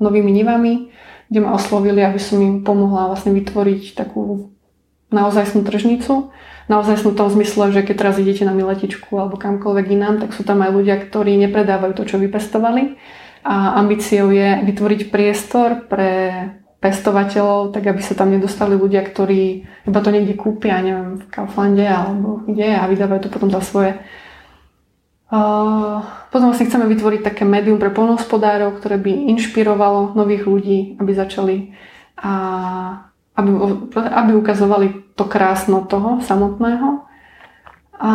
novými 0.00 0.32
nivami, 0.34 0.90
kde 1.30 1.38
ma 1.44 1.54
oslovili, 1.54 2.02
aby 2.02 2.18
som 2.18 2.42
im 2.42 2.66
pomohla 2.66 3.12
vlastne 3.12 3.30
vytvoriť 3.36 3.94
takú 3.94 4.50
naozajstnú 5.14 5.62
tržnicu. 5.62 6.34
Naozaj 6.70 7.02
som 7.02 7.10
v 7.10 7.18
tom 7.18 7.28
zmysle, 7.34 7.74
že 7.74 7.82
keď 7.82 7.94
teraz 7.98 8.14
idete 8.22 8.46
na 8.46 8.54
miletičku 8.54 9.10
alebo 9.18 9.34
kamkoľvek 9.34 9.86
inám, 9.90 10.22
tak 10.22 10.30
sú 10.30 10.46
tam 10.46 10.62
aj 10.62 10.70
ľudia, 10.70 11.02
ktorí 11.02 11.34
nepredávajú 11.50 11.98
to, 11.98 12.06
čo 12.06 12.22
vypestovali. 12.22 12.94
A 13.42 13.74
ambíciou 13.82 14.30
je 14.30 14.62
vytvoriť 14.62 15.10
priestor 15.10 15.90
pre 15.90 16.46
pestovateľov, 16.78 17.74
tak 17.74 17.90
aby 17.90 17.98
sa 17.98 18.14
tam 18.14 18.30
nedostali 18.30 18.78
ľudia, 18.78 19.02
ktorí 19.02 19.66
iba 19.90 20.00
to 20.00 20.14
niekde 20.14 20.38
kúpia, 20.38 20.78
neviem, 20.78 21.18
v 21.18 21.26
Kauflande 21.26 21.84
alebo 21.84 22.46
kde 22.46 22.78
a 22.78 22.86
vydávajú 22.86 23.26
to 23.26 23.34
potom 23.34 23.50
za 23.50 23.60
svoje 23.60 23.98
potom 25.30 26.50
vlastne 26.50 26.66
chceme 26.66 26.90
vytvoriť 26.90 27.22
také 27.22 27.46
médium 27.46 27.78
pre 27.78 27.94
polnohospodárov, 27.94 28.82
ktoré 28.82 28.98
by 28.98 29.30
inšpirovalo 29.30 30.18
nových 30.18 30.42
ľudí, 30.42 30.98
aby 30.98 31.10
začali 31.14 31.56
a 32.18 32.32
aby, 33.40 33.50
aby 33.96 34.32
ukazovali 34.36 35.16
to 35.16 35.24
krásno 35.24 35.88
toho 35.88 36.20
samotného. 36.20 37.08
A 38.00 38.10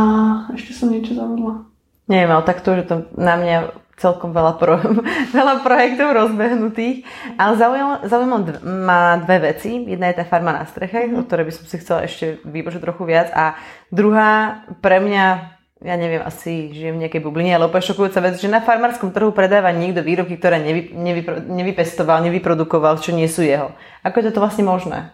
ešte 0.53 0.77
som 0.77 0.93
niečo 0.93 1.17
zavodla. 1.17 1.65
Neviem, 2.05 2.31
ale 2.33 2.45
takto, 2.45 2.77
že 2.77 2.85
to 2.85 2.95
na 3.17 3.33
mňa 3.37 3.57
celkom 3.95 4.35
veľa, 4.35 4.53
pro, 4.59 4.75
veľa 5.37 5.63
projektov 5.63 6.13
rozbehnutých. 6.13 7.07
Ale 7.39 7.57
zaujímavé 8.05 8.59
ma 8.61 9.17
dve 9.23 9.53
veci. 9.53 9.81
Jedna 9.87 10.11
je 10.11 10.19
tá 10.21 10.25
farma 10.27 10.51
na 10.53 10.67
streche, 10.67 11.07
mm-hmm. 11.07 11.19
o 11.19 11.25
ktorej 11.25 11.45
by 11.47 11.53
som 11.55 11.65
si 11.65 11.75
chcela 11.79 12.03
ešte 12.03 12.43
vypočuť 12.43 12.81
trochu 12.83 13.03
viac. 13.07 13.31
A 13.31 13.55
druhá, 13.89 14.63
pre 14.83 14.99
mňa 14.99 15.54
ja 15.85 15.95
neviem, 16.01 16.25
asi 16.25 16.73
žijem 16.73 16.97
v 16.97 17.05
nejakej 17.05 17.21
bubline, 17.21 17.53
ale 17.53 17.69
úplne 17.69 17.85
šokujúca 17.85 18.17
vec, 18.25 18.41
že 18.41 18.49
na 18.49 18.57
farmárskom 18.57 19.13
trhu 19.13 19.29
predáva 19.29 19.69
niekto 19.69 20.01
výrobky, 20.01 20.41
ktoré 20.41 20.57
nevy, 20.57 20.89
nevy, 20.97 21.21
nevypestoval, 21.45 22.25
nevyprodukoval, 22.25 22.97
čo 22.97 23.13
nie 23.13 23.29
sú 23.29 23.45
jeho. 23.45 23.69
Ako 24.01 24.17
je 24.17 24.33
to 24.33 24.41
vlastne 24.41 24.65
možné? 24.65 25.13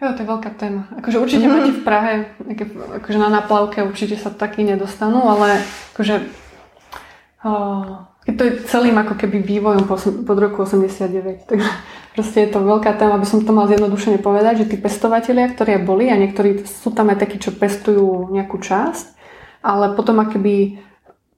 Jo, 0.00 0.16
to 0.16 0.24
je 0.24 0.32
veľká 0.32 0.50
téma. 0.56 0.88
Akože 0.98 1.20
určite 1.20 1.46
mm-hmm. 1.46 1.60
máte 1.62 1.72
v 1.76 1.84
Prahe, 1.88 2.14
akože 3.04 3.18
na 3.20 3.28
naplavke 3.28 3.84
určite 3.84 4.16
sa 4.16 4.32
taký 4.32 4.64
nedostanú, 4.64 5.28
ale 5.28 5.60
akože 5.92 6.14
oh, 7.44 8.08
to 8.22 8.42
je 8.46 8.52
celým 8.70 8.94
ako 9.02 9.18
keby 9.18 9.42
vývojom 9.42 9.84
po, 9.90 9.98
pod 9.98 10.38
roku 10.38 10.62
89. 10.62 11.46
Takže 11.50 11.70
Proste 12.12 12.44
je 12.44 12.52
to 12.52 12.60
veľká 12.60 12.92
téma, 13.00 13.16
aby 13.16 13.24
som 13.24 13.40
to 13.40 13.56
mal 13.56 13.64
zjednodušene 13.72 14.20
povedať, 14.20 14.64
že 14.64 14.68
tí 14.68 14.76
pestovatelia, 14.76 15.48
ktorí 15.48 15.80
boli 15.80 16.12
a 16.12 16.20
niektorí 16.20 16.60
sú 16.68 16.92
tam 16.92 17.08
aj 17.08 17.24
takí, 17.24 17.40
čo 17.40 17.56
pestujú 17.56 18.28
nejakú 18.28 18.60
časť, 18.60 19.16
ale 19.64 19.96
potom 19.96 20.20
akoby 20.20 20.76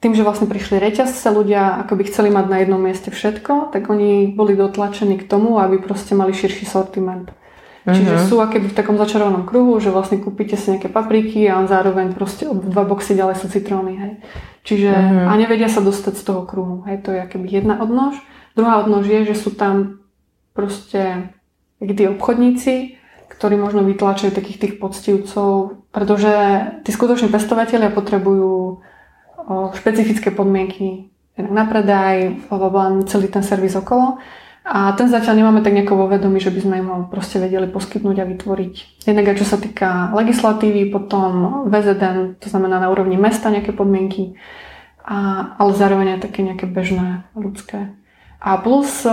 tým, 0.02 0.12
že 0.18 0.26
vlastne 0.26 0.50
prišli 0.50 0.82
reťazce, 0.82 1.30
ľudia 1.30 1.78
akoby 1.86 2.10
chceli 2.10 2.28
mať 2.34 2.46
na 2.50 2.56
jednom 2.60 2.82
mieste 2.82 3.14
všetko, 3.14 3.70
tak 3.70 3.86
oni 3.86 4.34
boli 4.34 4.58
dotlačení 4.58 5.14
k 5.22 5.30
tomu, 5.30 5.62
aby 5.62 5.78
proste 5.78 6.18
mali 6.18 6.34
širší 6.34 6.66
sortiment. 6.66 7.30
Uh-huh. 7.30 7.94
Čiže 7.94 8.26
sú 8.26 8.42
akéby 8.42 8.74
v 8.74 8.76
takom 8.76 8.98
začarovanom 8.98 9.46
kruhu, 9.46 9.78
že 9.78 9.94
vlastne 9.94 10.18
kúpite 10.18 10.58
si 10.58 10.74
nejaké 10.74 10.90
papriky 10.90 11.46
a 11.46 11.62
zároveň 11.70 12.18
proste 12.18 12.50
dva 12.50 12.82
boxy 12.82 13.14
ďalej 13.14 13.36
sú 13.38 13.46
citróny. 13.46 13.94
Hej. 13.94 14.12
Čiže 14.64 14.90
uh-huh. 14.90 15.28
a 15.28 15.32
nevedia 15.36 15.68
sa 15.68 15.84
dostať 15.84 16.14
z 16.16 16.24
toho 16.24 16.42
kruhu. 16.48 16.88
Hej. 16.88 17.04
To 17.04 17.12
je 17.12 17.20
akéby 17.20 17.46
jedna 17.52 17.84
odnož. 17.84 18.16
Druhá 18.56 18.80
odnož 18.80 19.04
je, 19.04 19.28
že 19.28 19.36
sú 19.36 19.52
tam 19.52 20.00
proste 20.56 21.28
tí 21.84 22.04
obchodníci, 22.08 22.96
ktorí 23.28 23.60
možno 23.60 23.84
vytlačajú 23.84 24.32
takých 24.32 24.58
tých 24.62 24.74
poctivcov, 24.80 25.84
pretože 25.92 26.32
tí 26.86 26.90
skutoční 26.94 27.28
pestovateľia 27.28 27.92
potrebujú 27.92 28.80
špecifické 29.76 30.32
podmienky 30.32 31.12
na 31.36 31.66
predaj, 31.68 32.46
celý 33.10 33.28
ten 33.28 33.42
servis 33.42 33.76
okolo. 33.76 34.16
A 34.64 34.96
ten 34.96 35.12
zatiaľ 35.12 35.44
nemáme 35.44 35.60
tak 35.60 35.76
nejako 35.76 35.92
vo 35.92 36.06
vedomí, 36.08 36.40
že 36.40 36.48
by 36.48 36.60
sme 36.64 36.74
im 36.80 36.88
ho 36.88 36.98
proste 37.12 37.36
vedeli 37.36 37.68
poskytnúť 37.68 38.16
a 38.24 38.28
vytvoriť. 38.32 39.04
Jednak 39.04 39.28
aj 39.28 39.36
čo 39.36 39.46
sa 39.46 39.60
týka 39.60 40.08
legislatívy, 40.16 40.88
potom 40.88 41.64
VZN, 41.68 42.40
to 42.40 42.48
znamená 42.48 42.80
na 42.80 42.88
úrovni 42.88 43.20
mesta 43.20 43.52
nejaké 43.52 43.76
podmienky, 43.76 44.40
a, 45.04 45.52
ale 45.60 45.70
zároveň 45.76 46.16
aj 46.16 46.20
také 46.24 46.40
nejaké 46.40 46.64
bežné 46.64 47.28
ľudské. 47.36 47.92
A 48.40 48.56
plus 48.56 49.04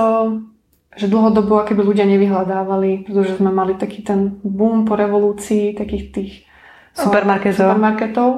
že 0.91 1.07
dlhodobo 1.07 1.55
akéby 1.55 1.87
ľudia 1.87 2.03
nevyhľadávali, 2.03 3.07
pretože 3.07 3.39
sme 3.39 3.47
mali 3.47 3.79
taký 3.79 4.03
ten 4.03 4.43
boom 4.43 4.83
po 4.83 4.99
revolúcii 4.99 5.71
takých 5.71 6.03
tých 6.11 6.31
supermarketov, 6.91 7.71
supermarketov 7.71 8.29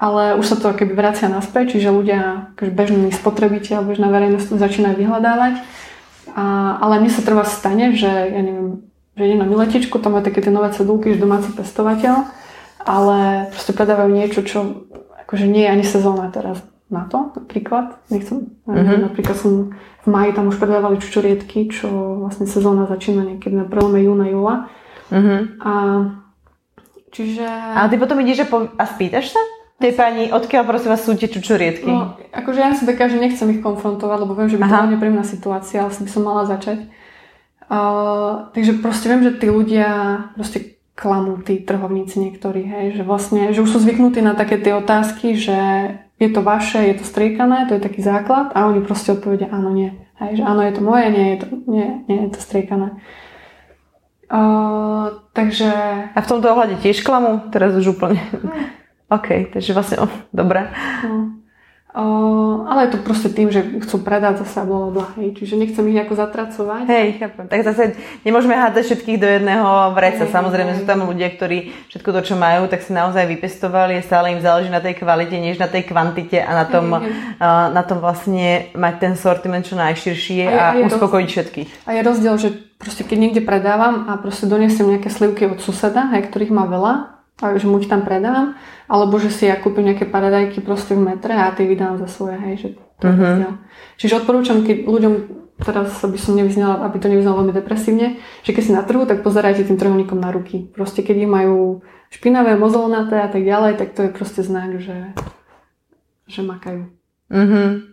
ale 0.00 0.40
už 0.40 0.46
sa 0.48 0.56
to 0.56 0.72
keby 0.72 0.96
vracia 0.96 1.28
naspäť, 1.28 1.76
čiže 1.76 1.92
ľudia, 1.92 2.56
akože 2.56 2.72
bežní 2.72 3.12
spotrebiteľ, 3.12 3.84
bežná 3.84 4.08
verejnosť 4.08 4.46
to 4.48 4.56
začínajú 4.56 4.96
vyhľadávať. 4.96 5.60
A, 6.34 6.78
ale 6.78 7.02
mne 7.02 7.10
sa 7.10 7.22
trvá 7.24 7.42
stane, 7.46 7.94
že 7.94 8.08
ja 8.08 8.40
neviem, 8.40 8.86
že 9.18 9.26
idem 9.26 9.40
na 9.42 9.48
miletičku, 9.48 9.98
tam 9.98 10.16
má 10.16 10.20
také 10.24 10.40
tie 10.40 10.54
nové 10.54 10.70
cedulky, 10.72 11.14
že 11.14 11.22
domáci 11.22 11.52
pestovateľ, 11.52 12.30
ale 12.82 13.50
proste 13.52 13.76
predávajú 13.76 14.10
niečo, 14.14 14.40
čo 14.46 14.58
akože 15.26 15.46
nie 15.46 15.66
je 15.66 15.72
ani 15.72 15.84
sezóna 15.84 16.32
teraz 16.32 16.62
na 16.90 17.06
to, 17.06 17.30
napríklad. 17.38 18.02
Nechcem, 18.10 18.50
mm-hmm. 18.66 18.98
napríklad 19.06 19.36
som 19.38 19.76
v 19.76 20.08
maji 20.08 20.34
tam 20.34 20.50
už 20.50 20.58
predávali 20.58 20.98
čučoriedky, 20.98 21.70
čo 21.70 21.86
vlastne 22.24 22.50
sezóna 22.50 22.90
začína 22.90 23.22
niekedy 23.22 23.54
na 23.54 23.66
prelome 23.68 24.02
júna, 24.02 24.26
júla. 24.26 24.56
Mm-hmm. 25.12 25.40
A 25.62 25.72
čiže... 27.14 27.46
A 27.46 27.86
ty 27.86 27.94
potom 27.94 28.18
ideš 28.18 28.42
a, 28.42 28.46
po... 28.50 28.66
a 28.74 28.84
spýtaš 28.86 29.30
sa? 29.36 29.42
Tej 29.80 29.96
pani, 29.96 30.28
odkiaľ 30.28 30.68
prosím 30.68 30.92
vás 30.92 31.00
sú 31.00 31.16
tie 31.16 31.32
čučoriedky? 31.32 31.88
No, 31.88 32.20
akože 32.36 32.60
ja 32.60 32.76
som 32.76 32.84
taká, 32.84 33.08
že 33.08 33.16
nechcem 33.16 33.48
ich 33.48 33.64
konfrontovať, 33.64 34.18
lebo 34.28 34.36
viem, 34.36 34.52
že 34.52 34.60
by 34.60 34.68
to 34.68 34.76
bola 34.76 34.92
nepríjemná 34.92 35.24
situácia, 35.24 35.80
ale 35.80 35.96
by 35.96 36.10
som 36.12 36.20
mala 36.20 36.44
začať. 36.44 36.84
Uh, 37.64 38.52
takže 38.52 38.76
proste 38.84 39.08
viem, 39.08 39.24
že 39.24 39.40
tí 39.40 39.48
ľudia 39.48 39.88
proste 40.36 40.76
klamú, 40.92 41.40
tí 41.40 41.64
trhovníci 41.64 42.20
niektorí, 42.20 42.60
hej, 42.68 42.86
že 43.00 43.02
vlastne, 43.08 43.56
že 43.56 43.64
už 43.64 43.72
sú 43.72 43.78
zvyknutí 43.80 44.20
na 44.20 44.36
také 44.36 44.60
tie 44.60 44.76
otázky, 44.76 45.32
že 45.32 45.56
je 46.20 46.28
to 46.28 46.44
vaše, 46.44 46.76
je 46.76 47.00
to 47.00 47.04
striekané, 47.08 47.64
to 47.64 47.80
je 47.80 47.80
taký 47.80 48.04
základ 48.04 48.52
a 48.52 48.68
oni 48.68 48.84
proste 48.84 49.16
odpovedia 49.16 49.48
áno, 49.48 49.72
nie. 49.72 49.96
Hej, 50.20 50.42
že 50.42 50.44
áno, 50.44 50.60
je 50.60 50.76
to 50.76 50.82
moje, 50.84 51.06
nie 51.08 51.26
je 51.32 51.36
to, 51.40 51.46
nie, 51.64 51.88
nie 52.04 52.18
je 52.28 52.30
to 52.36 52.40
striekané. 52.44 53.00
Uh, 54.28 55.24
takže... 55.32 55.72
A 56.12 56.18
v 56.20 56.28
tomto 56.28 56.52
ohľade 56.52 56.76
tiež 56.84 57.00
klamu? 57.00 57.48
Teraz 57.48 57.72
už 57.72 57.96
úplne... 57.96 58.20
OK, 59.10 59.50
takže 59.50 59.74
vlastne, 59.74 59.96
oh, 59.98 60.12
dobre. 60.30 60.70
No. 61.02 61.40
Uh, 61.90 62.70
ale 62.70 62.86
je 62.86 62.94
to 62.94 62.98
proste 63.02 63.34
tým, 63.34 63.50
že 63.50 63.66
chcú 63.82 64.06
predať 64.06 64.46
zase 64.46 64.62
bla 64.62 64.94
bla, 64.94 65.10
hej. 65.18 65.34
Čiže 65.34 65.58
nechcem 65.58 65.82
ich 65.90 65.98
nejako 65.98 66.14
zatracovať. 66.22 66.86
Hej, 66.86 67.18
chápem. 67.18 67.50
Tak 67.50 67.66
zase 67.66 67.98
nemôžeme 68.22 68.54
hádať 68.54 68.86
všetkých 68.86 69.18
do 69.18 69.26
jedného 69.26 69.90
vreca. 69.98 70.22
Hej, 70.22 70.30
Samozrejme 70.30 70.70
hej, 70.70 70.78
sú 70.78 70.84
tam 70.86 71.02
ľudia, 71.02 71.34
ktorí 71.34 71.74
všetko 71.90 72.10
to, 72.14 72.20
čo 72.22 72.34
majú, 72.38 72.70
tak 72.70 72.86
si 72.86 72.94
naozaj 72.94 73.26
vypestovali 73.26 73.98
a 73.98 74.06
stále 74.06 74.30
im 74.30 74.38
záleží 74.38 74.70
na 74.70 74.78
tej 74.78 75.02
kvalite, 75.02 75.34
než 75.34 75.58
na 75.58 75.66
tej 75.66 75.90
kvantite 75.90 76.38
a 76.38 76.62
na 76.62 76.66
tom, 76.70 76.94
hej, 76.94 77.10
hej. 77.10 77.42
Uh, 77.42 77.74
na 77.74 77.82
tom 77.82 77.98
vlastne 77.98 78.70
mať 78.78 78.94
ten 79.02 79.14
sortiment 79.18 79.66
čo 79.66 79.74
najširší 79.74 80.46
a, 80.46 80.46
a, 80.46 80.66
a 80.78 80.86
uspokojiť 80.86 81.26
roz... 81.26 81.34
všetkých. 81.34 81.68
A 81.90 81.98
je 81.98 82.00
rozdiel, 82.06 82.34
že 82.38 82.54
proste 82.78 83.02
keď 83.02 83.18
niekde 83.18 83.42
predávam 83.42 84.06
a 84.06 84.14
proste 84.14 84.46
donesiem 84.46 84.94
nejaké 84.94 85.10
slivky 85.10 85.42
od 85.50 85.58
suseda, 85.58 86.06
hej, 86.14 86.30
ktorých 86.30 86.54
má 86.54 86.70
veľa, 86.70 87.19
že 87.40 87.66
mu 87.66 87.80
ich 87.80 87.88
tam 87.88 88.04
predám, 88.04 88.54
alebo 88.84 89.16
že 89.16 89.32
si 89.32 89.48
ja 89.48 89.56
kúpim 89.56 89.84
nejaké 89.88 90.04
paradajky 90.04 90.60
proste 90.60 90.92
v 90.92 91.14
metre 91.14 91.32
a 91.32 91.50
ty 91.56 91.64
vydám 91.64 91.96
za 91.96 92.06
svoje, 92.06 92.36
hej, 92.36 92.54
že 92.56 92.68
to 93.00 93.08
uh-huh. 93.08 93.56
Čiže 93.96 94.24
odporúčam, 94.24 94.60
keď 94.60 94.84
ľuďom, 94.84 95.14
teraz 95.64 95.96
by 96.04 96.18
som 96.20 96.36
nevyznala, 96.36 96.84
aby 96.84 97.00
to 97.00 97.08
nevyznalo 97.08 97.44
veľmi 97.44 97.56
depresívne, 97.56 98.20
že 98.44 98.52
keď 98.52 98.62
si 98.62 98.76
na 98.76 98.84
trhu, 98.84 99.08
tak 99.08 99.24
pozerajte 99.24 99.64
tým 99.64 99.80
trhovníkom 99.80 100.20
na 100.20 100.28
ruky. 100.28 100.68
Proste 100.68 101.00
keď 101.00 101.16
ich 101.24 101.30
majú 101.30 101.80
špinavé, 102.12 102.60
mozolnaté 102.60 103.24
a 103.24 103.28
tak 103.32 103.40
ďalej, 103.40 103.80
tak 103.80 103.96
to 103.96 104.04
je 104.04 104.10
proste 104.12 104.44
znak, 104.44 104.76
že, 104.76 105.16
že 106.28 106.44
makajú. 106.44 106.92
Mhm. 107.32 107.89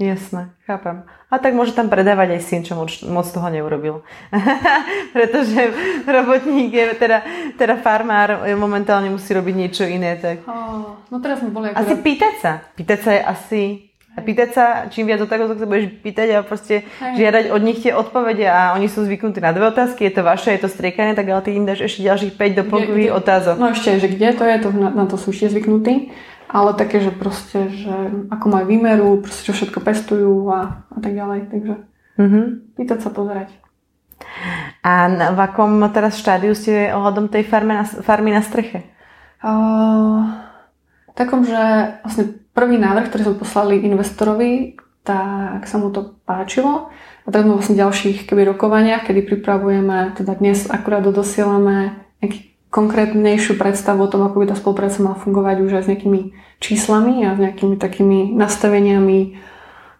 Jasné, 0.00 0.48
chápem. 0.64 1.04
A 1.28 1.36
tak 1.36 1.52
môže 1.52 1.76
tam 1.76 1.92
predávať 1.92 2.40
aj 2.40 2.42
syn, 2.48 2.64
čo 2.64 2.72
moc, 2.72 2.88
moc 3.04 3.28
toho 3.28 3.52
neurobil. 3.52 4.00
Pretože 5.16 5.76
robotník 6.08 6.72
je, 6.72 6.84
teda, 6.96 7.20
teda 7.60 7.76
farmár 7.84 8.48
momentálne 8.56 9.12
musí 9.12 9.36
robiť 9.36 9.54
niečo 9.60 9.84
iné. 9.84 10.16
Tak... 10.16 10.48
Oh, 10.48 10.96
no 11.12 11.20
teraz 11.20 11.44
mi 11.44 11.52
boli 11.52 11.68
Asi 11.76 12.00
pýtať 12.00 12.34
sa. 12.40 12.52
Pýtať 12.80 12.98
sa 13.04 13.10
je 13.12 13.20
asi 13.20 13.62
A 14.16 14.24
pýtať 14.24 14.48
sa, 14.56 14.64
čím 14.88 15.06
viac 15.06 15.20
otázok 15.20 15.60
sa 15.60 15.68
budeš 15.68 15.92
pýtať 16.00 16.28
a 16.34 16.38
proste 16.42 16.82
Hej. 16.82 17.14
žiadať 17.20 17.44
od 17.54 17.62
nich 17.62 17.78
tie 17.78 17.94
odpovede 17.94 18.42
a 18.42 18.74
oni 18.74 18.90
sú 18.90 19.06
zvyknutí 19.06 19.38
na 19.38 19.54
dve 19.54 19.70
otázky, 19.70 20.08
je 20.08 20.18
to 20.18 20.26
vaše, 20.26 20.50
je 20.50 20.66
to 20.66 20.68
striekanie, 20.72 21.14
tak 21.14 21.30
ale 21.30 21.44
ty 21.46 21.54
im 21.54 21.62
dáš 21.62 21.86
ešte 21.86 22.08
ďalších 22.10 22.34
5 22.34 22.58
doplnkových 22.64 23.12
otázok. 23.14 23.54
No 23.54 23.70
ešte, 23.70 24.02
že 24.02 24.10
kde 24.10 24.34
to 24.34 24.42
je, 24.42 24.56
to 24.66 24.68
na, 24.74 24.90
na 24.90 25.04
to 25.06 25.14
sú 25.14 25.30
ešte 25.30 25.54
zvyknutí, 25.54 26.10
ale 26.50 26.74
také, 26.74 26.98
že 26.98 27.14
proste, 27.14 27.70
že 27.70 27.94
ako 28.26 28.46
majú 28.50 28.66
výmeru, 28.66 29.22
proste 29.22 29.46
čo 29.46 29.54
všetko 29.54 29.78
pestujú 29.86 30.50
a, 30.50 30.82
a 30.90 30.98
tak 30.98 31.14
ďalej, 31.14 31.40
takže 31.46 31.74
mm-hmm. 32.18 32.44
pýtať 32.74 32.98
sa, 33.06 33.10
pozerať. 33.14 33.54
A 34.82 35.08
v 35.30 35.38
akom 35.38 35.80
teraz 35.94 36.18
štádiu 36.18 36.52
ste 36.58 36.90
ohľadom 36.90 37.30
tej 37.30 37.46
farmy 37.46 37.78
na, 37.78 37.84
farmy 37.86 38.34
na 38.34 38.42
streche? 38.42 38.90
Uh, 39.40 40.26
takom, 41.14 41.46
že 41.46 41.56
vlastne 42.04 42.36
prvý 42.52 42.76
návrh, 42.76 43.08
ktorý 43.08 43.22
sme 43.30 43.36
poslali 43.40 43.80
investorovi, 43.80 44.76
tak 45.06 45.64
sa 45.64 45.80
mu 45.80 45.88
to 45.94 46.18
páčilo. 46.26 46.92
A 47.24 47.26
teraz 47.32 47.46
sme 47.46 47.56
vlastne 47.56 47.80
ďalších 47.80 48.28
keby 48.28 48.52
rokovaniach, 48.52 49.06
kedy 49.06 49.24
pripravujeme, 49.24 50.18
teda 50.18 50.36
dnes 50.36 50.68
akurát 50.68 51.04
dosielame 51.06 51.96
nejaký 52.20 52.49
konkrétnejšiu 52.70 53.58
predstavu 53.58 54.06
o 54.06 54.10
tom, 54.10 54.22
ako 54.22 54.42
by 54.42 54.46
tá 54.50 54.56
spolupráca 54.56 55.02
mala 55.02 55.18
fungovať 55.18 55.56
už 55.66 55.72
aj 55.74 55.82
s 55.84 55.90
nejakými 55.90 56.20
číslami 56.62 57.26
a 57.26 57.34
s 57.34 57.42
nejakými 57.42 57.74
takými 57.76 58.30
nastaveniami 58.38 59.18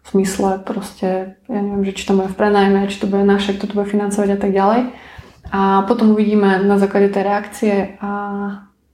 v 0.01 0.07
smysle 0.07 0.64
proste, 0.64 1.37
ja 1.51 1.61
neviem, 1.61 1.85
že 1.85 1.93
či 1.93 2.09
to 2.09 2.16
bude 2.16 2.31
v 2.31 2.39
prenajme, 2.39 2.89
či 2.89 2.97
to 3.03 3.11
bude 3.11 3.27
naše, 3.27 3.59
kto 3.59 3.68
to 3.68 3.75
bude 3.77 3.91
financovať 3.91 4.29
a 4.33 4.39
tak 4.39 4.55
ďalej. 4.55 4.81
A 5.51 5.83
potom 5.85 6.14
uvidíme 6.14 6.62
na 6.62 6.79
základe 6.79 7.11
tej 7.11 7.23
reakcie 7.27 7.75
a 8.01 8.11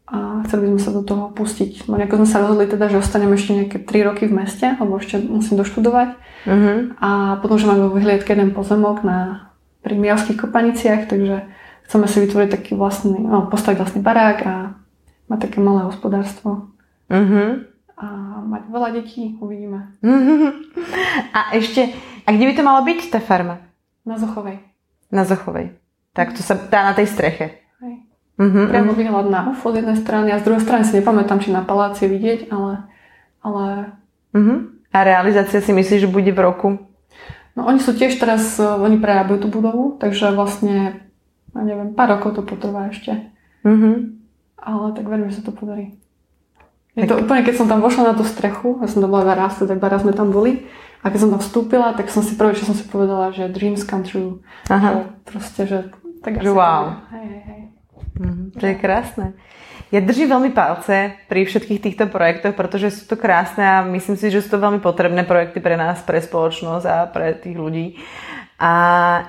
a 0.07 0.47
chceli 0.47 0.71
by 0.71 0.79
sme 0.79 0.83
sa 0.87 0.91
do 0.95 1.03
toho 1.03 1.35
pustiť. 1.35 1.91
No 1.91 1.99
nejako 1.99 2.23
sme 2.23 2.29
sa 2.31 2.39
rozhodli 2.39 2.71
teda, 2.71 2.87
že 2.87 3.03
ostaneme 3.03 3.35
ešte 3.35 3.59
nejaké 3.59 3.79
3 3.83 4.07
roky 4.07 4.31
v 4.31 4.39
meste, 4.39 4.63
lebo 4.79 5.03
ešte 5.03 5.19
musím 5.19 5.59
doštudovať. 5.59 6.09
Uh-huh. 6.47 6.95
A 7.03 7.43
potom, 7.43 7.59
že 7.59 7.67
máme 7.67 7.91
vo 7.91 7.99
vyhliadke 7.99 8.31
jeden 8.31 8.55
pozemok 8.55 9.03
na, 9.03 9.51
pri 9.83 9.99
Mijavských 9.99 10.39
kopaniciach, 10.39 11.11
takže 11.11 11.51
chceme 11.87 12.07
si 12.11 12.19
vytvoriť 12.27 12.51
taký 12.51 12.73
vlastný, 12.75 13.17
no, 13.23 13.47
postaviť 13.47 13.79
vlastný 13.79 14.01
barák 14.03 14.39
a 14.47 14.55
mať 15.31 15.39
také 15.47 15.59
malé 15.63 15.87
hospodárstvo. 15.87 16.71
Uh-huh. 17.07 17.63
A 17.97 18.07
mať 18.43 18.63
veľa 18.69 18.89
detí, 18.99 19.39
uvidíme. 19.39 19.95
Uh-huh. 20.03 20.53
A 21.37 21.55
ešte, 21.55 21.95
a 22.27 22.29
kde 22.35 22.45
by 22.51 22.53
to 22.59 22.67
malo 22.67 22.81
byť, 22.83 23.13
tá 23.13 23.23
farma? 23.23 23.63
Na 24.03 24.19
Zochovej. 24.19 24.59
Na 25.15 25.23
Zochovej. 25.23 25.79
Tak 26.13 26.35
to 26.35 26.43
sa 26.43 26.59
dá 26.59 26.91
na 26.91 26.93
tej 26.97 27.07
streche. 27.07 27.67
Uh-huh, 28.37 28.69
Priamo 28.69 28.93
uh-huh. 28.93 29.01
výhľad 29.01 29.27
na 29.33 29.49
UFO 29.49 29.73
z 29.73 29.81
jednej 29.81 29.97
strany 29.97 30.29
a 30.29 30.37
z 30.37 30.45
druhej 30.45 30.61
strany 30.61 30.85
si 30.85 31.01
nepamätám, 31.01 31.41
či 31.41 31.49
na 31.49 31.65
paláci 31.65 32.05
vidieť, 32.05 32.53
ale... 32.53 32.85
ale... 33.41 33.97
Uh-huh. 34.37 34.77
A 34.93 34.99
realizácia 35.05 35.65
si 35.65 35.73
myslíš, 35.73 36.05
že 36.05 36.13
bude 36.13 36.29
v 36.37 36.45
roku? 36.45 36.69
No 37.57 37.65
oni 37.65 37.81
sú 37.81 37.97
tiež 37.97 38.21
teraz, 38.21 38.61
e, 38.61 38.65
oni 38.65 39.01
prerábajú 39.01 39.45
tú 39.45 39.49
budovu, 39.49 39.97
takže 39.97 40.37
vlastne, 40.37 41.06
ja 41.57 41.65
neviem, 41.65 41.97
pár 41.97 42.17
rokov 42.17 42.37
to 42.37 42.43
potrvá 42.45 42.93
ešte. 42.93 43.33
Uh-huh. 43.65 44.13
Ale 44.61 44.87
tak 44.93 45.09
verím, 45.09 45.33
že 45.33 45.41
sa 45.41 45.49
to 45.49 45.57
podarí. 45.57 45.97
Je 46.97 47.05
to 47.05 47.21
úplne, 47.21 47.45
keď 47.45 47.61
som 47.61 47.69
tam 47.69 47.85
vošla 47.85 48.13
na 48.13 48.15
tú 48.17 48.25
strechu, 48.25 48.81
ja 48.81 48.89
som 48.89 49.05
tam 49.05 49.13
bola 49.13 49.37
raz, 49.37 49.61
tak 49.61 49.69
raz 49.69 50.01
sme 50.01 50.17
tam 50.17 50.33
boli, 50.33 50.65
a 51.05 51.13
keď 51.13 51.19
som 51.23 51.31
tam 51.37 51.43
vstúpila, 51.45 51.93
tak 51.93 52.09
som 52.09 52.25
si 52.25 52.35
prvé, 52.41 52.57
čo 52.57 52.65
som 52.65 52.73
si 52.73 52.89
povedala, 52.89 53.37
že 53.37 53.53
dreams 53.53 53.85
come 53.85 54.03
true. 54.03 54.41
Aha. 54.73 54.91
Že 54.91 55.01
proste, 55.29 55.63
že... 55.69 55.79
Tak 56.25 56.41
že 56.41 56.51
wow. 56.51 57.05
Hej, 57.13 57.27
hej, 57.29 57.43
hej. 57.47 57.63
Mm, 58.17 58.45
to 58.57 58.65
je 58.65 58.75
krásne. 58.81 59.27
Ja 59.95 60.03
držím 60.03 60.35
veľmi 60.35 60.51
palce 60.51 61.15
pri 61.31 61.47
všetkých 61.47 61.79
týchto 61.79 62.05
projektoch, 62.11 62.59
pretože 62.59 62.91
sú 62.91 63.05
to 63.07 63.15
krásne 63.15 63.63
a 63.63 63.87
myslím 63.87 64.19
si, 64.19 64.35
že 64.35 64.43
sú 64.43 64.57
to 64.57 64.59
veľmi 64.59 64.83
potrebné 64.83 65.23
projekty 65.23 65.63
pre 65.63 65.79
nás, 65.79 66.03
pre 66.03 66.19
spoločnosť 66.19 66.87
a 66.91 67.07
pre 67.07 67.39
tých 67.39 67.55
ľudí. 67.55 68.03
A 68.59 68.73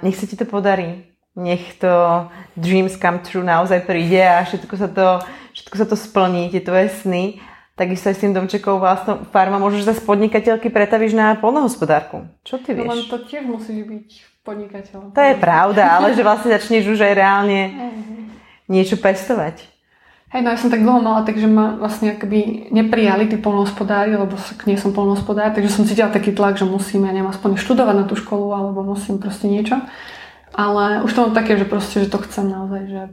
nech 0.02 0.18
sa 0.18 0.26
ti 0.26 0.34
to 0.34 0.50
podarí. 0.50 1.06
Nech 1.38 1.78
to 1.78 2.26
dreams 2.58 2.98
come 2.98 3.22
true 3.22 3.46
naozaj 3.46 3.86
príde 3.86 4.26
a 4.26 4.42
všetko 4.42 4.74
sa 4.74 4.90
to, 4.90 5.08
všetko 5.54 5.76
sa 5.78 5.86
to 5.86 5.94
splní, 5.94 6.50
tie 6.50 6.66
tvoje 6.66 6.90
sny. 7.06 7.38
Takisto 7.78 8.10
aj 8.10 8.16
s 8.18 8.22
tým 8.26 8.34
domčekou 8.34 8.82
vlastnou 8.82 9.22
farma 9.30 9.62
môžeš 9.62 9.86
z 9.86 10.02
podnikateľky 10.02 10.74
pretaviť 10.74 11.12
na 11.14 11.38
polnohospodárku. 11.38 12.26
Čo 12.42 12.58
ty 12.58 12.74
vieš? 12.74 12.90
No 12.90 12.98
len 12.98 13.06
to 13.06 13.22
tiež 13.22 13.46
musíš 13.46 13.86
byť 13.86 14.08
podnikateľ. 14.42 15.14
To 15.14 15.22
je 15.22 15.36
pravda, 15.38 16.02
ale 16.02 16.18
že 16.18 16.26
vlastne 16.26 16.58
začneš 16.58 16.98
už 16.98 17.06
aj 17.06 17.14
reálne 17.14 17.60
niečo 18.66 18.98
pestovať. 18.98 19.78
Hej, 20.28 20.42
no 20.44 20.52
ja 20.52 20.60
som 20.60 20.68
tak 20.68 20.84
dlho 20.84 21.00
mala, 21.00 21.24
takže 21.24 21.48
ma 21.48 21.80
vlastne 21.80 22.18
akoby 22.18 22.68
neprijali 22.74 23.32
tí 23.32 23.40
polnohospodári, 23.40 24.12
lebo 24.12 24.36
nie 24.68 24.76
som 24.76 24.92
polnohospodár, 24.92 25.56
takže 25.56 25.72
som 25.72 25.88
cítila 25.88 26.12
taký 26.12 26.36
tlak, 26.36 26.60
že 26.60 26.68
musím, 26.68 27.08
ja 27.08 27.16
neviem, 27.16 27.32
aspoň 27.32 27.56
študovať 27.56 27.96
na 27.96 28.06
tú 28.10 28.20
školu, 28.20 28.52
alebo 28.52 28.84
musím 28.84 29.24
proste 29.24 29.48
niečo. 29.48 29.80
Ale 30.58 31.06
už 31.06 31.14
to 31.14 31.22
mám 31.22 31.38
také, 31.38 31.54
že 31.54 31.70
proste, 31.70 32.02
že 32.02 32.10
to 32.10 32.18
chcem 32.26 32.50
naozaj, 32.50 32.82
že, 32.90 33.04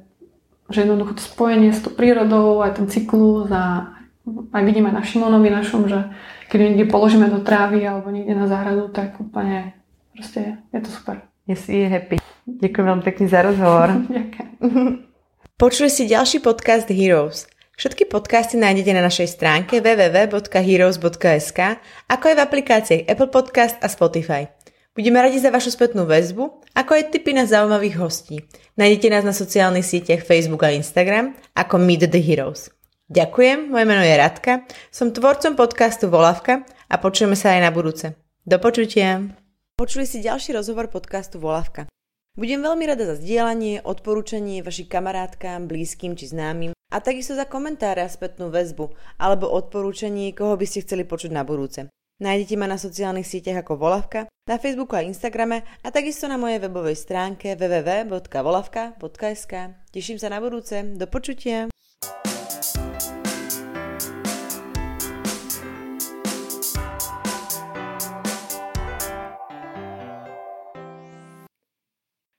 že 0.73 0.79
jednoducho 0.89 1.21
to 1.21 1.23
spojenie 1.23 1.77
s 1.77 1.85
tou 1.85 1.93
prírodou, 1.93 2.65
aj 2.65 2.81
ten 2.81 2.89
cyklus 2.89 3.53
a 3.53 3.93
aj 4.57 4.63
vidíme 4.65 4.89
na 4.89 5.05
Šimonovi 5.05 5.53
našom, 5.53 5.85
že 5.85 6.09
keď 6.49 6.59
niekde 6.73 6.89
položíme 6.89 7.29
do 7.29 7.45
trávy 7.45 7.85
alebo 7.85 8.09
niekde 8.09 8.33
na 8.33 8.49
záhradu, 8.49 8.89
tak 8.89 9.21
úplne 9.21 9.77
proste 10.17 10.57
je 10.73 10.81
to 10.81 10.89
super. 10.89 11.21
Je 11.45 11.53
si 11.53 11.85
happy. 11.85 12.17
Ďakujem 12.49 12.87
veľmi 12.89 13.05
pekne 13.05 13.27
za 13.29 13.45
rozhovor. 13.45 13.93
Ďakujem. 14.17 14.49
Počuli 15.61 15.93
si 15.93 16.09
ďalší 16.09 16.41
podcast 16.41 16.89
Heroes. 16.89 17.45
Všetky 17.75 18.07
podcasty 18.07 18.55
nájdete 18.57 18.95
na 18.95 19.03
našej 19.05 19.35
stránke 19.35 19.83
www.heroes.sk 19.83 21.61
ako 22.07 22.25
aj 22.31 22.35
v 22.39 22.41
aplikáciách 22.41 23.03
Apple 23.11 23.31
Podcast 23.35 23.77
a 23.83 23.91
Spotify. 23.91 24.54
Budeme 24.95 25.19
radi 25.19 25.43
za 25.43 25.51
vašu 25.51 25.75
spätnú 25.75 26.07
väzbu, 26.07 26.71
ako 26.71 26.91
aj 26.95 27.11
tipy 27.11 27.35
na 27.35 27.51
zaujímavých 27.51 27.99
hostí. 27.99 28.47
Nájdete 28.79 29.11
nás 29.11 29.27
na 29.27 29.35
sociálnych 29.35 29.83
sieťach 29.83 30.23
Facebook 30.23 30.63
a 30.63 30.71
Instagram 30.71 31.35
ako 31.59 31.83
Meet 31.83 32.15
the 32.15 32.23
Heroes. 32.23 32.71
Ďakujem, 33.11 33.75
moje 33.75 33.91
meno 33.91 34.07
je 34.07 34.15
Radka, 34.15 34.63
som 34.95 35.11
tvorcom 35.11 35.59
podcastu 35.59 36.07
Volavka 36.07 36.63
a 36.87 36.95
počujeme 37.03 37.35
sa 37.35 37.59
aj 37.59 37.61
na 37.67 37.71
budúce. 37.75 38.15
Do 38.47 38.63
počutia. 38.63 39.35
Počuli 39.75 40.07
si 40.07 40.23
ďalší 40.23 40.55
rozhovor 40.55 40.87
podcastu 40.87 41.43
Volavka. 41.43 41.91
Budem 42.39 42.63
veľmi 42.63 42.87
rada 42.87 43.03
za 43.03 43.19
zdieľanie, 43.19 43.83
odporúčanie 43.83 44.63
vašim 44.63 44.87
kamarátkám, 44.87 45.67
blízkym 45.67 46.15
či 46.15 46.31
známym 46.31 46.71
a 46.71 46.97
takisto 47.03 47.35
za 47.35 47.51
komentáre 47.51 47.99
a 47.99 48.07
spätnú 48.07 48.47
väzbu 48.47 48.95
alebo 49.19 49.51
odporúčanie, 49.51 50.31
koho 50.31 50.55
by 50.55 50.71
ste 50.71 50.87
chceli 50.87 51.03
počuť 51.03 51.35
na 51.35 51.43
budúce. 51.43 51.91
Nájdete 52.23 52.55
ma 52.55 52.71
na 52.71 52.79
sociálnych 52.79 53.27
sieťach 53.27 53.67
ako 53.67 53.75
Volavka, 53.75 54.31
na 54.47 54.55
Facebooku 54.61 54.95
a 54.95 55.03
Instagrame 55.03 55.67
a 55.83 55.91
takisto 55.91 56.31
na 56.31 56.39
mojej 56.39 56.63
webovej 56.63 56.95
stránke 56.95 57.59
www.volavka.sk. 57.59 59.53
Teším 59.91 60.23
sa 60.23 60.31
na 60.31 60.39
budúce, 60.39 60.79
do 60.95 61.11
počutia! 61.11 61.67